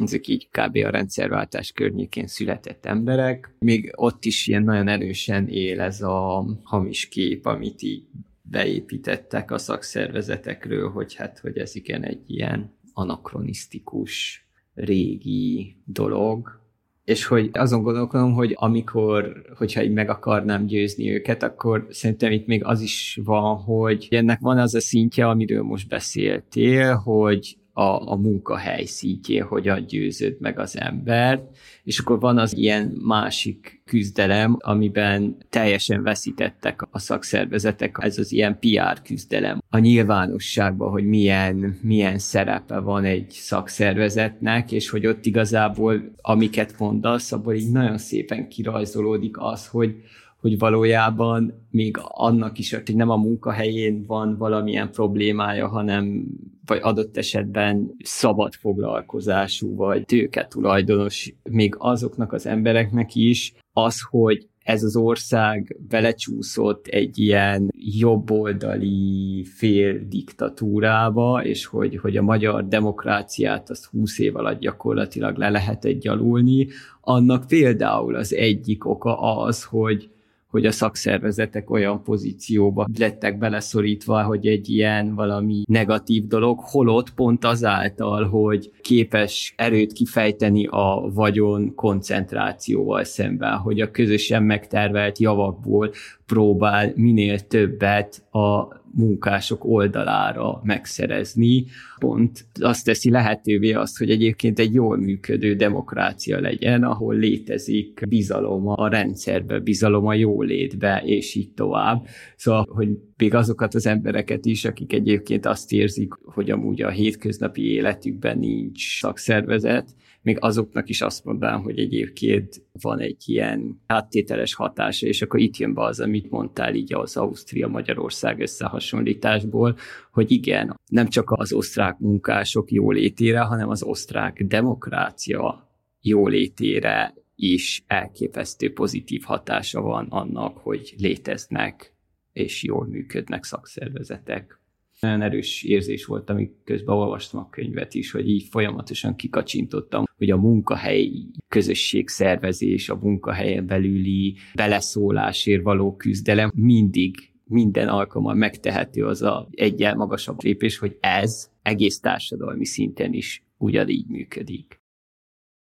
ezek 0.00 0.26
így 0.26 0.48
kb. 0.48 0.76
a 0.76 0.90
rendszerváltás 0.90 1.72
környékén 1.72 2.26
született 2.26 2.86
emberek, 2.86 3.54
még 3.58 3.92
ott 3.96 4.24
is 4.24 4.46
ilyen 4.46 4.62
nagyon 4.62 4.88
erősen 4.88 5.48
él 5.48 5.80
ez 5.80 6.02
a 6.02 6.44
hamis 6.62 7.08
kép, 7.08 7.46
amit 7.46 7.82
így 7.82 8.04
beépítettek 8.42 9.50
a 9.50 9.58
szakszervezetekről, 9.58 10.90
hogy 10.90 11.14
hát, 11.14 11.38
hogy 11.38 11.56
ez 11.56 11.74
igen 11.74 12.04
egy 12.04 12.22
ilyen 12.26 12.74
anakronisztikus, 12.92 14.46
régi 14.74 15.76
dolog, 15.84 16.61
és 17.04 17.24
hogy 17.24 17.50
azon 17.52 17.82
gondolkodom, 17.82 18.32
hogy 18.32 18.52
amikor, 18.58 19.42
hogyha 19.56 19.82
így 19.82 19.92
meg 19.92 20.10
akarnám 20.10 20.66
győzni 20.66 21.12
őket, 21.12 21.42
akkor 21.42 21.86
szerintem 21.90 22.32
itt 22.32 22.46
még 22.46 22.64
az 22.64 22.80
is 22.80 23.20
van, 23.24 23.56
hogy 23.56 24.06
ennek 24.10 24.40
van 24.40 24.58
az 24.58 24.74
a 24.74 24.80
szintje, 24.80 25.28
amiről 25.28 25.62
most 25.62 25.88
beszéltél, 25.88 26.94
hogy 26.94 27.56
a, 27.72 28.10
a 28.10 28.16
munkahely 28.16 28.84
szintjén 28.84 29.44
hogyan 29.44 29.84
győződ 29.86 30.36
meg 30.40 30.58
az 30.58 30.78
embert, 30.78 31.42
és 31.84 31.98
akkor 31.98 32.20
van 32.20 32.38
az 32.38 32.56
ilyen 32.56 32.98
másik 33.02 33.82
küzdelem, 33.84 34.56
amiben 34.58 35.36
teljesen 35.48 36.02
veszítettek 36.02 36.86
a 36.90 36.98
szakszervezetek, 36.98 37.96
ez 38.00 38.18
az 38.18 38.32
ilyen 38.32 38.58
PR 38.58 39.02
küzdelem. 39.02 39.62
A 39.70 39.78
nyilvánosságban, 39.78 40.90
hogy 40.90 41.04
milyen, 41.04 41.78
milyen 41.82 42.18
szerepe 42.18 42.78
van 42.78 43.04
egy 43.04 43.30
szakszervezetnek, 43.30 44.72
és 44.72 44.90
hogy 44.90 45.06
ott 45.06 45.26
igazából, 45.26 46.12
amiket 46.20 46.78
mondasz, 46.78 47.32
abból 47.32 47.54
így 47.54 47.70
nagyon 47.70 47.98
szépen 47.98 48.48
kirajzolódik 48.48 49.36
az, 49.38 49.66
hogy 49.66 49.94
hogy 50.42 50.58
valójában 50.58 51.66
még 51.70 51.96
annak 52.00 52.58
is, 52.58 52.72
hogy 52.72 52.96
nem 52.96 53.10
a 53.10 53.16
munkahelyén 53.16 54.04
van 54.06 54.36
valamilyen 54.36 54.90
problémája, 54.90 55.68
hanem 55.68 56.24
vagy 56.66 56.78
adott 56.82 57.16
esetben 57.16 57.94
szabad 58.02 58.54
foglalkozású, 58.54 59.74
vagy 59.74 60.04
tőke 60.04 60.46
tulajdonos, 60.46 61.34
még 61.50 61.74
azoknak 61.78 62.32
az 62.32 62.46
embereknek 62.46 63.14
is 63.14 63.52
az, 63.72 64.00
hogy 64.10 64.46
ez 64.64 64.82
az 64.82 64.96
ország 64.96 65.76
belecsúszott 65.88 66.86
egy 66.86 67.18
ilyen 67.18 67.70
jobboldali 67.98 69.44
fél 69.44 69.98
diktatúrába, 70.08 71.44
és 71.44 71.66
hogy, 71.66 71.96
hogy 71.96 72.16
a 72.16 72.22
magyar 72.22 72.68
demokráciát 72.68 73.70
azt 73.70 73.84
húsz 73.84 74.18
év 74.18 74.36
alatt 74.36 74.60
gyakorlatilag 74.60 75.36
le 75.36 75.50
lehetett 75.50 75.98
gyalulni, 75.98 76.68
annak 77.00 77.46
például 77.46 78.14
az 78.14 78.34
egyik 78.34 78.86
oka 78.86 79.18
az, 79.18 79.64
hogy 79.64 80.10
hogy 80.52 80.66
a 80.66 80.70
szakszervezetek 80.70 81.70
olyan 81.70 82.02
pozícióba 82.02 82.86
lettek 82.98 83.38
beleszorítva, 83.38 84.22
hogy 84.22 84.46
egy 84.46 84.68
ilyen 84.68 85.14
valami 85.14 85.62
negatív 85.66 86.26
dolog, 86.26 86.58
holott 86.60 87.14
pont 87.14 87.44
azáltal, 87.44 88.28
hogy 88.28 88.70
képes 88.80 89.54
erőt 89.56 89.92
kifejteni 89.92 90.66
a 90.66 91.10
vagyon 91.14 91.74
koncentrációval 91.74 93.04
szemben, 93.04 93.56
hogy 93.56 93.80
a 93.80 93.90
közösen 93.90 94.42
megtervelt 94.42 95.18
javakból 95.18 95.92
próbál 96.32 96.92
minél 96.96 97.40
többet 97.40 98.24
a 98.30 98.80
munkások 98.94 99.64
oldalára 99.64 100.60
megszerezni. 100.64 101.64
Pont 101.98 102.46
azt 102.60 102.84
teszi 102.84 103.10
lehetővé 103.10 103.72
azt, 103.72 103.98
hogy 103.98 104.10
egyébként 104.10 104.58
egy 104.58 104.74
jól 104.74 104.96
működő 104.96 105.54
demokrácia 105.54 106.40
legyen, 106.40 106.82
ahol 106.82 107.14
létezik 107.14 108.06
bizalom 108.08 108.68
a 108.68 108.88
rendszerbe, 108.88 109.58
bizalom 109.58 110.06
a 110.06 110.14
jólétbe, 110.14 111.02
és 111.04 111.34
így 111.34 111.50
tovább. 111.50 112.06
Szóval, 112.36 112.66
hogy 112.68 112.88
még 113.16 113.34
azokat 113.34 113.74
az 113.74 113.86
embereket 113.86 114.44
is, 114.46 114.64
akik 114.64 114.92
egyébként 114.92 115.46
azt 115.46 115.72
érzik, 115.72 116.12
hogy 116.24 116.50
amúgy 116.50 116.82
a 116.82 116.90
hétköznapi 116.90 117.72
életükben 117.72 118.38
nincs 118.38 118.98
szakszervezet, 118.98 119.94
még 120.22 120.36
azoknak 120.40 120.88
is 120.88 121.00
azt 121.00 121.24
mondanám, 121.24 121.62
hogy 121.62 121.78
egyébként 121.78 122.66
van 122.80 122.98
egy 122.98 123.22
ilyen 123.26 123.82
áttételes 123.86 124.54
hatása, 124.54 125.06
és 125.06 125.22
akkor 125.22 125.40
itt 125.40 125.56
jön 125.56 125.74
be 125.74 125.82
az, 125.82 126.00
amit 126.00 126.30
mondtál 126.30 126.74
így 126.74 126.94
az 126.94 127.16
Ausztria-Magyarország 127.16 128.40
összehasonlításból, 128.40 129.76
hogy 130.12 130.30
igen, 130.30 130.80
nem 130.90 131.08
csak 131.08 131.30
az 131.30 131.52
osztrák 131.52 131.98
munkások 131.98 132.70
jólétére, 132.70 133.40
hanem 133.40 133.68
az 133.68 133.82
osztrák 133.82 134.44
demokrácia 134.44 135.70
jólétére 136.00 137.14
is 137.34 137.84
elképesztő 137.86 138.72
pozitív 138.72 139.22
hatása 139.22 139.80
van 139.80 140.06
annak, 140.08 140.56
hogy 140.56 140.94
léteznek 140.98 141.94
és 142.32 142.62
jól 142.62 142.86
működnek 142.86 143.44
szakszervezetek. 143.44 144.60
Nagyon 145.00 145.22
erős 145.22 145.62
érzés 145.62 146.04
volt, 146.04 146.30
amíg 146.30 146.50
közben 146.64 146.96
olvastam 146.96 147.40
a 147.40 147.48
könyvet 147.48 147.94
is, 147.94 148.10
hogy 148.10 148.28
így 148.28 148.48
folyamatosan 148.50 149.16
kikacsintottam, 149.16 150.04
hogy 150.22 150.30
a 150.30 150.36
munkahelyi 150.36 151.30
közösségszervezés, 151.48 152.88
a 152.88 152.98
munkahelyen 153.02 153.66
belüli 153.66 154.36
beleszólásért 154.54 155.62
való 155.62 155.96
küzdelem 155.96 156.52
mindig 156.54 157.14
minden 157.44 157.88
alkalommal 157.88 158.34
megtehető 158.34 159.06
az 159.06 159.22
a 159.22 159.48
egyel 159.50 159.94
magasabb 159.94 160.42
lépés, 160.42 160.78
hogy 160.78 160.96
ez 161.00 161.50
egész 161.62 162.00
társadalmi 162.00 162.64
szinten 162.64 163.12
is 163.12 163.44
ugyanígy 163.58 164.06
működik 164.08 164.80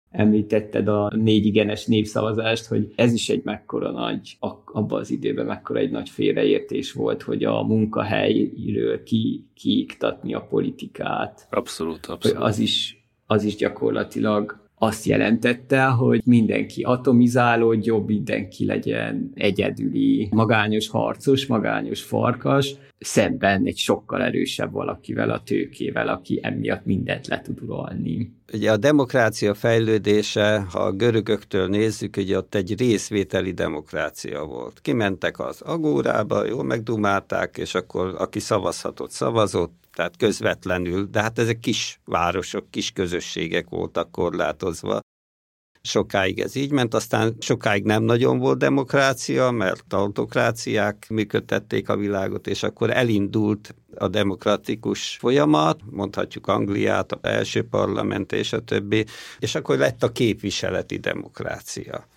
említetted 0.09 0.87
a 0.87 1.11
négy 1.15 1.45
igenes 1.45 1.85
népszavazást, 1.85 2.65
hogy 2.65 2.93
ez 2.95 3.13
is 3.13 3.29
egy 3.29 3.43
mekkora 3.43 3.91
nagy, 3.91 4.37
abban 4.65 4.99
az 4.99 5.09
időben 5.09 5.45
mekkora 5.45 5.79
egy 5.79 5.91
nagy 5.91 6.09
félreértés 6.09 6.91
volt, 6.91 7.21
hogy 7.21 7.43
a 7.43 7.63
munkahelyről 7.63 9.03
ki, 9.03 9.45
kiiktatni 9.53 10.33
a 10.33 10.41
politikát. 10.41 11.47
Abszolút, 11.49 12.05
abszolút. 12.05 12.43
Az 12.43 12.59
is, 12.59 13.06
az 13.27 13.43
is 13.43 13.55
gyakorlatilag 13.55 14.65
azt 14.79 15.05
jelentette, 15.05 15.83
hogy 15.83 16.21
mindenki 16.25 16.81
atomizálódjon, 16.81 18.03
mindenki 18.05 18.65
legyen 18.65 19.31
egyedüli, 19.33 20.27
magányos 20.31 20.87
harcos, 20.89 21.45
magányos 21.45 22.01
farkas, 22.01 22.75
szemben 22.99 23.65
egy 23.65 23.77
sokkal 23.77 24.23
erősebb 24.23 24.71
valakivel, 24.71 25.29
a 25.29 25.41
tőkével, 25.43 26.07
aki 26.07 26.39
emiatt 26.43 26.85
mindent 26.85 27.27
le 27.27 27.41
tud 27.41 27.61
uralni. 27.61 28.35
Ugye 28.53 28.71
a 28.71 28.77
demokrácia 28.77 29.53
fejlődése, 29.53 30.65
ha 30.71 30.79
a 30.79 30.91
görögöktől 30.91 31.67
nézzük, 31.67 32.17
ugye 32.17 32.37
ott 32.37 32.55
egy 32.55 32.77
részvételi 32.77 33.51
demokrácia 33.51 34.45
volt. 34.45 34.79
Kimentek 34.81 35.39
az 35.39 35.61
agórába, 35.61 36.45
jól 36.45 36.63
megdumálták, 36.63 37.57
és 37.57 37.75
akkor 37.75 38.15
aki 38.17 38.39
szavazhatott, 38.39 39.11
szavazott, 39.11 39.86
tehát 39.97 40.17
közvetlenül, 40.17 41.05
de 41.05 41.21
hát 41.21 41.39
ezek 41.39 41.59
kis 41.59 41.99
városok, 42.05 42.71
kis 42.71 42.91
közösségek 42.91 43.69
voltak 43.69 44.11
korlátozva. 44.11 44.99
Sokáig 45.81 46.39
ez 46.39 46.55
így 46.55 46.71
ment, 46.71 46.93
aztán 46.93 47.35
sokáig 47.39 47.83
nem 47.83 48.03
nagyon 48.03 48.37
volt 48.37 48.57
demokrácia, 48.57 49.51
mert 49.51 49.93
autokráciák 49.93 51.05
működtették 51.09 51.89
a 51.89 51.97
világot, 51.97 52.47
és 52.47 52.63
akkor 52.63 52.89
elindult 52.89 53.75
a 53.95 54.07
demokratikus 54.07 55.17
folyamat, 55.19 55.79
mondhatjuk 55.89 56.47
Angliát, 56.47 57.11
a 57.11 57.19
első 57.21 57.63
parlament 57.63 58.31
és 58.31 58.53
a 58.53 58.59
többi, 58.59 59.05
és 59.39 59.55
akkor 59.55 59.77
lett 59.77 60.03
a 60.03 60.11
képviseleti 60.11 60.97
demokrácia. 60.97 62.07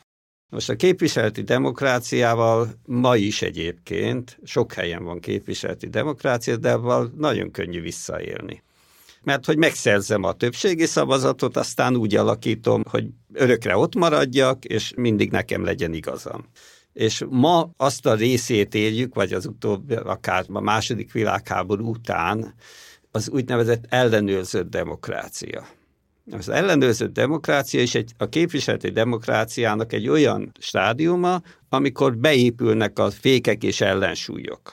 Most 0.50 0.70
a 0.70 0.76
képviseleti 0.76 1.42
demokráciával 1.42 2.68
ma 2.86 3.16
is 3.16 3.42
egyébként, 3.42 4.38
sok 4.44 4.72
helyen 4.72 5.04
van 5.04 5.20
képviseleti 5.20 5.88
demokrácia, 5.88 6.56
de 6.56 6.72
avval 6.72 7.12
nagyon 7.16 7.50
könnyű 7.50 7.80
visszaélni. 7.80 8.62
Mert 9.22 9.44
hogy 9.44 9.56
megszerzem 9.56 10.22
a 10.22 10.32
többségi 10.32 10.86
szavazatot, 10.86 11.56
aztán 11.56 11.96
úgy 11.96 12.14
alakítom, 12.14 12.82
hogy 12.90 13.06
örökre 13.32 13.76
ott 13.76 13.94
maradjak, 13.94 14.64
és 14.64 14.92
mindig 14.96 15.30
nekem 15.30 15.64
legyen 15.64 15.92
igazam. 15.92 16.44
És 16.92 17.24
ma 17.28 17.70
azt 17.76 18.06
a 18.06 18.14
részét 18.14 18.74
éljük, 18.74 19.14
vagy 19.14 19.32
az 19.32 19.46
utóbbi, 19.46 19.94
akár 19.94 20.44
a 20.48 20.60
második 20.60 21.12
világháború 21.12 21.88
után, 21.88 22.54
az 23.10 23.30
úgynevezett 23.30 23.84
ellenőrzött 23.88 24.70
demokrácia. 24.70 25.66
Az 26.30 26.48
ellenőrzött 26.48 27.12
demokrácia 27.12 27.82
is 27.82 27.94
egy, 27.94 28.12
a 28.16 28.28
képviseleti 28.28 28.90
demokráciának 28.90 29.92
egy 29.92 30.08
olyan 30.08 30.52
stádiuma, 30.58 31.42
amikor 31.68 32.16
beépülnek 32.16 32.98
a 32.98 33.10
fékek 33.10 33.62
és 33.62 33.80
ellensúlyok. 33.80 34.70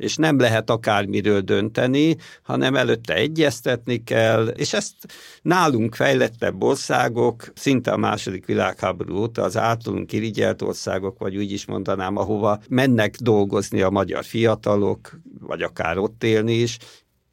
És 0.00 0.16
nem 0.16 0.38
lehet 0.38 0.70
akármiről 0.70 1.40
dönteni, 1.40 2.16
hanem 2.42 2.76
előtte 2.76 3.14
egyeztetni 3.14 4.04
kell, 4.04 4.46
és 4.46 4.72
ezt 4.72 4.94
nálunk 5.42 5.94
fejlettebb 5.94 6.62
országok, 6.62 7.52
szinte 7.54 7.92
a 7.92 7.96
második 7.96 8.46
világháború 8.46 9.16
óta 9.16 9.42
az 9.42 9.56
általunk 9.56 10.12
irigyelt 10.12 10.62
országok, 10.62 11.18
vagy 11.18 11.36
úgy 11.36 11.52
is 11.52 11.66
mondanám, 11.66 12.16
ahova 12.16 12.60
mennek 12.68 13.16
dolgozni 13.16 13.80
a 13.80 13.90
magyar 13.90 14.24
fiatalok, 14.24 15.20
vagy 15.40 15.62
akár 15.62 15.98
ott 15.98 16.24
élni 16.24 16.52
is, 16.52 16.78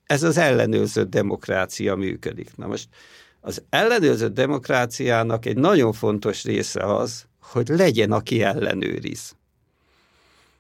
ez 0.06 0.24
az 0.24 0.38
ellenőrzött 0.38 1.10
demokrácia 1.10 1.96
működik. 1.96 2.56
Na 2.56 2.68
most 2.68 2.88
az 3.46 3.64
ellenőrzött 3.70 4.34
demokráciának 4.34 5.46
egy 5.46 5.58
nagyon 5.58 5.94
fontos 5.94 6.44
része 6.44 6.96
az, 6.96 7.26
hogy 7.42 7.68
legyen, 7.68 8.12
aki 8.12 8.42
ellenőriz. 8.42 9.36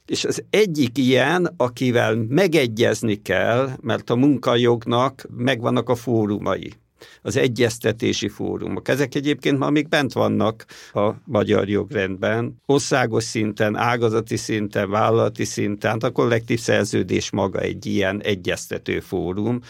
És 0.06 0.26
az 0.26 0.44
egyik 0.50 0.98
ilyen, 0.98 1.54
akivel 1.58 2.16
megegyezni 2.16 3.22
kell, 3.22 3.70
mert 3.82 4.10
a 4.10 4.16
munkajognak 4.16 5.26
megvannak 5.38 5.90
a 5.90 5.96
fórumai, 5.96 6.74
az 7.22 7.36
egyeztetési 7.36 8.28
fórumok. 8.28 8.88
Ezek 8.88 9.16
egyébként 9.16 9.58
ma 9.58 9.70
még 9.70 9.88
bent 9.88 10.14
vannak 10.14 10.66
a 10.94 11.12
magyar 11.24 11.70
jogrendben, 11.70 12.62
országos 12.66 13.24
szinten, 13.24 13.76
ágazati 13.76 14.36
szinten, 14.36 14.90
vállalati 14.90 15.46
szinten, 15.46 15.98
a 15.98 16.10
kollektív 16.10 16.60
szerződés 16.60 17.32
maga 17.32 17.60
egy 17.60 17.86
ilyen 17.86 18.22
egyeztető 18.22 19.00
fórum, 19.00 19.62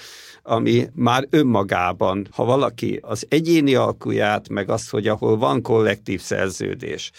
ami 0.48 0.88
már 0.94 1.28
önmagában, 1.30 2.28
ha 2.32 2.44
valaki 2.44 3.00
az 3.02 3.26
egyéni 3.30 3.76
alkuját, 3.76 4.50
meg 4.50 4.70
az, 4.70 4.90
hogy 4.90 5.08
ahol 5.08 5.38
van 5.38 5.62
kollektív 5.62 6.22
szerződés, 6.22 7.12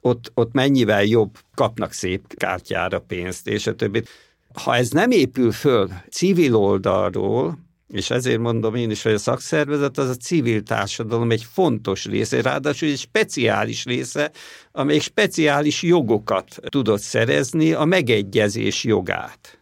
ott, 0.00 0.30
ott 0.34 0.52
mennyivel 0.52 1.04
jobb 1.04 1.36
kapnak 1.54 1.92
szép 1.92 2.34
kártyára 2.36 3.00
pénzt, 3.00 3.48
és 3.48 3.66
a 3.66 3.74
többi. 3.74 4.02
Ha 4.62 4.76
ez 4.76 4.90
nem 4.90 5.10
épül 5.10 5.52
föl 5.52 5.88
civil 6.10 6.56
oldalról, 6.56 7.58
és 7.88 8.10
ezért 8.10 8.38
mondom 8.38 8.74
én 8.74 8.90
is, 8.90 9.02
hogy 9.02 9.12
a 9.12 9.18
szakszervezet 9.18 9.98
az 9.98 10.08
a 10.08 10.14
civil 10.14 10.62
társadalom 10.62 11.30
egy 11.30 11.46
fontos 11.52 12.04
része, 12.04 12.42
ráadásul 12.42 12.88
egy 12.88 12.98
speciális 12.98 13.84
része, 13.84 14.30
amelyik 14.72 15.02
speciális 15.02 15.82
jogokat 15.82 16.58
tudott 16.68 17.00
szerezni, 17.00 17.72
a 17.72 17.84
megegyezés 17.84 18.84
jogát. 18.84 19.57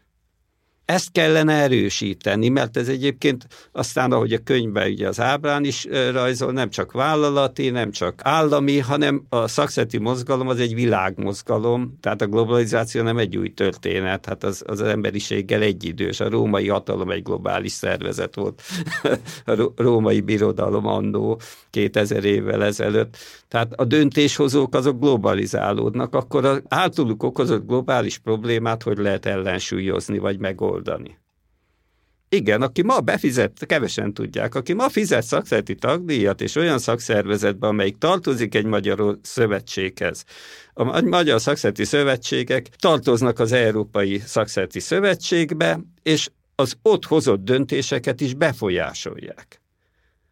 Ezt 0.86 1.12
kellene 1.12 1.52
erősíteni, 1.52 2.48
mert 2.48 2.76
ez 2.76 2.88
egyébként 2.88 3.46
aztán, 3.72 4.12
ahogy 4.12 4.32
a 4.32 4.38
könyvben 4.38 4.90
ugye 4.90 5.08
az 5.08 5.20
ábrán 5.20 5.64
is 5.64 5.86
rajzol, 6.12 6.52
nem 6.52 6.70
csak 6.70 6.92
vállalati, 6.92 7.70
nem 7.70 7.90
csak 7.90 8.20
állami, 8.22 8.78
hanem 8.78 9.24
a 9.28 9.48
szakszeti 9.48 9.98
mozgalom 9.98 10.48
az 10.48 10.60
egy 10.60 10.74
világmozgalom, 10.74 11.98
tehát 12.00 12.22
a 12.22 12.26
globalizáció 12.26 13.02
nem 13.02 13.18
egy 13.18 13.36
új 13.36 13.54
történet, 13.54 14.26
hát 14.26 14.44
az, 14.44 14.62
az 14.66 14.82
emberiséggel 14.82 15.62
egyidős. 15.62 16.20
A 16.20 16.28
római 16.28 16.68
hatalom 16.68 17.10
egy 17.10 17.22
globális 17.22 17.72
szervezet 17.72 18.34
volt, 18.34 18.62
a 19.44 19.72
római 19.76 20.20
birodalom 20.20 20.86
annó 20.86 21.40
2000 21.70 22.24
évvel 22.24 22.64
ezelőtt. 22.64 23.16
Tehát 23.48 23.72
a 23.72 23.84
döntéshozók 23.84 24.74
azok 24.74 25.00
globalizálódnak, 25.00 26.14
akkor 26.14 26.44
az 26.44 26.62
általuk 26.68 27.22
okozott 27.22 27.66
globális 27.66 28.18
problémát 28.18 28.82
hogy 28.82 28.98
lehet 28.98 29.26
ellensúlyozni 29.26 30.18
vagy 30.18 30.38
megoldani. 30.38 30.74
Igen, 32.28 32.62
aki 32.62 32.82
ma 32.82 33.00
befizet, 33.00 33.66
kevesen 33.66 34.14
tudják, 34.14 34.54
aki 34.54 34.72
ma 34.72 34.88
fizet 34.88 35.22
szakszereti 35.22 35.74
tagdíjat, 35.74 36.40
és 36.40 36.56
olyan 36.56 36.78
szakszervezetben, 36.78 37.70
amelyik 37.70 37.98
tartozik 37.98 38.54
egy 38.54 38.64
magyar 38.64 39.18
szövetséghez. 39.22 40.24
A 40.72 41.00
magyar 41.00 41.40
szakszereti 41.40 41.84
szövetségek 41.84 42.68
tartoznak 42.68 43.38
az 43.38 43.52
Európai 43.52 44.18
Szakszereti 44.18 44.80
Szövetségbe, 44.80 45.80
és 46.02 46.30
az 46.54 46.76
ott 46.82 47.04
hozott 47.04 47.44
döntéseket 47.44 48.20
is 48.20 48.34
befolyásolják. 48.34 49.60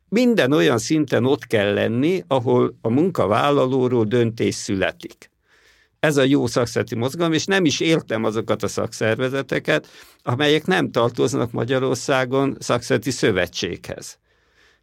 Minden 0.09 0.53
olyan 0.53 0.79
szinten 0.79 1.25
ott 1.25 1.47
kell 1.47 1.73
lenni, 1.73 2.25
ahol 2.27 2.79
a 2.81 2.89
munkavállalóról 2.89 4.05
döntés 4.05 4.55
születik. 4.55 5.31
Ez 6.05 6.17
a 6.17 6.23
jó 6.23 6.47
szakszereti 6.47 6.95
mozgalom, 6.95 7.33
és 7.33 7.45
nem 7.45 7.65
is 7.65 7.81
értem 7.81 8.25
azokat 8.25 8.63
a 8.63 8.69
szakszervezeteket, 8.69 9.89
amelyek 10.23 10.67
nem 10.67 10.91
tartoznak 10.91 11.53
Magyarországon 11.53 12.57
szakszereti 12.59 13.11
szövetséghez. 13.11 14.19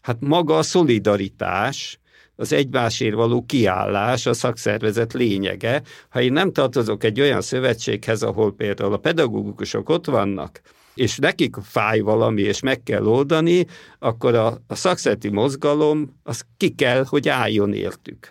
Hát 0.02 0.18
maga 0.20 0.58
a 0.58 0.62
szolidaritás, 0.62 2.00
az 2.36 2.54
egymásért 2.54 3.14
való 3.16 3.46
kiállás 3.46 4.26
a 4.26 4.34
szakszervezet 4.34 5.14
lényege. 5.14 5.82
Ha 6.10 6.22
én 6.22 6.34
nem 6.34 6.52
tartozok 6.52 7.04
egy 7.04 7.22
olyan 7.22 7.42
szövetséghez, 7.42 8.24
ahol 8.24 8.56
például 8.56 8.94
a 8.94 8.98
pedagógusok 8.98 9.90
ott 9.90 10.06
vannak, 10.06 10.62
és 10.94 11.18
nekik 11.18 11.56
fáj 11.64 12.00
valami, 12.00 12.42
és 12.42 12.60
meg 12.60 12.84
kell 12.84 13.06
oldani, 13.06 13.66
akkor 14.00 14.36
a, 14.36 14.62
a 14.68 14.76
szakszereti 14.76 15.30
mozgalom 15.30 16.20
az 16.24 16.46
ki 16.58 16.70
kell, 16.70 17.06
hogy 17.08 17.30
álljon 17.30 17.74
értük. 17.74 18.30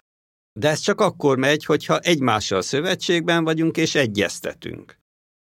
De 0.52 0.68
ez 0.68 0.78
csak 0.78 1.00
akkor 1.00 1.38
megy, 1.38 1.64
hogyha 1.64 1.98
egymással 1.98 2.62
szövetségben 2.62 3.44
vagyunk 3.44 3.76
és 3.76 3.94
egyeztetünk. 3.94 4.98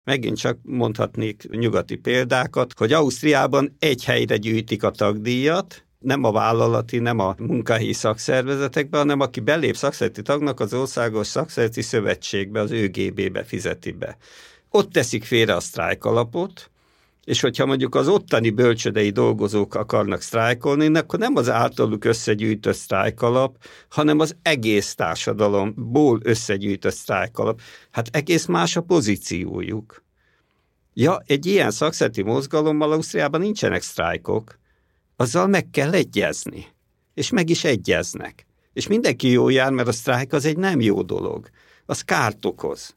Megint 0.04 0.38
csak 0.38 0.58
mondhatnék 0.62 1.50
nyugati 1.50 1.96
példákat, 1.96 2.74
hogy 2.78 2.94
Ausztriában 2.94 3.76
egy 3.80 4.04
helyre 4.04 4.38
gyűjtik 4.38 4.84
a 4.84 4.92
tagdíjat, 4.92 5.86
nem 6.00 6.24
a 6.24 6.32
vállalati, 6.32 7.00
nem 7.00 7.20
a 7.20 7.36
munkahelyi 7.38 7.94
szakszervezetekbe, 7.94 8.98
hanem 8.98 9.20
aki 9.20 9.40
belép 9.40 9.76
szakszereti 9.76 10.22
tagnak 10.22 10.60
az 10.60 10.74
országos 10.74 11.28
szakszereti 11.28 11.82
szövetségbe, 11.82 12.60
az 12.60 12.72
ÖGB-be 12.72 13.44
fizeti 13.44 13.92
be. 13.92 14.18
Ott 14.70 14.92
teszik 14.92 15.24
félre 15.24 15.56
a 15.56 15.60
sztrájk 15.60 16.06
alapot, 16.06 16.72
és 17.24 17.42
hogyha 17.42 17.66
mondjuk 17.66 17.96
az 17.96 18.08
ottani 18.08 18.50
bölcsödei 18.50 19.10
dolgozók 19.10 19.76
akarnak 19.76 20.22
sztrájkolni, 20.22 20.98
akkor 20.98 21.20
nem 21.20 21.36
az 21.36 21.50
általuk 21.50 22.06
összegyűjtött 22.06 22.76
sztrájkalap, 22.76 23.58
hanem 23.90 24.20
az 24.20 24.36
egész 24.42 24.96
társadalomból 24.96 26.20
összegyűjtött 26.24 26.94
sztrájkalap. 26.94 27.62
Hát 27.92 28.10
egész 28.12 28.46
más 28.46 28.76
a 28.76 28.82
pozíciójuk. 28.82 30.04
Ja, 30.94 31.22
egy 31.26 31.46
ilyen 31.46 31.72
szakszeti 31.72 32.22
mozgalommal 32.22 32.92
Ausztriában 32.92 33.42
nincsenek 33.42 33.82
sztrájkok. 33.82 34.60
Azzal 35.16 35.48
meg 35.48 35.70
kell 35.70 35.94
egyezni. 35.94 36.66
És 37.14 37.30
meg 37.30 37.50
is 37.50 37.64
egyeznek. 37.64 38.46
És 38.74 38.88
mindenki 38.88 39.30
jó 39.30 39.50
jár, 39.50 39.72
mert 39.72 39.88
a 39.88 39.92
sztrájk 39.92 40.34
az 40.34 40.46
egy 40.46 40.58
nem 40.58 40.82
jó 40.82 41.02
dolog. 41.02 41.50
Az 41.86 42.02
kárt 42.02 42.46
okoz. 42.46 42.96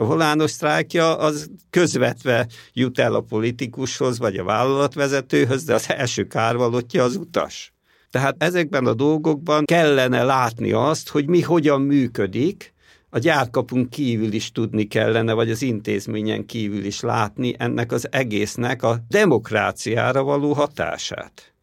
A 0.00 0.04
volános 0.04 0.50
sztrájkja 0.50 1.18
az 1.18 1.50
közvetve 1.70 2.46
jut 2.72 2.98
el 2.98 3.14
a 3.14 3.20
politikushoz, 3.20 4.18
vagy 4.18 4.36
a 4.36 4.44
vállalatvezetőhöz, 4.44 5.64
de 5.64 5.74
az 5.74 5.90
első 5.90 6.24
kárvalottja 6.24 7.04
az 7.04 7.16
utas. 7.16 7.72
Tehát 8.10 8.34
ezekben 8.38 8.86
a 8.86 8.94
dolgokban 8.94 9.64
kellene 9.64 10.22
látni 10.22 10.72
azt, 10.72 11.08
hogy 11.08 11.28
mi 11.28 11.40
hogyan 11.40 11.80
működik, 11.80 12.74
a 13.10 13.18
gyárkapunk 13.18 13.90
kívül 13.90 14.32
is 14.32 14.52
tudni 14.52 14.84
kellene, 14.84 15.32
vagy 15.32 15.50
az 15.50 15.62
intézményen 15.62 16.46
kívül 16.46 16.84
is 16.84 17.00
látni 17.00 17.54
ennek 17.58 17.92
az 17.92 18.12
egésznek 18.12 18.82
a 18.82 18.98
demokráciára 19.08 20.22
való 20.22 20.52
hatását 20.52 21.54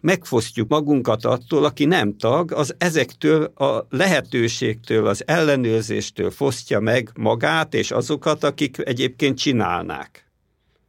megfosztjuk 0.00 0.68
magunkat 0.68 1.24
attól, 1.24 1.64
aki 1.64 1.84
nem 1.84 2.16
tag, 2.16 2.52
az 2.52 2.74
ezektől 2.78 3.44
a 3.44 3.86
lehetőségtől, 3.90 5.06
az 5.06 5.22
ellenőrzéstől 5.26 6.30
fosztja 6.30 6.80
meg 6.80 7.10
magát 7.14 7.74
és 7.74 7.90
azokat, 7.90 8.44
akik 8.44 8.76
egyébként 8.78 9.38
csinálnák. 9.38 10.24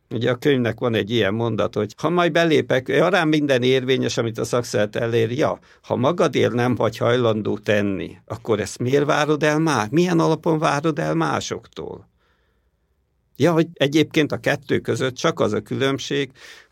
Ugye 0.10 0.32
a 0.32 0.36
könyvnek 0.36 0.80
van 0.80 0.94
egy 0.94 1.10
ilyen 1.10 1.34
mondat, 1.34 1.76
hogy 1.76 1.94
ha 1.98 2.10
majd 2.10 2.32
belépek, 2.32 2.88
arán 2.88 3.28
minden 3.28 3.64
érvényes, 3.64 4.18
amit 4.18 4.38
a 4.38 4.44
szakszert 4.44 4.96
elér, 4.96 5.32
ja, 5.32 5.60
ha 5.82 5.96
magadért 5.96 6.54
nem 6.54 6.76
vagy 6.76 6.98
hajlandó 6.98 7.58
tenni, 7.58 8.18
akkor 8.26 8.60
ezt 8.60 8.80
miért 8.80 9.06
várod 9.06 9.44
el 9.44 9.60
már? 9.60 9.90
Milyen 9.90 10.20
alapon 10.20 10.60
várod 10.60 11.00
el 11.00 11.16
másoktól? 11.16 12.10
Ja, 13.36 13.52
hogy 13.52 13.68
egyébként 13.74 14.32
a 14.32 14.38
kettő 14.38 14.80
között 14.80 15.16
csak 15.16 15.40
az 15.40 15.54
a 15.54 15.62
különbség, 15.62 16.32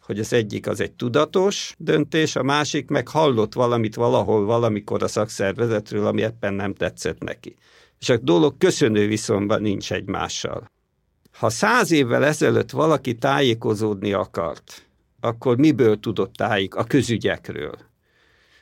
hogy 0.09 0.19
az 0.19 0.33
egyik 0.33 0.67
az 0.67 0.79
egy 0.81 0.91
tudatos 0.91 1.75
döntés, 1.77 2.35
a 2.35 2.43
másik 2.43 2.89
meg 2.89 3.07
hallott 3.07 3.53
valamit 3.53 3.95
valahol, 3.95 4.45
valamikor 4.45 5.03
a 5.03 5.07
szakszervezetről, 5.07 6.05
ami 6.05 6.21
éppen 6.21 6.53
nem 6.53 6.73
tetszett 6.73 7.23
neki. 7.23 7.55
És 7.99 8.09
a 8.09 8.17
dolog 8.17 8.57
köszönő 8.57 9.07
viszonyban 9.07 9.61
nincs 9.61 9.93
egymással. 9.93 10.71
Ha 11.31 11.49
száz 11.49 11.91
évvel 11.91 12.25
ezelőtt 12.25 12.69
valaki 12.69 13.15
tájékozódni 13.15 14.13
akart, 14.13 14.87
akkor 15.19 15.57
miből 15.57 15.99
tudott 15.99 16.33
tájék? 16.33 16.75
A 16.75 16.83
közügyekről. 16.83 17.77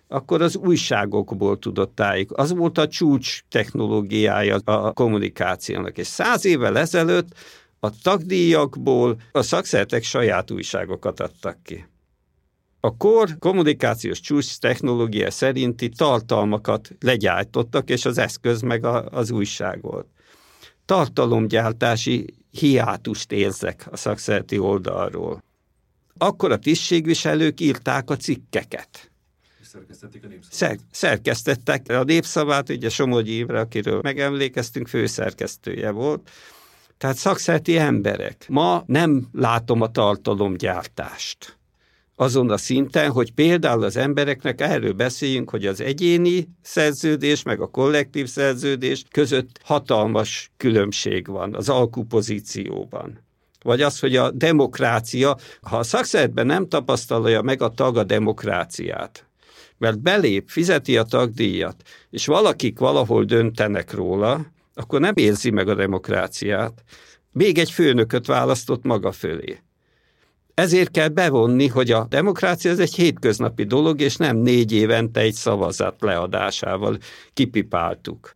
Akkor 0.07 0.41
az 0.41 0.55
újságokból 0.55 1.59
tudott 1.59 1.95
tájék. 1.95 2.31
Az 2.31 2.53
volt 2.53 2.77
a 2.77 2.87
csúcs 2.87 3.41
technológiája 3.49 4.57
a 4.65 4.91
kommunikációnak. 4.91 5.97
És 5.97 6.07
száz 6.07 6.45
évvel 6.45 6.77
ezelőtt 6.77 7.29
a 7.87 7.91
tagdíjakból 8.01 9.21
a 9.31 9.41
szakszertek 9.41 10.03
saját 10.03 10.51
újságokat 10.51 11.19
adtak 11.19 11.57
ki. 11.63 11.87
A 12.79 12.97
kor 12.97 13.35
kommunikációs 13.39 14.19
csúcs 14.19 14.57
technológia 14.57 15.31
szerinti 15.31 15.89
tartalmakat 15.89 16.89
legyártottak, 16.99 17.89
és 17.89 18.05
az 18.05 18.17
eszköz 18.17 18.61
meg 18.61 18.85
a, 18.85 19.05
az 19.09 19.31
újság 19.31 19.81
volt. 19.81 20.07
Tartalomgyártási 20.85 22.33
hiátust 22.51 23.31
érzek 23.31 23.87
a 23.91 23.97
szakszereti 23.97 24.57
oldalról. 24.57 25.43
Akkor 26.17 26.51
a 26.51 26.57
tisztségviselők 26.57 27.59
írták 27.59 28.09
a 28.09 28.15
cikkeket. 28.15 29.11
Szerkesztették 29.61 30.23
a 30.23 30.27
népszavát. 30.27 30.53
Szer- 30.53 30.83
szerkesztettek 30.91 31.89
a 31.89 32.03
népszavát, 32.03 32.69
ugye 32.69 32.89
Somogyi 32.89 33.31
Évre, 33.31 33.59
akiről 33.59 33.99
megemlékeztünk, 34.01 34.87
főszerkesztője 34.87 35.91
volt, 35.91 36.29
tehát 36.97 37.15
szakszerti 37.15 37.77
emberek. 37.77 38.45
Ma 38.49 38.83
nem 38.85 39.27
látom 39.31 39.81
a 39.81 39.91
tartalomgyártást. 39.91 41.57
Azon 42.15 42.49
a 42.49 42.57
szinten, 42.57 43.11
hogy 43.11 43.33
például 43.33 43.83
az 43.83 43.97
embereknek 43.97 44.61
erről 44.61 44.93
beszéljünk, 44.93 45.49
hogy 45.49 45.65
az 45.65 45.81
egyéni 45.81 46.49
szerződés 46.61 47.43
meg 47.43 47.61
a 47.61 47.67
kollektív 47.67 48.27
szerződés 48.27 49.03
között 49.11 49.59
hatalmas 49.63 50.51
különbség 50.57 51.27
van 51.27 51.55
az 51.55 51.69
alkupozícióban. 51.69 53.25
Vagy 53.63 53.81
az, 53.81 53.99
hogy 53.99 54.15
a 54.15 54.31
demokrácia, 54.31 55.37
ha 55.61 55.77
a 55.77 55.83
szakszeretben 55.83 56.45
nem 56.45 56.67
tapasztalja 56.67 57.41
meg 57.41 57.61
a 57.61 57.69
tag 57.69 57.97
a 57.97 58.03
demokráciát, 58.03 59.25
mert 59.77 59.99
belép, 59.99 60.49
fizeti 60.49 60.97
a 60.97 61.03
tagdíjat, 61.03 61.81
és 62.09 62.25
valakik 62.25 62.79
valahol 62.79 63.23
döntenek 63.23 63.93
róla, 63.93 64.45
akkor 64.77 64.99
nem 64.99 65.13
érzi 65.15 65.49
meg 65.49 65.67
a 65.67 65.75
demokráciát. 65.75 66.83
Még 67.31 67.57
egy 67.57 67.71
főnököt 67.71 68.25
választott 68.25 68.83
maga 68.83 69.11
fölé. 69.11 69.57
Ezért 70.53 70.91
kell 70.91 71.07
bevonni, 71.07 71.67
hogy 71.67 71.91
a 71.91 72.05
demokrácia 72.09 72.71
ez 72.71 72.79
egy 72.79 72.93
hétköznapi 72.93 73.63
dolog, 73.63 74.01
és 74.01 74.15
nem 74.15 74.37
négy 74.37 74.71
évente 74.71 75.19
egy 75.19 75.33
szavazat 75.33 76.01
leadásával 76.01 76.97
kipipáltuk. 77.33 78.35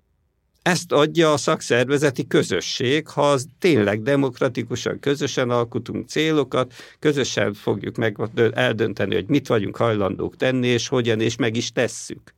Ezt 0.61 0.91
adja 0.91 1.33
a 1.33 1.37
szakszervezeti 1.37 2.27
közösség, 2.27 3.07
ha 3.07 3.31
az 3.31 3.45
tényleg 3.59 4.01
demokratikusan, 4.01 4.99
közösen 4.99 5.49
alkotunk 5.49 6.07
célokat, 6.07 6.73
közösen 6.99 7.53
fogjuk 7.53 7.95
meg 7.95 8.17
eldönteni, 8.53 9.15
hogy 9.15 9.27
mit 9.27 9.47
vagyunk 9.47 9.77
hajlandók 9.77 10.35
tenni, 10.35 10.67
és 10.67 10.87
hogyan, 10.87 11.21
és 11.21 11.35
meg 11.35 11.55
is 11.55 11.71
tesszük. 11.71 12.33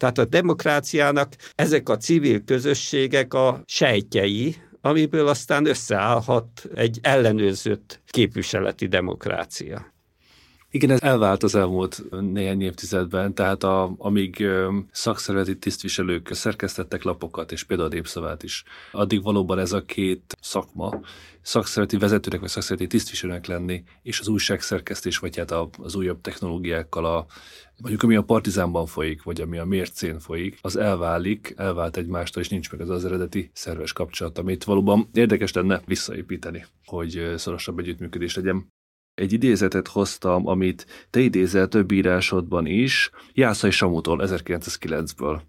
Tehát 0.00 0.18
a 0.18 0.24
demokráciának 0.24 1.36
ezek 1.54 1.88
a 1.88 1.96
civil 1.96 2.44
közösségek 2.44 3.34
a 3.34 3.62
sejtjei, 3.66 4.56
amiből 4.80 5.28
aztán 5.28 5.66
összeállhat 5.66 6.68
egy 6.74 6.98
ellenőrzött 7.02 8.00
képviseleti 8.06 8.86
demokrácia. 8.86 9.92
Igen, 10.70 10.90
ez 10.90 11.00
elvált 11.02 11.42
az 11.42 11.54
elmúlt 11.54 12.02
néhány 12.32 12.62
évtizedben, 12.62 13.34
tehát 13.34 13.62
a, 13.62 13.94
amíg 13.98 14.46
szakszervezeti 14.92 15.58
tisztviselők 15.58 16.28
szerkesztettek 16.32 17.02
lapokat, 17.02 17.52
és 17.52 17.64
például 17.64 17.88
a 17.88 17.92
népszavát 17.92 18.42
is, 18.42 18.64
addig 18.92 19.22
valóban 19.22 19.58
ez 19.58 19.72
a 19.72 19.84
két 19.84 20.36
szakma, 20.40 21.00
szakszervezeti 21.42 21.96
vezetőnek 21.96 22.40
vagy 22.40 22.48
szakszervezeti 22.48 22.96
tisztviselőnek 22.96 23.46
lenni, 23.46 23.82
és 24.02 24.20
az 24.20 24.28
újságszerkesztés, 24.28 25.18
vagy 25.18 25.36
hát 25.36 25.54
az 25.78 25.94
újabb 25.94 26.20
technológiákkal, 26.20 27.04
a, 27.04 27.26
mondjuk 27.80 28.02
ami 28.02 28.16
a 28.16 28.22
partizánban 28.22 28.86
folyik, 28.86 29.22
vagy 29.22 29.40
ami 29.40 29.58
a 29.58 29.64
mércén 29.64 30.18
folyik, 30.18 30.58
az 30.60 30.76
elválik, 30.76 31.54
elvált 31.56 31.96
egymástól, 31.96 32.42
és 32.42 32.48
nincs 32.48 32.70
meg 32.70 32.80
az 32.80 32.90
az 32.90 33.04
eredeti 33.04 33.50
szerves 33.52 33.92
kapcsolat, 33.92 34.38
amit 34.38 34.64
valóban 34.64 35.08
érdekes 35.12 35.52
lenne 35.52 35.80
visszaépíteni, 35.86 36.66
hogy 36.84 37.32
szorosabb 37.36 37.78
együttműködés 37.78 38.36
legyen. 38.36 38.68
egy 39.14 39.32
idézetet 39.32 39.88
hoztam, 39.88 40.46
amit 40.46 40.86
te 41.10 41.20
idézel 41.20 41.68
több 41.68 41.92
írásodban 41.92 42.66
is, 42.66 43.10
Jászai 43.32 43.70
Samutól 43.70 44.20
1909-ből. 44.22 45.40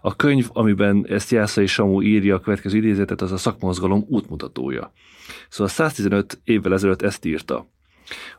A 0.00 0.16
könyv, 0.16 0.48
amiben 0.52 1.06
ezt 1.08 1.30
Jászai 1.30 1.66
Samu 1.66 2.02
írja 2.02 2.34
a 2.34 2.40
következő 2.40 2.76
idézetet, 2.76 3.20
az 3.20 3.32
a 3.32 3.36
szakmozgalom 3.36 4.04
útmutatója. 4.08 4.92
Szóval 5.48 5.72
115 5.72 6.40
évvel 6.44 6.72
ezelőtt 6.72 7.02
ezt 7.02 7.24
írta. 7.24 7.66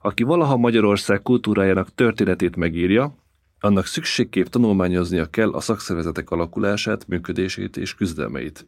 Aki 0.02 0.24
valaha 0.24 0.58
Magyarország 0.58 1.22
kultúrájának 1.22 1.96
történetét 1.96 2.56
megírja, 2.56 3.16
annak 3.60 3.86
szükségképp 3.86 4.46
tanulmányoznia 4.46 5.26
kell 5.26 5.52
a 5.52 5.60
szakszervezetek 5.60 6.30
alakulását, 6.30 7.08
működését 7.08 7.78
és 7.78 7.96
küzdelmeit. 7.96 8.68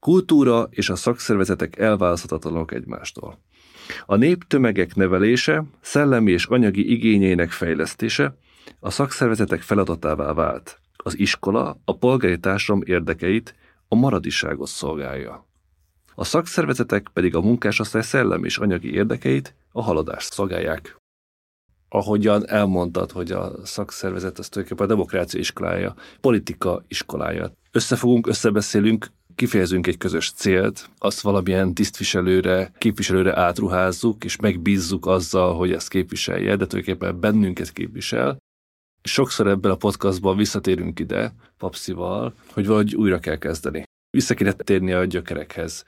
Kultúra 0.00 0.68
és 0.70 0.88
a 0.88 0.96
szakszervezetek 0.96 1.78
elválaszthatatlanok 1.78 2.72
egymástól. 2.72 3.38
A 4.06 4.16
nép 4.16 4.44
tömegek 4.44 4.94
nevelése, 4.94 5.64
szellemi 5.80 6.32
és 6.32 6.46
anyagi 6.46 6.90
igényeinek 6.90 7.50
fejlesztése 7.50 8.36
a 8.80 8.90
szakszervezetek 8.90 9.62
feladatává 9.62 10.32
vált. 10.32 10.80
Az 10.96 11.18
iskola 11.18 11.80
a 11.84 11.96
polgári 11.96 12.38
társadalom 12.38 12.82
érdekeit, 12.86 13.54
a 13.88 13.94
maradiságot 13.94 14.68
szolgálja. 14.68 15.46
A 16.18 16.24
szakszervezetek 16.24 17.08
pedig 17.12 17.34
a 17.34 17.40
munkásosztály 17.40 18.02
szellemi 18.02 18.44
és 18.44 18.58
anyagi 18.58 18.92
érdekeit, 18.92 19.54
a 19.72 19.82
haladást 19.82 20.32
szolgálják. 20.32 20.96
Ahogyan 21.88 22.48
elmondtad, 22.48 23.10
hogy 23.10 23.32
a 23.32 23.52
szakszervezet 23.64 24.38
az 24.38 24.48
tulajdonképpen 24.48 24.90
a 24.90 24.94
demokrácia 24.94 25.40
iskolája, 25.40 25.94
politika 26.20 26.84
iskolája. 26.88 27.52
Összefogunk, 27.70 28.26
összebeszélünk, 28.26 29.06
kifejezünk 29.34 29.86
egy 29.86 29.96
közös 29.96 30.32
célt, 30.32 30.90
azt 30.98 31.20
valamilyen 31.20 31.74
tisztviselőre, 31.74 32.72
képviselőre 32.78 33.38
átruházzuk, 33.38 34.24
és 34.24 34.36
megbízzuk 34.36 35.06
azzal, 35.06 35.54
hogy 35.56 35.72
ezt 35.72 35.88
képviselje, 35.88 36.56
de 36.56 36.66
tulajdonképpen 36.66 37.20
bennünket 37.20 37.72
képvisel. 37.72 38.38
Sokszor 39.02 39.46
ebben 39.46 39.70
a 39.70 39.76
podcastban 39.76 40.36
visszatérünk 40.36 40.98
ide, 40.98 41.34
Papszival, 41.58 42.34
hogy 42.52 42.66
valahogy 42.66 42.94
újra 42.94 43.18
kell 43.18 43.38
kezdeni. 43.38 43.85
Vissza 44.16 44.34
kéne 44.34 44.52
térni 44.52 44.92
a 44.92 45.04
gyökerekhez. 45.04 45.84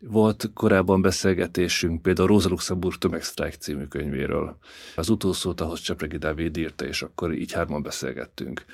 Volt 0.00 0.50
korábban 0.54 1.02
beszélgetésünk 1.02 2.02
például 2.02 2.28
Rosa 2.28 2.48
Luxemburg 2.48 2.98
Tömegsztrájk 2.98 3.54
című 3.54 3.84
könyvéről. 3.84 4.56
Az 4.96 5.08
utolsót 5.08 5.60
ahhoz 5.60 5.80
Csepregi 5.80 6.16
Dávid 6.16 6.56
írta, 6.56 6.86
és 6.86 7.02
akkor 7.02 7.34
így 7.34 7.52
hárman 7.52 7.82
beszélgettünk 7.82 8.64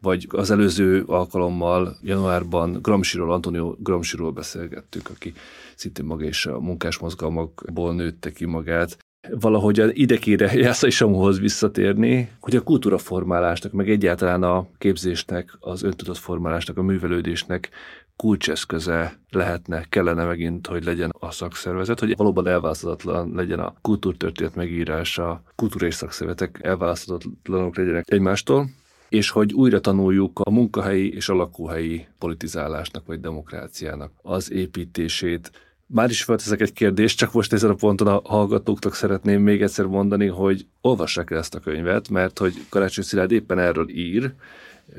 vagy 0.00 0.26
az 0.30 0.50
előző 0.50 1.04
alkalommal 1.06 1.96
januárban 2.02 2.78
Gramsciról, 2.82 3.32
Antonio 3.32 3.76
Gramsciról 3.78 4.32
beszélgettünk, 4.32 5.10
aki 5.10 5.32
szintén 5.74 6.04
maga 6.04 6.24
és 6.24 6.46
a 6.46 6.60
munkásmozgalmakból 6.60 7.94
nőtte 7.94 8.32
ki 8.32 8.44
magát. 8.44 8.98
Valahogy 9.30 9.90
idekére 9.92 10.52
Jászai 10.64 10.90
Samuhoz 10.90 11.40
visszatérni, 11.40 12.30
hogy 12.40 12.56
a 12.56 12.62
kultúraformálásnak, 12.62 13.72
meg 13.72 13.90
egyáltalán 13.90 14.42
a 14.42 14.66
képzésnek, 14.78 15.56
az 15.60 15.82
öntudatformálásnak, 15.82 16.78
a 16.78 16.82
művelődésnek 16.82 17.70
kulcseszköze 18.18 19.18
lehetne, 19.30 19.84
kellene 19.88 20.24
megint, 20.24 20.66
hogy 20.66 20.84
legyen 20.84 21.10
a 21.18 21.30
szakszervezet, 21.30 22.00
hogy 22.00 22.16
valóban 22.16 22.46
elválaszthatatlan 22.46 23.32
legyen 23.34 23.58
a 23.58 23.74
kultúrtörténet 23.80 24.54
megírása, 24.54 25.42
kultúra 25.54 25.86
és 25.86 25.94
szakszervezetek 25.94 26.58
elválaszthatatlanok 26.62 27.76
legyenek 27.76 28.10
egymástól, 28.10 28.68
és 29.08 29.30
hogy 29.30 29.52
újra 29.52 29.80
tanuljuk 29.80 30.40
a 30.44 30.50
munkahelyi 30.50 31.14
és 31.14 31.28
a 31.28 31.34
lakóhelyi 31.34 32.06
politizálásnak 32.18 33.06
vagy 33.06 33.20
demokráciának 33.20 34.12
az 34.22 34.52
építését. 34.52 35.50
Már 35.86 36.10
is 36.10 36.24
felteszek 36.24 36.60
egy 36.60 36.72
kérdést, 36.72 37.18
csak 37.18 37.32
most 37.32 37.52
ezen 37.52 37.70
a 37.70 37.74
ponton 37.74 38.06
a 38.06 38.20
hallgatóknak 38.24 38.94
szeretném 38.94 39.42
még 39.42 39.62
egyszer 39.62 39.84
mondani, 39.84 40.26
hogy 40.26 40.66
olvassák 40.80 41.30
el 41.30 41.38
ezt 41.38 41.54
a 41.54 41.60
könyvet, 41.60 42.08
mert 42.08 42.38
hogy 42.38 42.54
Karácsony 42.68 43.04
Szilárd 43.04 43.30
éppen 43.30 43.58
erről 43.58 43.88
ír, 43.88 44.34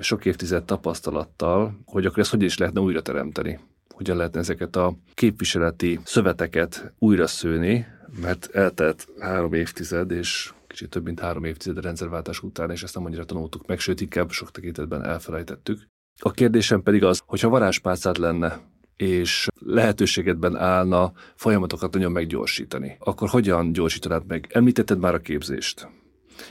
sok 0.02 0.26
évtized 0.26 0.64
tapasztalattal, 0.64 1.80
hogy 1.86 2.06
akkor 2.06 2.20
ezt 2.20 2.32
hogy 2.32 2.42
is 2.42 2.58
lehetne 2.58 2.82
újra 2.82 3.02
teremteni. 3.02 3.60
Hogyan 3.96 4.18
lehetne 4.18 4.40
ezeket 4.40 4.76
a 4.76 4.96
képviseleti 5.14 6.00
szöveteket 6.04 6.94
újra 7.00 7.28
szőni, 7.28 7.86
mert 8.22 8.50
eltelt 8.52 9.08
három 9.20 9.54
évtized, 9.54 10.12
és 10.12 10.54
kicsit 10.68 10.90
több 10.90 11.04
mint 11.04 11.20
három 11.20 11.44
évtized 11.44 11.84
rendszerváltás 11.84 12.44
után, 12.44 12.72
és 12.72 12.84
ezt 12.84 12.96
nem 12.96 13.06
annyira 13.06 13.26
tanultuk 13.26 13.68
meg, 13.68 13.80
sőt, 13.80 14.02
inkább 14.02 14.30
sok 14.30 14.52
tekintetben 14.52 15.04
elfelejtettük. 15.04 15.88
A 16.22 16.32
kérdésem 16.32 16.84
pedig 16.84 17.04
az, 17.04 17.22
hogyha 17.26 17.50
varázspálcát 17.50 18.18
lenne, 18.18 18.60
és 18.96 19.48
lehetőségedben 19.60 20.56
állna 20.56 21.12
folyamatokat 21.36 21.94
nagyon 21.94 22.12
meggyorsítani, 22.12 22.98
akkor 23.00 23.30
hogyan 23.30 23.72
gyorsítanád 23.72 24.26
meg? 24.28 24.48
Említetted 24.50 25.00
már 25.00 25.14
a 25.14 25.20
képzést. 25.20 25.88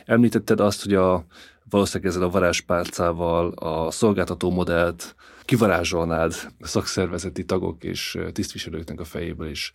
Említetted 0.05 0.61
azt, 0.61 0.83
hogy 0.83 0.95
a, 0.95 1.25
valószínűleg 1.71 2.13
ezzel 2.13 2.23
a 2.23 2.31
varázspálcával 2.31 3.53
a 3.53 3.91
szolgáltató 3.91 4.51
modellt 4.51 5.15
kivarázsolnád 5.45 6.35
szakszervezeti 6.61 7.45
tagok 7.45 7.85
és 7.85 8.19
tisztviselőknek 8.33 9.01
a 9.01 9.05
fejéből 9.05 9.51
is 9.51 9.73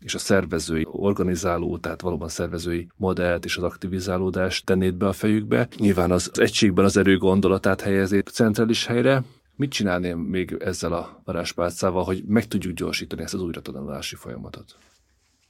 és 0.00 0.14
a 0.14 0.18
szervezői, 0.18 0.86
organizáló, 0.90 1.78
tehát 1.78 2.00
valóban 2.00 2.28
szervezői 2.28 2.88
modellt 2.96 3.44
és 3.44 3.56
az 3.56 3.62
aktivizálódást 3.62 4.64
tennéd 4.64 4.94
be 4.94 5.06
a 5.06 5.12
fejükbe. 5.12 5.68
Nyilván 5.76 6.10
az, 6.10 6.30
egységben 6.34 6.84
az 6.84 6.96
erő 6.96 7.18
gondolatát 7.18 7.80
helyezi 7.80 8.22
centrális 8.22 8.86
helyre, 8.86 9.22
Mit 9.56 9.70
csinálném 9.70 10.18
még 10.18 10.56
ezzel 10.58 10.92
a 10.92 11.20
varázspálcával, 11.24 12.04
hogy 12.04 12.24
meg 12.26 12.48
tudjuk 12.48 12.74
gyorsítani 12.74 13.22
ezt 13.22 13.34
az 13.34 13.40
újratanulási 13.40 14.16
folyamatot? 14.16 14.76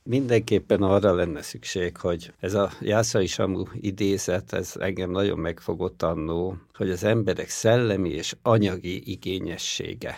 Mindenképpen 0.09 0.83
arra 0.83 1.15
lenne 1.15 1.43
szükség, 1.43 1.97
hogy 1.97 2.33
ez 2.41 2.55
a 2.55 2.71
Jászai 2.81 3.27
Samu 3.27 3.63
idézet, 3.81 4.53
ez 4.53 4.73
engem 4.79 5.11
nagyon 5.11 5.39
megfogott 5.39 6.03
annó, 6.03 6.57
hogy 6.75 6.91
az 6.91 7.05
emberek 7.05 7.49
szellemi 7.49 8.11
és 8.11 8.37
anyagi 8.43 9.11
igényessége 9.11 10.17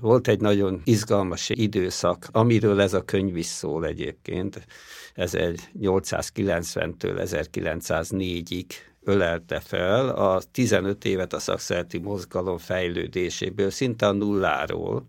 volt 0.00 0.28
egy 0.28 0.40
nagyon 0.40 0.80
izgalmas 0.84 1.48
időszak, 1.48 2.28
amiről 2.32 2.80
ez 2.80 2.94
a 2.94 3.04
könyv 3.04 3.36
is 3.36 3.46
szól 3.46 3.86
egyébként. 3.86 4.66
1890-től 5.14 7.20
1904-ig 7.24 8.64
ölelte 9.02 9.60
fel 9.60 10.08
a 10.08 10.42
15 10.52 11.04
évet 11.04 11.32
a 11.32 11.38
szakszereti 11.38 11.98
mozgalom 11.98 12.58
fejlődéséből, 12.58 13.70
szinte 13.70 14.06
a 14.06 14.12
nulláról. 14.12 15.06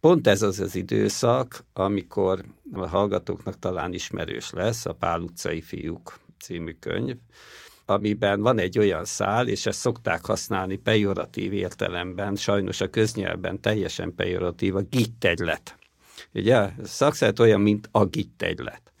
Pont 0.00 0.26
ez 0.26 0.42
az 0.42 0.60
az 0.60 0.74
időszak, 0.74 1.64
amikor 1.72 2.44
a 2.72 2.86
hallgatóknak 2.86 3.58
talán 3.58 3.92
ismerős 3.92 4.50
lesz 4.50 4.86
a 4.86 4.92
Pál 4.92 5.20
utcai 5.20 5.60
fiúk 5.60 6.18
című 6.40 6.76
könyv, 6.80 7.16
amiben 7.84 8.40
van 8.40 8.58
egy 8.58 8.78
olyan 8.78 9.04
szál, 9.04 9.48
és 9.48 9.66
ezt 9.66 9.78
szokták 9.78 10.24
használni 10.24 10.76
pejoratív 10.76 11.52
értelemben, 11.52 12.36
sajnos 12.36 12.80
a 12.80 12.90
köznyelben 12.90 13.60
teljesen 13.60 14.14
pejoratív, 14.14 14.76
a 14.76 14.80
gittegylet. 14.80 15.78
Ugye, 16.34 16.70
szakszert 16.84 17.38
olyan, 17.38 17.60
mint 17.60 17.88
a 17.92 18.04
gittegylet 18.04 18.92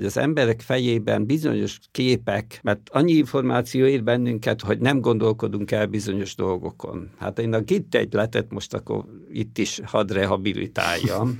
hogy 0.00 0.08
az 0.08 0.16
emberek 0.16 0.60
fejében 0.60 1.26
bizonyos 1.26 1.78
képek, 1.90 2.60
mert 2.62 2.80
annyi 2.92 3.12
információ 3.12 3.86
ér 3.86 4.02
bennünket, 4.02 4.60
hogy 4.60 4.78
nem 4.78 5.00
gondolkodunk 5.00 5.70
el 5.70 5.86
bizonyos 5.86 6.34
dolgokon. 6.34 7.10
Hát 7.18 7.38
én 7.38 7.52
a 7.52 7.60
gittegyletet 7.60 8.50
most 8.50 8.74
akkor 8.74 9.04
itt 9.32 9.58
is 9.58 9.80
hadd 9.84 10.12
rehabilitáljam. 10.12 11.38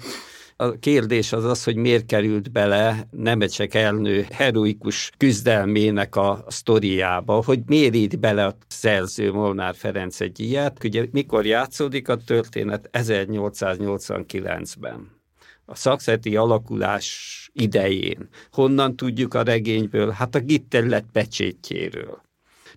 A 0.57 0.71
kérdés 0.71 1.33
az 1.33 1.45
az, 1.45 1.65
hogy 1.65 1.77
miért 1.77 2.07
került 2.07 2.53
bele 2.53 3.07
Nemecsek 3.11 3.75
elnő 3.75 4.27
heroikus 4.31 5.11
küzdelmének 5.17 6.17
a 6.17 6.45
sztoriába, 6.49 7.43
hogy 7.45 7.61
miért 7.67 7.95
így 7.95 8.19
bele 8.19 8.45
a 8.45 8.57
szerző 8.69 9.33
Molnár 9.33 9.75
Ferenc 9.75 10.21
egy 10.21 10.41
ilyet. 10.41 10.85
Ugye 10.85 11.07
mikor 11.11 11.47
játszódik 11.47 12.09
a 12.09 12.17
történet? 12.17 12.89
1889-ben 12.93 15.20
a 15.71 15.75
szakszeti 15.75 16.37
alakulás 16.37 17.51
idején. 17.53 18.29
Honnan 18.53 18.97
tudjuk 18.97 19.35
a 19.35 19.43
regényből? 19.43 20.11
Hát 20.11 20.35
a 20.35 20.41
Gitterlet 20.41 21.05
pecsétjéről. 21.13 22.21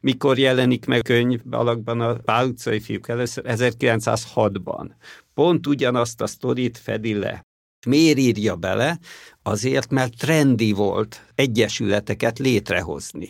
Mikor 0.01 0.37
jelenik 0.37 0.85
meg 0.85 1.01
könyv 1.01 1.41
alakban 1.51 2.01
a 2.01 2.13
Pál 2.15 2.47
utcai 2.47 2.79
fiúk 2.79 3.07
először? 3.07 3.43
1906-ban. 3.47 4.89
Pont 5.33 5.67
ugyanazt 5.67 6.21
a 6.21 6.27
sztorit 6.27 6.77
fedi 6.77 7.13
le. 7.13 7.41
Miért 7.87 8.17
írja 8.17 8.55
bele? 8.55 8.99
Azért, 9.43 9.91
mert 9.91 10.17
trendi 10.17 10.71
volt 10.71 11.25
egyesületeket 11.35 12.39
létrehozni. 12.39 13.29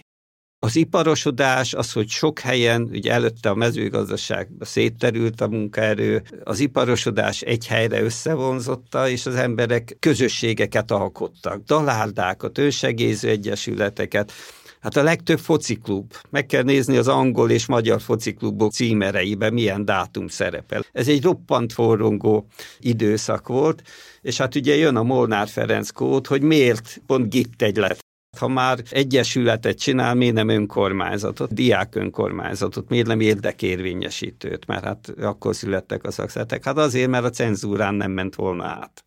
Az 0.63 0.75
iparosodás, 0.75 1.73
az, 1.73 1.91
hogy 1.91 2.09
sok 2.09 2.39
helyen, 2.39 2.81
ugye 2.91 3.11
előtte 3.11 3.49
a 3.49 3.55
mezőgazdaságban 3.55 4.67
szétterült 4.67 5.41
a 5.41 5.47
munkaerő, 5.47 6.23
az 6.43 6.59
iparosodás 6.59 7.41
egy 7.41 7.67
helyre 7.67 8.01
összevonzotta, 8.01 9.09
és 9.09 9.25
az 9.25 9.35
emberek 9.35 9.95
közösségeket 9.99 10.91
alkottak, 10.91 11.63
dalárdákat, 11.63 12.57
ősegéző 12.57 13.29
egyesületeket, 13.29 14.31
Hát 14.79 14.95
a 14.97 15.03
legtöbb 15.03 15.39
fociklub, 15.39 16.13
meg 16.29 16.45
kell 16.45 16.63
nézni 16.63 16.97
az 16.97 17.07
angol 17.07 17.51
és 17.51 17.65
magyar 17.65 18.01
fociklubok 18.01 18.71
címereiben 18.71 19.53
milyen 19.53 19.85
dátum 19.85 20.27
szerepel. 20.27 20.85
Ez 20.91 21.07
egy 21.07 21.23
roppant 21.23 21.73
forrongó 21.73 22.47
időszak 22.79 23.47
volt, 23.47 23.81
és 24.21 24.37
hát 24.37 24.55
ugye 24.55 24.75
jön 24.75 24.95
a 24.95 25.03
Molnár 25.03 25.47
Ferenc 25.47 25.89
kód, 25.89 26.27
hogy 26.27 26.41
miért 26.41 27.01
pont 27.05 27.29
Gittegylet 27.29 28.03
Ha 28.37 28.47
már 28.47 28.83
egyesületet 28.89 29.79
csinál, 29.79 30.15
miért 30.15 30.33
nem 30.33 30.47
önkormányzatot, 30.47 31.53
diák 31.53 31.95
önkormányzatot, 31.95 32.89
miért 32.89 33.07
nem 33.07 33.19
érdekérvényesítőt, 33.19 34.65
mert 34.65 34.83
hát 34.83 35.13
akkor 35.21 35.55
születtek 35.55 36.03
a 36.03 36.11
szakszertek. 36.11 36.63
Hát 36.63 36.77
azért, 36.77 37.09
mert 37.09 37.25
a 37.25 37.29
cenzúrán 37.29 37.95
nem 37.95 38.11
ment 38.11 38.35
volna 38.35 38.65
át. 38.65 39.05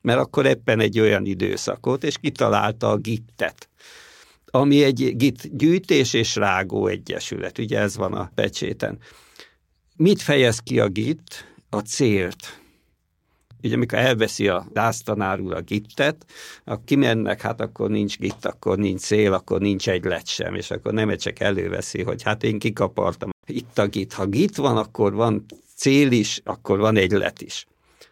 Mert 0.00 0.18
akkor 0.18 0.46
éppen 0.46 0.80
egy 0.80 1.00
olyan 1.00 1.24
időszakot, 1.24 2.04
és 2.04 2.18
kitalálta 2.18 2.90
a 2.90 2.96
gittet 2.96 3.68
ami 4.50 4.82
egy 4.82 5.16
git 5.16 5.56
gyűjtés 5.56 6.12
és 6.12 6.36
rágó 6.36 6.86
egyesület, 6.86 7.58
ugye 7.58 7.78
ez 7.78 7.96
van 7.96 8.12
a 8.12 8.30
pecséten. 8.34 8.98
Mit 9.96 10.22
fejez 10.22 10.58
ki 10.58 10.80
a 10.80 10.88
git? 10.88 11.54
A 11.70 11.78
célt 11.78 12.60
ugye 13.62 13.74
amikor 13.74 13.98
elveszi 13.98 14.48
a 14.48 14.66
dásztanár 14.72 15.40
úr 15.40 15.54
a 15.54 15.60
gittet, 15.60 16.26
akkor 16.64 16.84
kimennek, 16.84 17.40
hát 17.40 17.60
akkor 17.60 17.90
nincs 17.90 18.18
gitt, 18.18 18.44
akkor 18.44 18.78
nincs 18.78 19.00
cél, 19.00 19.32
akkor 19.32 19.60
nincs 19.60 19.88
egy 19.88 20.04
lett 20.04 20.26
sem, 20.26 20.54
és 20.54 20.70
akkor 20.70 20.92
nem 20.92 21.16
csak 21.16 21.40
előveszi, 21.40 22.02
hogy 22.02 22.22
hát 22.22 22.42
én 22.42 22.58
kikapartam 22.58 23.30
itt 23.46 23.78
a 23.78 23.86
git. 23.86 24.12
Ha 24.12 24.26
git 24.26 24.56
van, 24.56 24.76
akkor 24.76 25.14
van 25.14 25.44
cél 25.74 26.12
is, 26.12 26.40
akkor 26.44 26.78
van 26.78 26.96
egy 26.96 27.12
lett 27.12 27.40
is. 27.40 27.66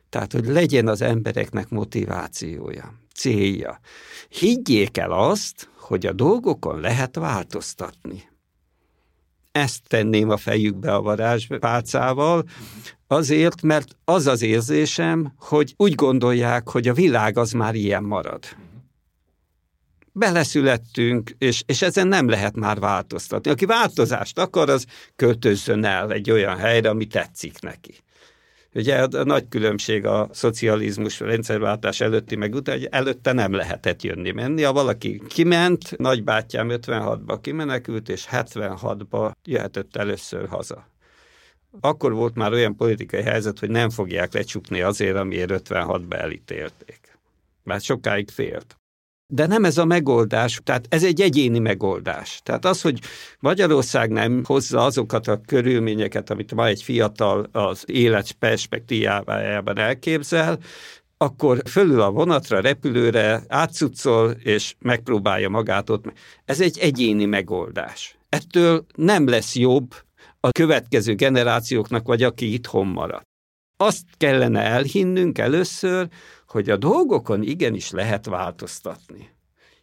Tehát, 0.09 0.33
hogy 0.33 0.47
legyen 0.47 0.89
az 0.89 1.03
embereknek 1.03 1.69
motivációja, 1.69 2.95
célja. 3.15 3.81
Higgyék 4.29 4.97
el 4.97 5.13
azt, 5.13 5.69
hogy 5.79 6.07
a 6.07 6.13
dolgokon 6.13 6.81
lehet 6.81 7.17
változtatni 7.17 8.29
ezt 9.57 9.81
tenném 9.89 10.31
a 10.31 10.37
fejükbe 10.37 10.95
a 10.95 11.03
varázspálcával, 11.03 12.45
azért, 13.07 13.63
mert 13.63 13.97
az 14.05 14.27
az 14.27 14.43
érzésem, 14.43 15.33
hogy 15.39 15.75
úgy 15.77 15.95
gondolják, 15.95 16.69
hogy 16.69 16.89
a 16.89 16.93
világ 16.93 17.39
az 17.39 17.53
már 17.53 17.75
ilyen 17.75 18.03
marad. 18.03 18.45
Beleszülettünk, 20.13 21.35
és, 21.39 21.63
és 21.67 21.83
ezen 21.83 22.09
nem 22.09 22.29
lehet 22.29 22.57
már 22.57 22.79
változtatni. 22.79 23.51
Aki 23.51 23.67
változást 23.67 24.39
akar, 24.39 24.71
az 24.71 24.87
költözzön 25.17 25.85
el 25.85 26.13
egy 26.13 26.31
olyan 26.31 26.57
helyre, 26.57 26.89
ami 26.89 27.07
tetszik 27.07 27.61
neki. 27.61 27.95
Ugye 28.77 29.03
a 29.03 29.24
nagy 29.24 29.49
különbség 29.49 30.07
a 30.07 30.29
szocializmus 30.33 31.20
rendszerváltás 31.20 32.01
előtti 32.01 32.37
meg 32.37 32.55
után, 32.55 32.77
hogy 32.77 32.89
előtte 32.91 33.33
nem 33.33 33.53
lehetett 33.53 34.03
jönni 34.03 34.31
menni. 34.31 34.62
Ha 34.62 34.72
valaki 34.72 35.22
kiment, 35.29 35.99
nagybátyám 35.99 36.68
56-ba 36.70 37.39
kimenekült, 37.41 38.09
és 38.09 38.27
76-ba 38.31 39.33
jöhetett 39.45 39.97
először 39.97 40.49
haza. 40.49 40.89
Akkor 41.81 42.12
volt 42.12 42.35
már 42.35 42.53
olyan 42.53 42.77
politikai 42.77 43.22
helyzet, 43.22 43.59
hogy 43.59 43.70
nem 43.70 43.91
fogják 43.91 44.33
lecsukni 44.33 44.81
azért, 44.81 45.16
amiért 45.16 45.68
56-ba 45.68 46.14
elítélték. 46.14 47.18
Mert 47.62 47.83
sokáig 47.83 48.31
félt. 48.31 48.77
De 49.29 49.47
nem 49.47 49.64
ez 49.64 49.79
a 49.79 49.85
megoldás, 49.85 50.61
tehát 50.64 50.87
ez 50.89 51.05
egy 51.05 51.20
egyéni 51.20 51.59
megoldás. 51.59 52.41
Tehát 52.43 52.64
az, 52.64 52.81
hogy 52.81 53.01
Magyarország 53.41 54.11
nem 54.11 54.45
hozza 54.45 54.85
azokat 54.85 55.27
a 55.29 55.41
körülményeket, 55.47 56.31
amit 56.31 56.55
ma 56.55 56.66
egy 56.66 56.83
fiatal 56.83 57.49
az 57.53 57.85
élet 57.87 58.33
perspektívájában 58.33 59.79
elképzel, 59.79 60.59
akkor 61.16 61.62
fölül 61.68 62.01
a 62.01 62.11
vonatra, 62.11 62.61
repülőre, 62.61 63.43
átszucol, 63.49 64.31
és 64.31 64.74
megpróbálja 64.79 65.49
magát 65.49 65.91
ott. 65.91 66.12
Ez 66.45 66.61
egy 66.61 66.79
egyéni 66.79 67.24
megoldás. 67.24 68.18
Ettől 68.29 68.87
nem 68.95 69.29
lesz 69.29 69.57
jobb 69.57 69.95
a 70.41 70.49
következő 70.49 71.14
generációknak, 71.14 72.07
vagy 72.07 72.22
aki 72.22 72.53
itthon 72.53 72.87
marad. 72.87 73.22
Azt 73.77 74.05
kellene 74.16 74.61
elhinnünk 74.61 75.39
először, 75.39 76.09
hogy 76.47 76.71
a 76.71 76.77
dolgokon 76.77 77.43
igenis 77.43 77.91
lehet 77.91 78.27
változtatni. 78.27 79.35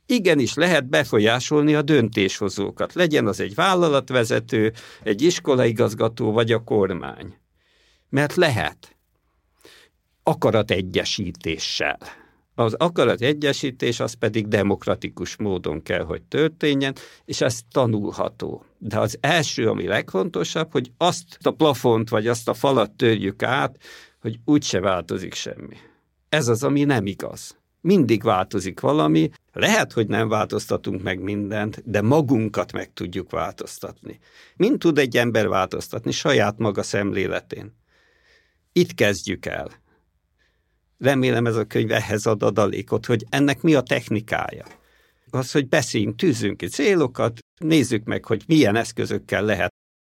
Igenis 0.06 0.54
lehet 0.54 0.90
befolyásolni 0.90 1.76
a 1.76 1.82
döntéshozókat, 1.82 2.94
legyen 2.94 3.28
az 3.28 3.40
egy 3.40 3.56
vállalatvezető, 3.56 4.74
egy 5.04 5.22
iskolaigazgató 5.22 6.32
vagy 6.32 6.52
a 6.52 6.64
kormány. 6.64 7.38
Mert 8.10 8.36
lehet. 8.36 8.96
Akarategyesítéssel. 10.24 11.98
Az 12.56 12.74
akarategyesítés 12.74 14.00
az 14.00 14.14
pedig 14.14 14.48
demokratikus 14.48 15.36
módon 15.38 15.82
kell, 15.82 16.04
hogy 16.04 16.22
történjen, 16.22 16.96
és 17.26 17.42
ez 17.42 17.60
tanulható. 17.72 18.66
De 18.78 19.00
az 19.00 19.18
első, 19.22 19.70
ami 19.70 19.88
legfontosabb, 19.88 20.72
hogy 20.72 20.92
azt 20.98 21.38
a 21.42 21.52
plafont 21.52 22.10
vagy 22.10 22.28
azt 22.28 22.50
a 22.50 22.54
falat 22.54 22.92
törjük 22.92 23.44
át, 23.44 23.78
hogy 24.22 24.40
úgyse 24.46 24.80
változik 24.80 25.34
semmi. 25.34 25.76
Ez 26.34 26.48
az, 26.48 26.64
ami 26.64 26.84
nem 26.84 27.06
igaz. 27.06 27.58
Mindig 27.82 28.24
változik 28.24 28.80
valami, 28.80 29.30
lehet, 29.52 29.92
hogy 29.92 30.08
nem 30.08 30.28
változtatunk 30.28 31.04
meg 31.04 31.20
mindent, 31.20 31.82
de 31.86 32.02
magunkat 32.02 32.72
meg 32.72 32.94
tudjuk 32.94 33.32
változtatni. 33.32 34.20
Mint 34.56 34.80
tud 34.80 34.98
egy 34.98 35.18
ember 35.18 35.48
változtatni 35.48 36.12
saját 36.12 36.58
maga 36.58 36.84
szemléletén? 36.84 37.76
Itt 38.72 38.94
kezdjük 38.94 39.46
el. 39.46 39.72
Remélem 40.98 41.46
ez 41.46 41.56
a 41.56 41.66
könyv 41.66 41.92
ehhez 41.92 42.26
ad 42.26 42.44
adalékot, 42.44 43.06
hogy 43.06 43.26
ennek 43.30 43.62
mi 43.62 43.74
a 43.74 43.82
technikája. 43.82 44.66
Az, 45.30 45.52
hogy 45.52 45.68
beszéljünk, 45.68 46.16
tűzzünk 46.16 46.58
ki 46.58 46.68
célokat, 46.68 47.40
nézzük 47.58 48.04
meg, 48.04 48.26
hogy 48.26 48.44
milyen 48.48 48.76
eszközökkel 48.76 49.44
lehet. 49.44 49.74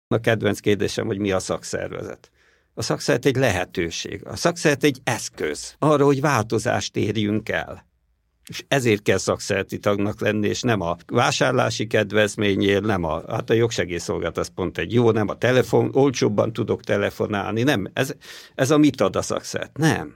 A 0.07 0.19
kedvenc 0.19 0.59
kérdésem, 0.59 1.05
hogy 1.05 1.17
mi 1.17 1.31
a 1.31 1.39
szakszervezet. 1.39 2.29
A 2.77 2.81
szakszert 2.81 3.25
egy 3.25 3.35
lehetőség, 3.35 4.25
a 4.25 4.35
szakszert 4.35 4.83
egy 4.83 4.99
eszköz 5.03 5.75
arra, 5.79 6.05
hogy 6.05 6.21
változást 6.21 6.95
érjünk 6.95 7.49
el. 7.49 7.85
És 8.47 8.63
ezért 8.67 9.01
kell 9.01 9.17
szakszerti 9.17 9.77
tagnak 9.77 10.21
lenni, 10.21 10.47
és 10.47 10.61
nem 10.61 10.81
a 10.81 10.95
vásárlási 11.05 11.87
kedvezményért, 11.87 12.83
nem 12.83 13.03
a, 13.03 13.31
hát 13.31 13.49
a 13.49 13.53
jogsegélyszolgálat 13.53 14.37
az 14.37 14.51
pont 14.55 14.77
egy 14.77 14.93
jó, 14.93 15.11
nem 15.11 15.27
a 15.27 15.37
telefon, 15.37 15.89
olcsóbban 15.93 16.53
tudok 16.53 16.83
telefonálni, 16.83 17.63
nem, 17.63 17.89
ez, 17.93 18.13
ez 18.55 18.71
a 18.71 18.77
mit 18.77 19.01
ad 19.01 19.15
a 19.15 19.21
szakszert, 19.21 19.77
nem. 19.77 20.15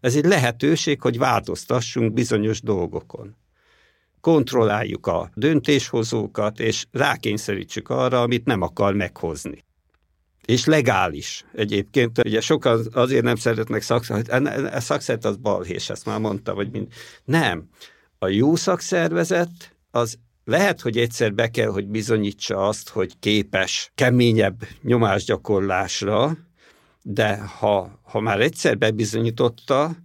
Ez 0.00 0.16
egy 0.16 0.24
lehetőség, 0.24 1.00
hogy 1.00 1.18
változtassunk 1.18 2.12
bizonyos 2.12 2.60
dolgokon. 2.60 3.36
Kontrolláljuk 4.20 5.06
a 5.06 5.30
döntéshozókat, 5.34 6.60
és 6.60 6.86
rákényszerítsük 6.90 7.88
arra, 7.88 8.22
amit 8.22 8.44
nem 8.44 8.62
akar 8.62 8.94
meghozni 8.94 9.68
és 10.50 10.64
legális 10.64 11.44
egyébként. 11.54 12.18
Ugye 12.24 12.40
sokan 12.40 12.86
azért 12.92 13.24
nem 13.24 13.36
szeretnek 13.36 13.82
szakszert, 13.82 14.28
a 14.74 14.80
szakszert 14.80 15.24
az 15.24 15.36
balhés, 15.36 15.90
ezt 15.90 16.06
már 16.06 16.18
mondta, 16.18 16.54
vagy 16.54 16.70
mind. 16.70 16.86
Nem. 17.24 17.68
A 18.18 18.28
jó 18.28 18.56
szakszervezet 18.56 19.76
az 19.90 20.18
lehet, 20.44 20.80
hogy 20.80 20.96
egyszer 20.96 21.34
be 21.34 21.48
kell, 21.48 21.68
hogy 21.68 21.86
bizonyítsa 21.86 22.68
azt, 22.68 22.88
hogy 22.88 23.18
képes 23.18 23.92
keményebb 23.94 24.62
nyomásgyakorlásra, 24.82 26.36
de 27.02 27.36
ha, 27.36 28.00
ha 28.02 28.20
már 28.20 28.40
egyszer 28.40 28.78
bebizonyította, 28.78 29.96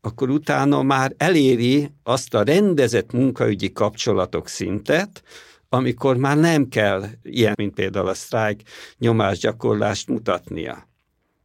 akkor 0.00 0.30
utána 0.30 0.82
már 0.82 1.14
eléri 1.16 1.90
azt 2.02 2.34
a 2.34 2.42
rendezett 2.42 3.12
munkaügyi 3.12 3.72
kapcsolatok 3.72 4.48
szintet, 4.48 5.22
amikor 5.74 6.16
már 6.16 6.36
nem 6.36 6.68
kell 6.68 7.04
ilyen, 7.22 7.54
mint 7.56 7.74
például 7.74 8.08
a 8.08 8.14
sztrájk 8.14 8.62
nyomásgyakorlást 8.98 10.08
mutatnia 10.08 10.92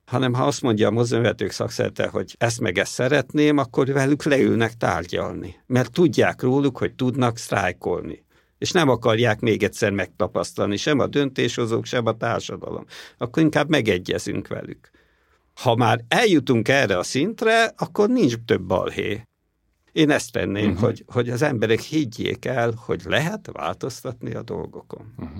hanem 0.09 0.33
ha 0.33 0.43
azt 0.43 0.61
mondja 0.61 0.87
a 0.87 0.91
mozgóvetők 0.91 1.51
szakszerte, 1.51 2.07
hogy 2.07 2.35
ezt 2.37 2.59
meg 2.59 2.77
ezt 2.77 2.91
szeretném, 2.91 3.57
akkor 3.57 3.87
velük 3.87 4.23
leülnek 4.23 4.73
tárgyalni. 4.73 5.55
Mert 5.65 5.91
tudják 5.91 6.41
róluk, 6.41 6.77
hogy 6.77 6.93
tudnak 6.93 7.37
sztrájkolni. 7.37 8.25
És 8.57 8.71
nem 8.71 8.89
akarják 8.89 9.39
még 9.39 9.63
egyszer 9.63 9.91
megtapasztalni, 9.91 10.77
sem 10.77 10.99
a 10.99 11.07
döntéshozók, 11.07 11.85
sem 11.85 12.05
a 12.05 12.17
társadalom. 12.17 12.85
Akkor 13.17 13.43
inkább 13.43 13.69
megegyezünk 13.69 14.47
velük. 14.47 14.89
Ha 15.61 15.75
már 15.75 16.03
eljutunk 16.07 16.67
erre 16.67 16.97
a 16.97 17.03
szintre, 17.03 17.73
akkor 17.77 18.09
nincs 18.09 18.35
több 18.45 18.61
balhé. 18.61 19.23
Én 19.91 20.09
ezt 20.09 20.31
tenném, 20.31 20.69
uh-huh. 20.69 20.83
hogy, 20.83 21.03
hogy 21.07 21.29
az 21.29 21.41
emberek 21.41 21.79
higgyék 21.79 22.45
el, 22.45 22.73
hogy 22.85 23.01
lehet 23.05 23.49
változtatni 23.51 24.33
a 24.33 24.41
dolgokon. 24.41 25.13
Uh-huh. 25.17 25.37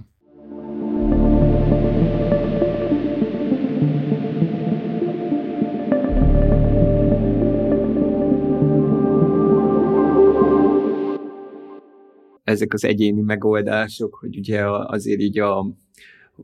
Ezek 12.44 12.74
az 12.74 12.84
egyéni 12.84 13.22
megoldások, 13.22 14.16
hogy 14.16 14.38
ugye 14.38 14.66
azért 14.70 15.20
így 15.20 15.40
a 15.40 15.66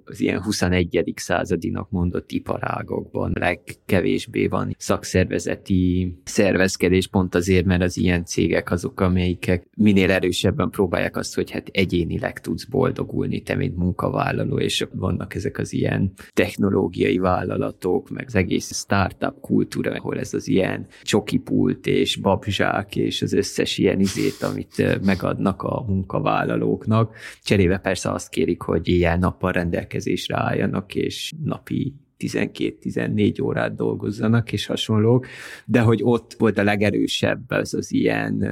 az 0.05 0.19
ilyen 0.19 0.41
21. 0.41 1.13
századinak 1.15 1.89
mondott 1.89 2.31
iparágokban 2.31 3.31
legkevésbé 3.39 4.47
van 4.47 4.75
szakszervezeti 4.77 6.13
szervezkedés, 6.23 7.07
pont 7.07 7.35
azért, 7.35 7.65
mert 7.65 7.81
az 7.81 7.97
ilyen 7.97 8.25
cégek 8.25 8.71
azok, 8.71 8.99
amelyikek 8.99 9.67
minél 9.77 10.11
erősebben 10.11 10.69
próbálják 10.69 11.17
azt, 11.17 11.35
hogy 11.35 11.51
hát 11.51 11.67
egyénileg 11.71 12.39
tudsz 12.39 12.65
boldogulni, 12.65 13.41
te 13.41 13.55
mint 13.55 13.77
munkavállaló, 13.77 14.59
és 14.59 14.87
vannak 14.91 15.35
ezek 15.35 15.57
az 15.57 15.73
ilyen 15.73 16.11
technológiai 16.33 17.17
vállalatok, 17.17 18.09
meg 18.09 18.23
az 18.27 18.35
egész 18.35 18.73
startup 18.73 19.39
kultúra, 19.41 19.91
ahol 19.91 20.19
ez 20.19 20.33
az 20.33 20.47
ilyen 20.47 20.85
csokipult 21.03 21.87
és 21.87 22.15
babzsák 22.15 22.95
és 22.95 23.21
az 23.21 23.33
összes 23.33 23.77
ilyen 23.77 23.99
izét, 23.99 24.41
amit 24.41 25.03
megadnak 25.05 25.61
a 25.63 25.85
munkavállalóknak. 25.87 27.15
Cserébe 27.43 27.77
persze 27.77 28.11
azt 28.11 28.29
kérik, 28.29 28.61
hogy 28.61 28.87
ilyen 28.87 29.19
nappal 29.19 29.51
rendelkezésre 29.85 30.37
álljanak, 30.37 30.95
és 30.95 31.33
napi 31.43 31.93
12-14 32.19 33.43
órát 33.43 33.75
dolgozzanak, 33.75 34.53
és 34.53 34.65
hasonlók, 34.65 35.27
de 35.65 35.79
hogy 35.79 35.99
ott 36.03 36.33
volt 36.37 36.57
a 36.57 36.63
legerősebb 36.63 37.51
az 37.51 37.73
az 37.73 37.93
ilyen 37.93 38.43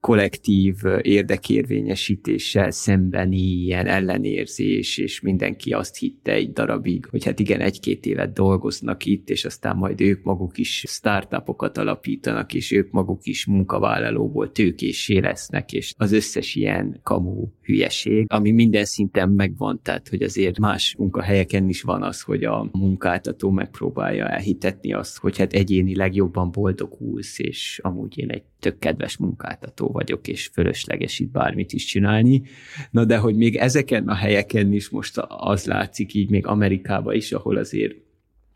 kollektív 0.00 0.74
érdekérvényesítéssel 1.02 2.70
szembeni 2.70 3.36
ilyen 3.36 3.86
ellenérzés, 3.86 4.98
és 4.98 5.20
mindenki 5.20 5.72
azt 5.72 5.96
hitte 5.96 6.32
egy 6.32 6.52
darabig, 6.52 7.06
hogy 7.06 7.24
hát 7.24 7.40
igen, 7.40 7.60
egy-két 7.60 8.06
évet 8.06 8.32
dolgoznak 8.32 9.04
itt, 9.04 9.30
és 9.30 9.44
aztán 9.44 9.76
majd 9.76 10.00
ők 10.00 10.22
maguk 10.22 10.58
is 10.58 10.84
startupokat 10.88 11.78
alapítanak, 11.78 12.54
és 12.54 12.72
ők 12.72 12.90
maguk 12.90 13.26
is 13.26 13.46
munkavállalóból 13.46 14.52
tőkéssé 14.52 15.18
lesznek, 15.18 15.72
és 15.72 15.94
az 15.96 16.12
összes 16.12 16.54
ilyen 16.54 17.00
kamu 17.02 17.46
hülyeség, 17.62 18.26
ami 18.28 18.50
minden 18.50 18.84
szinten 18.84 19.28
megvan, 19.28 19.80
tehát 19.82 20.08
hogy 20.08 20.22
azért 20.22 20.58
más 20.58 20.94
munkahelyeken 20.98 21.68
is 21.68 21.82
van 21.82 22.02
az, 22.02 22.20
hogy 22.20 22.44
a 22.44 22.68
munkáltató 22.72 23.50
megpróbálja 23.50 24.28
elhitetni 24.28 24.92
azt, 24.92 25.18
hogy 25.18 25.38
hát 25.38 25.52
egyénileg 25.52 26.14
jobban 26.14 26.50
boldogulsz, 26.50 27.38
és 27.38 27.80
amúgy 27.82 28.18
én 28.18 28.30
egy 28.30 28.42
tök 28.58 28.78
kedves 28.78 29.16
munkáltató 29.16 29.88
vagyok, 29.88 30.28
és 30.28 30.46
fölösleges 30.52 31.18
itt 31.18 31.30
bármit 31.30 31.72
is 31.72 31.84
csinálni. 31.84 32.42
Na 32.90 33.04
de 33.04 33.16
hogy 33.16 33.36
még 33.36 33.56
ezeken 33.56 34.08
a 34.08 34.14
helyeken 34.14 34.72
is 34.72 34.88
most 34.88 35.18
az 35.28 35.64
látszik 35.64 36.14
így 36.14 36.30
még 36.30 36.46
Amerikában 36.46 37.14
is, 37.14 37.32
ahol 37.32 37.56
azért 37.56 37.94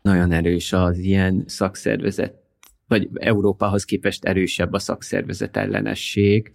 nagyon 0.01 0.31
erős 0.31 0.73
az 0.73 0.97
ilyen 0.97 1.43
szakszervezet, 1.47 2.33
vagy 2.87 3.09
Európához 3.13 3.85
képest 3.85 4.25
erősebb 4.25 4.73
a 4.73 4.79
szakszervezet 4.79 5.57
ellenesség, 5.57 6.53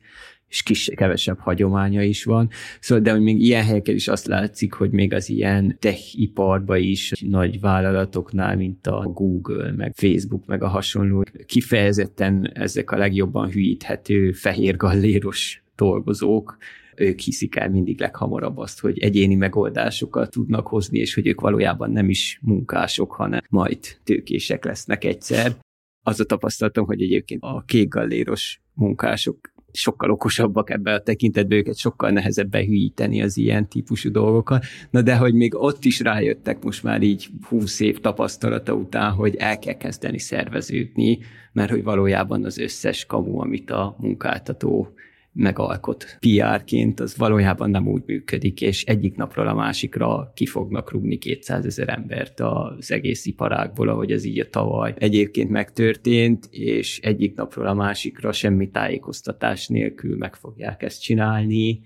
és 0.48 0.62
kis, 0.62 0.90
kevesebb 0.94 1.38
hagyománya 1.38 2.02
is 2.02 2.24
van. 2.24 2.48
Szóval, 2.80 3.04
de 3.04 3.18
még 3.18 3.40
ilyen 3.40 3.64
helyeken 3.64 3.94
is 3.94 4.08
azt 4.08 4.26
látszik, 4.26 4.72
hogy 4.72 4.90
még 4.90 5.12
az 5.12 5.28
ilyen 5.28 5.76
tech-iparba 5.78 6.76
is 6.76 7.12
nagy 7.26 7.60
vállalatoknál, 7.60 8.56
mint 8.56 8.86
a 8.86 9.10
Google, 9.14 9.72
meg 9.72 9.92
Facebook, 9.94 10.46
meg 10.46 10.62
a 10.62 10.68
hasonló, 10.68 11.24
kifejezetten 11.46 12.50
ezek 12.54 12.90
a 12.90 12.96
legjobban 12.96 13.50
hűíthető 13.50 14.32
fehér 14.32 14.76
galléros 14.76 15.62
dolgozók, 15.76 16.56
ők 16.96 17.18
hiszik 17.18 17.56
el 17.56 17.70
mindig 17.70 18.00
leghamarabb 18.00 18.58
azt, 18.58 18.80
hogy 18.80 18.98
egyéni 18.98 19.34
megoldásokat 19.34 20.30
tudnak 20.30 20.66
hozni, 20.66 20.98
és 20.98 21.14
hogy 21.14 21.26
ők 21.26 21.40
valójában 21.40 21.90
nem 21.90 22.08
is 22.08 22.38
munkások, 22.42 23.12
hanem 23.12 23.40
majd 23.48 23.78
tőkések 24.04 24.64
lesznek 24.64 25.04
egyszer. 25.04 25.56
Az 26.02 26.20
a 26.20 26.24
tapasztalatom, 26.24 26.86
hogy 26.86 27.02
egyébként 27.02 27.42
a 27.42 27.62
kék 27.66 27.88
galléros 27.88 28.60
munkások 28.74 29.38
sokkal 29.78 30.10
okosabbak 30.10 30.70
ebben 30.70 30.94
a 30.94 30.98
tekintetben, 30.98 31.58
őket 31.58 31.76
sokkal 31.76 32.10
nehezebb 32.10 32.50
behűíteni 32.50 33.22
az 33.22 33.36
ilyen 33.36 33.68
típusú 33.68 34.10
dolgokat. 34.10 34.64
Na 34.90 35.02
de 35.02 35.16
hogy 35.16 35.34
még 35.34 35.54
ott 35.54 35.84
is 35.84 36.00
rájöttek 36.00 36.62
most 36.64 36.82
már 36.82 37.02
így 37.02 37.28
20 37.42 37.80
év 37.80 38.00
tapasztalata 38.00 38.74
után, 38.74 39.12
hogy 39.12 39.36
el 39.36 39.58
kell 39.58 39.76
kezdeni 39.76 40.18
szerveződni, 40.18 41.18
mert 41.52 41.70
hogy 41.70 41.82
valójában 41.82 42.44
az 42.44 42.58
összes 42.58 43.06
kamu, 43.06 43.40
amit 43.40 43.70
a 43.70 43.96
munkáltató 43.98 44.92
megalkot 45.32 46.18
PR-ként, 46.20 47.00
az 47.00 47.16
valójában 47.16 47.70
nem 47.70 47.88
úgy 47.88 48.02
működik, 48.06 48.60
és 48.60 48.84
egyik 48.84 49.16
napról 49.16 49.48
a 49.48 49.54
másikra 49.54 50.32
ki 50.34 50.46
fognak 50.46 50.92
rúgni 50.92 51.18
200 51.18 51.64
ezer 51.64 51.88
embert 51.88 52.40
az 52.40 52.92
egész 52.92 53.26
iparágból, 53.26 53.88
ahogy 53.88 54.12
ez 54.12 54.24
így 54.24 54.40
a 54.40 54.50
tavaly 54.50 54.94
egyébként 54.98 55.50
megtörtént, 55.50 56.48
és 56.50 56.98
egyik 56.98 57.34
napról 57.34 57.66
a 57.66 57.74
másikra 57.74 58.32
semmi 58.32 58.70
tájékoztatás 58.70 59.68
nélkül 59.68 60.16
meg 60.16 60.34
fogják 60.34 60.82
ezt 60.82 61.02
csinálni, 61.02 61.80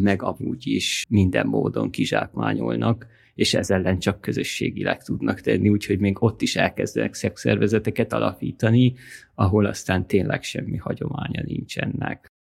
meg 0.00 0.22
amúgy 0.22 0.66
is 0.66 1.04
minden 1.08 1.46
módon 1.46 1.90
kizsákmányolnak 1.90 3.06
és 3.34 3.54
ez 3.54 3.70
ellen 3.70 3.98
csak 3.98 4.20
közösségileg 4.20 5.02
tudnak 5.02 5.40
tenni, 5.40 5.68
úgyhogy 5.68 5.98
még 5.98 6.22
ott 6.22 6.42
is 6.42 6.56
elkezdenek 6.56 7.14
szexszervezeteket 7.14 8.12
alapítani, 8.12 8.94
ahol 9.34 9.66
aztán 9.66 10.06
tényleg 10.06 10.42
semmi 10.42 10.76
hagyománya 10.76 11.42
nincsenek. 11.44 12.32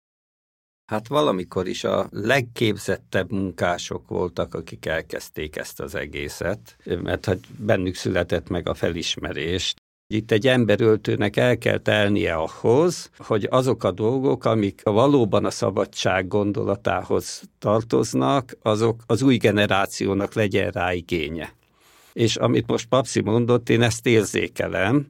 Hát 0.87 1.09
valamikor 1.09 1.69
is 1.69 1.85
a 1.85 2.09
legképzettebb 2.11 3.31
munkások 3.33 4.09
voltak, 4.09 4.55
akik 4.55 4.87
elkezdték 4.87 5.57
ezt 5.57 5.81
az 5.81 5.95
egészet, 5.95 6.77
mert 7.03 7.25
hát 7.25 7.39
bennük 7.57 7.95
született 7.95 8.49
meg 8.49 8.69
a 8.69 8.75
felismerés. 8.75 9.75
Itt 10.07 10.31
egy 10.31 10.47
emberöltőnek 10.47 11.37
el 11.37 11.59
kell 11.59 11.79
telnie 11.79 12.35
ahhoz, 12.35 13.11
hogy 13.17 13.47
azok 13.51 13.85
a 13.85 13.91
dolgok, 13.91 14.45
amik 14.45 14.81
valóban 14.85 15.45
a 15.45 15.51
szabadság 15.51 16.29
gondolatához 16.29 17.43
tartoznak, 17.59 18.57
azok 18.63 19.03
az 19.07 19.23
új 19.23 19.37
generációnak 19.37 20.35
legyen 20.35 20.71
rá 20.71 20.93
igénye. 20.93 21.53
És 22.13 22.37
amit 22.37 22.67
most 22.67 22.89
Papsi 22.89 23.21
mondott, 23.21 23.69
én 23.69 23.83
ezt 23.83 24.07
érzékelem, 24.07 25.07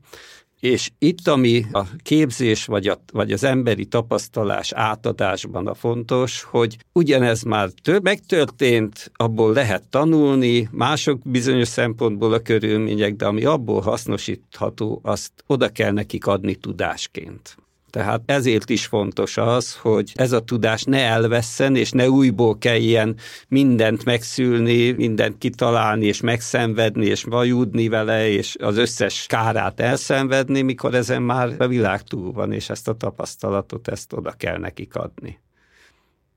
és 0.63 0.91
itt, 0.99 1.29
ami 1.29 1.65
a 1.73 1.83
képzés 2.03 2.65
vagy, 2.65 2.89
a, 2.89 3.01
vagy 3.13 3.33
az 3.33 3.45
emberi 3.45 3.85
tapasztalás 3.85 4.73
átadásban 4.73 5.67
a 5.67 5.75
fontos, 5.75 6.43
hogy 6.43 6.77
ugyanez 6.93 7.43
már 7.43 7.69
több 7.83 8.03
megtörtént, 8.03 9.11
abból 9.15 9.53
lehet 9.53 9.89
tanulni, 9.91 10.69
mások 10.73 11.21
bizonyos 11.25 11.69
szempontból 11.69 12.33
a 12.33 12.39
körülmények, 12.39 13.17
de 13.17 13.27
ami 13.27 13.45
abból 13.45 13.81
hasznosítható, 13.81 15.01
azt 15.03 15.33
oda 15.47 15.69
kell 15.69 15.93
nekik 15.93 16.27
adni 16.27 16.55
tudásként. 16.55 17.57
Tehát 17.93 18.23
ezért 18.27 18.71
is 18.71 18.87
fontos 18.87 19.37
az, 19.37 19.77
hogy 19.77 20.13
ez 20.15 20.33
a 20.33 20.41
tudás 20.41 20.83
ne 20.83 20.99
elvesszen, 20.99 21.77
és 21.77 21.91
ne 21.91 22.09
újból 22.09 22.59
kelljen 22.59 23.17
mindent 23.49 24.05
megszülni, 24.05 24.91
mindent 24.91 25.39
kitalálni, 25.39 26.07
és 26.07 26.21
megszenvedni, 26.21 27.07
és 27.07 27.25
vajudni 27.25 27.89
vele, 27.89 28.29
és 28.29 28.57
az 28.61 28.77
összes 28.77 29.27
kárát 29.29 29.81
elszenvedni, 29.81 30.63
mikor 30.63 30.95
ezen 30.95 31.23
már 31.23 31.55
a 31.59 31.67
világ 31.67 32.03
túl 32.03 32.33
van, 32.33 32.53
és 32.53 32.71
ezt 32.71 32.89
a 32.89 32.95
tapasztalatot, 32.95 33.89
ezt 33.89 34.13
oda 34.13 34.31
kell 34.31 34.59
nekik 34.59 34.95
adni. 34.95 35.42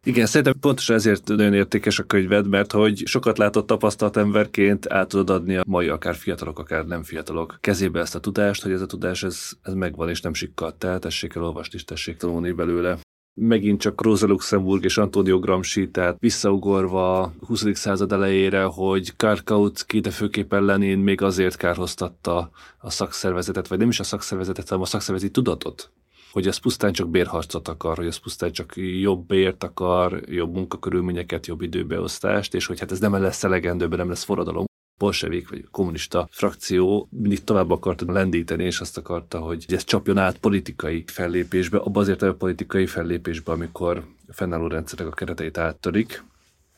Igen, 0.07 0.25
szerintem 0.25 0.59
pontosan 0.59 0.95
ezért 0.95 1.27
nagyon 1.27 1.53
értékes 1.53 1.99
a 1.99 2.03
könyved, 2.03 2.47
mert 2.47 2.71
hogy 2.71 3.01
sokat 3.05 3.37
látott 3.37 3.67
tapasztalt 3.67 4.17
emberként 4.17 4.91
át 4.91 5.07
tudod 5.07 5.29
adni 5.29 5.55
a 5.55 5.63
mai 5.67 5.87
akár 5.87 6.15
fiatalok, 6.15 6.59
akár 6.59 6.85
nem 6.85 7.03
fiatalok 7.03 7.57
kezébe 7.61 7.99
ezt 7.99 8.15
a 8.15 8.19
tudást, 8.19 8.63
hogy 8.63 8.71
ez 8.71 8.81
a 8.81 8.85
tudás 8.85 9.23
ez, 9.23 9.49
ez 9.61 9.73
megvan 9.73 10.09
és 10.09 10.21
nem 10.21 10.33
sikkadt 10.33 10.83
el, 10.83 10.99
tessék 10.99 11.35
elolvasni 11.35 11.75
és 11.75 11.83
tessék 11.83 12.17
tanulni 12.17 12.51
belőle 12.51 12.97
megint 13.41 13.81
csak 13.81 14.01
Rosa 14.01 14.27
Luxemburg 14.27 14.83
és 14.83 14.97
Antonio 14.97 15.39
Gramsci, 15.39 15.89
tehát 15.89 16.15
visszaugorva 16.19 17.21
a 17.21 17.33
20. 17.47 17.65
század 17.73 18.11
elejére, 18.11 18.63
hogy 18.63 19.15
Karl 19.15 19.39
Kautsky, 19.43 19.99
de 19.99 20.09
főképpen 20.09 20.63
Lenin 20.63 20.97
még 20.97 21.21
azért 21.21 21.55
kárhoztatta 21.55 22.49
a 22.77 22.89
szakszervezetet, 22.89 23.67
vagy 23.67 23.79
nem 23.79 23.89
is 23.89 23.99
a 23.99 24.03
szakszervezetet, 24.03 24.67
hanem 24.67 24.83
a 24.83 24.87
szakszervezeti 24.87 25.31
tudatot 25.31 25.91
hogy 26.35 26.47
ez 26.47 26.57
pusztán 26.57 26.93
csak 26.93 27.09
bérharcot 27.09 27.67
akar, 27.67 27.97
hogy 27.97 28.05
ez 28.05 28.17
pusztán 28.17 28.51
csak 28.51 28.73
jobb 28.75 29.25
bért 29.27 29.63
akar, 29.63 30.21
jobb 30.25 30.53
munkakörülményeket, 30.53 31.47
jobb 31.47 31.61
időbeosztást, 31.61 32.53
és 32.53 32.65
hogy 32.65 32.79
hát 32.79 32.91
ez 32.91 32.99
nem 32.99 33.13
lesz 33.13 33.43
elegendő, 33.43 33.87
nem 33.87 34.09
lesz 34.09 34.23
forradalom. 34.23 34.65
Bolsevik 34.99 35.49
vagy 35.49 35.67
kommunista 35.71 36.27
frakció 36.31 37.07
mindig 37.11 37.43
tovább 37.43 37.71
akarta 37.71 38.11
lendíteni, 38.11 38.63
és 38.63 38.79
azt 38.79 38.97
akarta, 38.97 39.39
hogy 39.39 39.65
ez 39.67 39.83
csapjon 39.83 40.17
át 40.17 40.37
politikai 40.37 41.03
fellépésbe, 41.07 41.77
abban 41.77 42.03
azért 42.03 42.21
a 42.21 42.33
politikai 42.33 42.85
fellépésbe, 42.85 43.51
amikor 43.51 44.05
fennálló 44.27 44.67
rendszerek 44.67 45.07
a 45.07 45.11
kereteit 45.11 45.57
áttörik, 45.57 46.23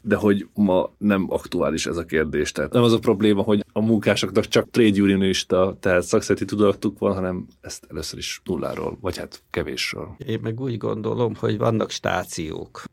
de 0.08 0.16
hogy 0.16 0.48
ma 0.54 0.94
nem 0.98 1.26
aktuális 1.30 1.86
ez 1.86 1.98
a 1.98 2.06
kérdés. 2.06 2.52
Tehát 2.52 2.72
nem 2.72 2.84
az 2.84 2.94
a 2.94 3.00
probléma, 3.00 3.42
hogy 3.42 3.66
a 3.72 3.82
munkásoknak 3.82 4.46
csak 4.46 4.70
trade 4.70 5.02
unionista, 5.02 5.78
tehát 5.80 6.04
szakszereti 6.04 6.46
tudatuk 6.46 7.00
van, 7.00 7.14
hanem 7.14 7.48
ezt 7.62 7.86
először 7.90 8.20
is 8.20 8.42
nulláról, 8.44 8.98
vagy 9.02 9.18
hát 9.18 9.42
kevésről. 9.50 10.16
Én 10.18 10.40
meg 10.42 10.60
úgy 10.60 10.78
gondolom, 10.78 11.36
hogy 11.36 11.58
vannak 11.58 11.90
stációk. 11.90 12.84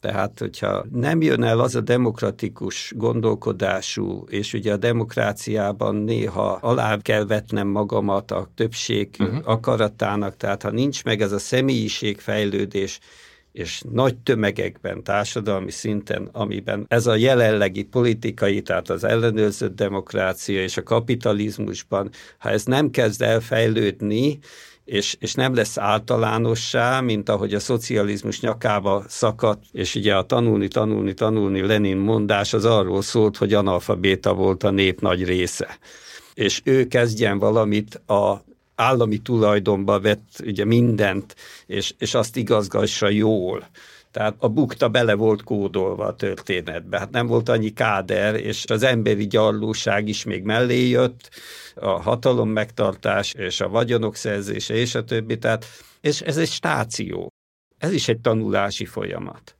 Tehát, 0.00 0.38
hogyha 0.38 0.84
nem 0.92 1.22
jön 1.22 1.42
el 1.42 1.60
az 1.60 1.74
a 1.74 1.80
demokratikus 1.80 2.92
gondolkodású, 2.96 4.24
és 4.28 4.52
ugye 4.52 4.72
a 4.72 4.76
demokráciában 4.76 5.94
néha 5.94 6.52
alá 6.52 6.96
kell 7.02 7.26
vetnem 7.26 7.68
magamat 7.68 8.30
a 8.30 8.48
többség 8.54 9.08
uh-huh. 9.18 9.38
akaratának, 9.44 10.36
tehát 10.36 10.62
ha 10.62 10.70
nincs 10.70 11.04
meg 11.04 11.20
ez 11.20 11.32
a 11.32 11.38
személyiségfejlődés, 11.38 12.98
és 13.56 13.82
nagy 13.92 14.16
tömegekben, 14.16 15.02
társadalmi 15.02 15.70
szinten, 15.70 16.28
amiben 16.32 16.84
ez 16.88 17.06
a 17.06 17.14
jelenlegi 17.14 17.82
politikai, 17.82 18.62
tehát 18.62 18.90
az 18.90 19.04
ellenőrzött 19.04 19.76
demokrácia 19.76 20.62
és 20.62 20.76
a 20.76 20.82
kapitalizmusban, 20.82 22.10
ha 22.38 22.50
ez 22.50 22.64
nem 22.64 22.90
kezd 22.90 23.22
el 23.22 23.40
fejlődni, 23.40 24.38
és, 24.84 25.16
és 25.20 25.34
nem 25.34 25.54
lesz 25.54 25.78
általánossá, 25.78 27.00
mint 27.00 27.28
ahogy 27.28 27.54
a 27.54 27.60
szocializmus 27.60 28.40
nyakába 28.40 29.04
szakadt, 29.08 29.62
és 29.72 29.94
ugye 29.94 30.16
a 30.16 30.22
tanulni, 30.22 30.68
tanulni, 30.68 31.14
tanulni 31.14 31.60
Lenin 31.60 31.96
mondás 31.96 32.52
az 32.52 32.64
arról 32.64 33.02
szólt, 33.02 33.36
hogy 33.36 33.54
analfabéta 33.54 34.34
volt 34.34 34.62
a 34.62 34.70
nép 34.70 35.00
nagy 35.00 35.24
része. 35.24 35.78
És 36.34 36.60
ő 36.64 36.86
kezdjen 36.86 37.38
valamit 37.38 37.94
a 37.94 38.44
állami 38.76 39.18
tulajdonba 39.18 40.00
vett 40.00 40.42
ugye 40.44 40.64
mindent, 40.64 41.36
és, 41.66 41.94
és 41.98 42.14
azt 42.14 42.36
igazgassa 42.36 43.08
jól. 43.08 43.66
Tehát 44.10 44.34
a 44.38 44.48
bukta 44.48 44.88
bele 44.88 45.14
volt 45.14 45.42
kódolva 45.42 46.06
a 46.06 46.14
történetbe. 46.14 46.98
Hát 46.98 47.10
nem 47.10 47.26
volt 47.26 47.48
annyi 47.48 47.72
káder, 47.72 48.34
és 48.34 48.64
az 48.68 48.82
emberi 48.82 49.26
gyarlóság 49.26 50.08
is 50.08 50.24
még 50.24 50.42
mellé 50.42 50.88
jött, 50.88 51.30
a 51.74 51.88
hatalom 51.88 52.48
megtartás, 52.48 53.32
és 53.32 53.60
a 53.60 53.68
vagyonok 53.68 54.14
szerzése, 54.14 54.74
és 54.74 54.94
a 54.94 55.04
többi. 55.04 55.38
Tehát, 55.38 55.66
és 56.00 56.20
ez 56.20 56.36
egy 56.36 56.48
stáció. 56.48 57.32
Ez 57.78 57.92
is 57.92 58.08
egy 58.08 58.20
tanulási 58.20 58.84
folyamat. 58.84 59.56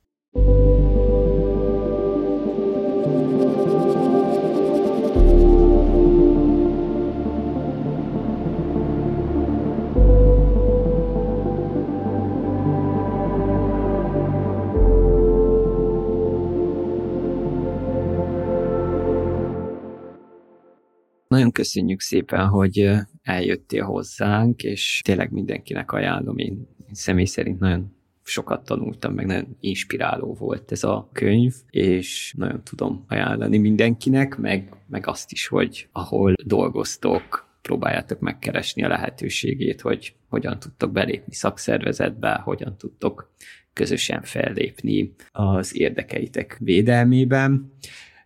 Nagyon 21.37 21.51
köszönjük 21.51 22.01
szépen, 22.01 22.47
hogy 22.47 22.89
eljöttél 23.21 23.83
hozzánk, 23.83 24.63
és 24.63 25.01
tényleg 25.03 25.31
mindenkinek 25.31 25.91
ajánlom. 25.91 26.37
Én 26.37 26.67
személy 26.91 27.25
szerint 27.25 27.59
nagyon 27.59 27.95
sokat 28.23 28.65
tanultam, 28.65 29.13
meg 29.13 29.25
nagyon 29.25 29.57
inspiráló 29.59 30.33
volt 30.33 30.71
ez 30.71 30.83
a 30.83 31.09
könyv, 31.13 31.53
és 31.69 32.33
nagyon 32.37 32.63
tudom 32.63 33.05
ajánlani 33.07 33.57
mindenkinek, 33.57 34.37
meg, 34.37 34.75
meg 34.87 35.07
azt 35.07 35.31
is, 35.31 35.47
hogy 35.47 35.87
ahol 35.91 36.33
dolgoztok, 36.43 37.47
próbáljátok 37.61 38.19
megkeresni 38.19 38.83
a 38.83 38.87
lehetőségét, 38.87 39.81
hogy 39.81 40.15
hogyan 40.27 40.59
tudtok 40.59 40.91
belépni 40.91 41.33
szakszervezetbe, 41.33 42.41
hogyan 42.43 42.77
tudtok 42.77 43.31
közösen 43.73 44.21
fellépni 44.21 45.13
az 45.31 45.75
érdekeitek 45.75 46.57
védelmében. 46.59 47.73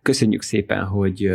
Köszönjük 0.02 0.42
szépen, 0.42 0.84
hogy 0.84 1.32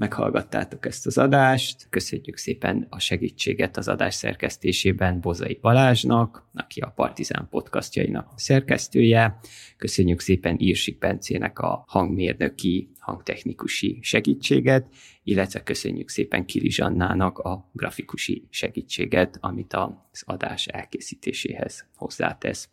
meghallgattátok 0.00 0.86
ezt 0.86 1.06
az 1.06 1.18
adást. 1.18 1.86
Köszönjük 1.90 2.36
szépen 2.36 2.86
a 2.90 2.98
segítséget 2.98 3.76
az 3.76 3.88
adás 3.88 4.14
szerkesztésében 4.14 5.20
Bozai 5.20 5.58
Balázsnak, 5.60 6.48
aki 6.54 6.80
a 6.80 6.92
Partizán 6.94 7.48
podcastjainak 7.50 8.32
szerkesztője. 8.36 9.38
Köszönjük 9.76 10.20
szépen 10.20 10.56
Írsik 10.58 10.98
Bencének 10.98 11.58
a 11.58 11.84
hangmérnöki, 11.86 12.90
hangtechnikusi 12.98 13.98
segítséget, 14.02 14.86
illetve 15.22 15.62
köszönjük 15.62 16.08
szépen 16.08 16.44
Kili 16.44 16.70
Zsannának 16.70 17.38
a 17.38 17.70
grafikusi 17.72 18.46
segítséget, 18.50 19.38
amit 19.40 19.72
az 19.72 20.22
adás 20.26 20.66
elkészítéséhez 20.66 21.86
hozzátesz. 21.94 22.68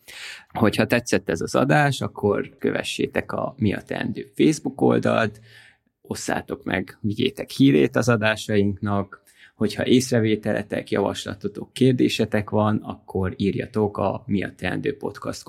Hogyha 0.49 0.87
tetszett 0.87 1.29
ez 1.29 1.41
az 1.41 1.55
adás, 1.55 2.01
akkor 2.01 2.57
kövessétek 2.57 3.31
a 3.31 3.55
Mi 3.57 3.73
a 3.73 3.81
Teendő 3.81 4.31
Facebook 4.35 4.81
oldalt, 4.81 5.39
osszátok 6.07 6.63
meg, 6.63 6.97
vigyétek 7.01 7.49
hírét 7.49 7.95
az 7.95 8.09
adásainknak, 8.09 9.25
hogyha 9.55 9.85
észrevételetek, 9.85 10.91
javaslatotok, 10.91 11.73
kérdésetek 11.73 12.49
van, 12.49 12.77
akkor 12.77 13.33
írjatok 13.35 13.97
a 13.97 14.23
mi 14.25 14.43
a 14.43 14.53
teendő 14.55 14.97
podcast 14.97 15.43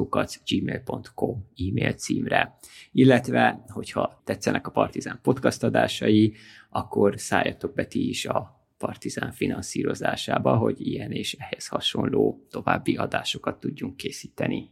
gmail.com 0.47 1.45
e-mail 1.57 1.93
címre. 1.93 2.57
Illetve, 2.93 3.65
hogyha 3.69 4.23
tetszenek 4.25 4.67
a 4.67 4.71
Partizán 4.71 5.19
podcast 5.23 5.63
adásai, 5.63 6.35
akkor 6.71 7.15
szálljatok 7.17 7.75
be 7.75 7.87
ti 7.87 8.09
is 8.09 8.27
a 8.27 8.57
Partizán 8.79 9.33
finanszírozásába, 9.33 10.57
hogy 10.57 10.87
ilyen 10.87 11.13
és 11.13 11.37
ehhez 11.39 11.67
hasonló 11.67 12.47
további 12.51 12.97
adásokat 12.97 13.61
tudjunk 13.61 13.97
készíteni. 13.97 14.71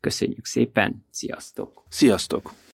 Köszönjük 0.00 0.46
szépen, 0.46 1.04
sziasztok! 1.10 1.84
Sziasztok! 1.88 2.67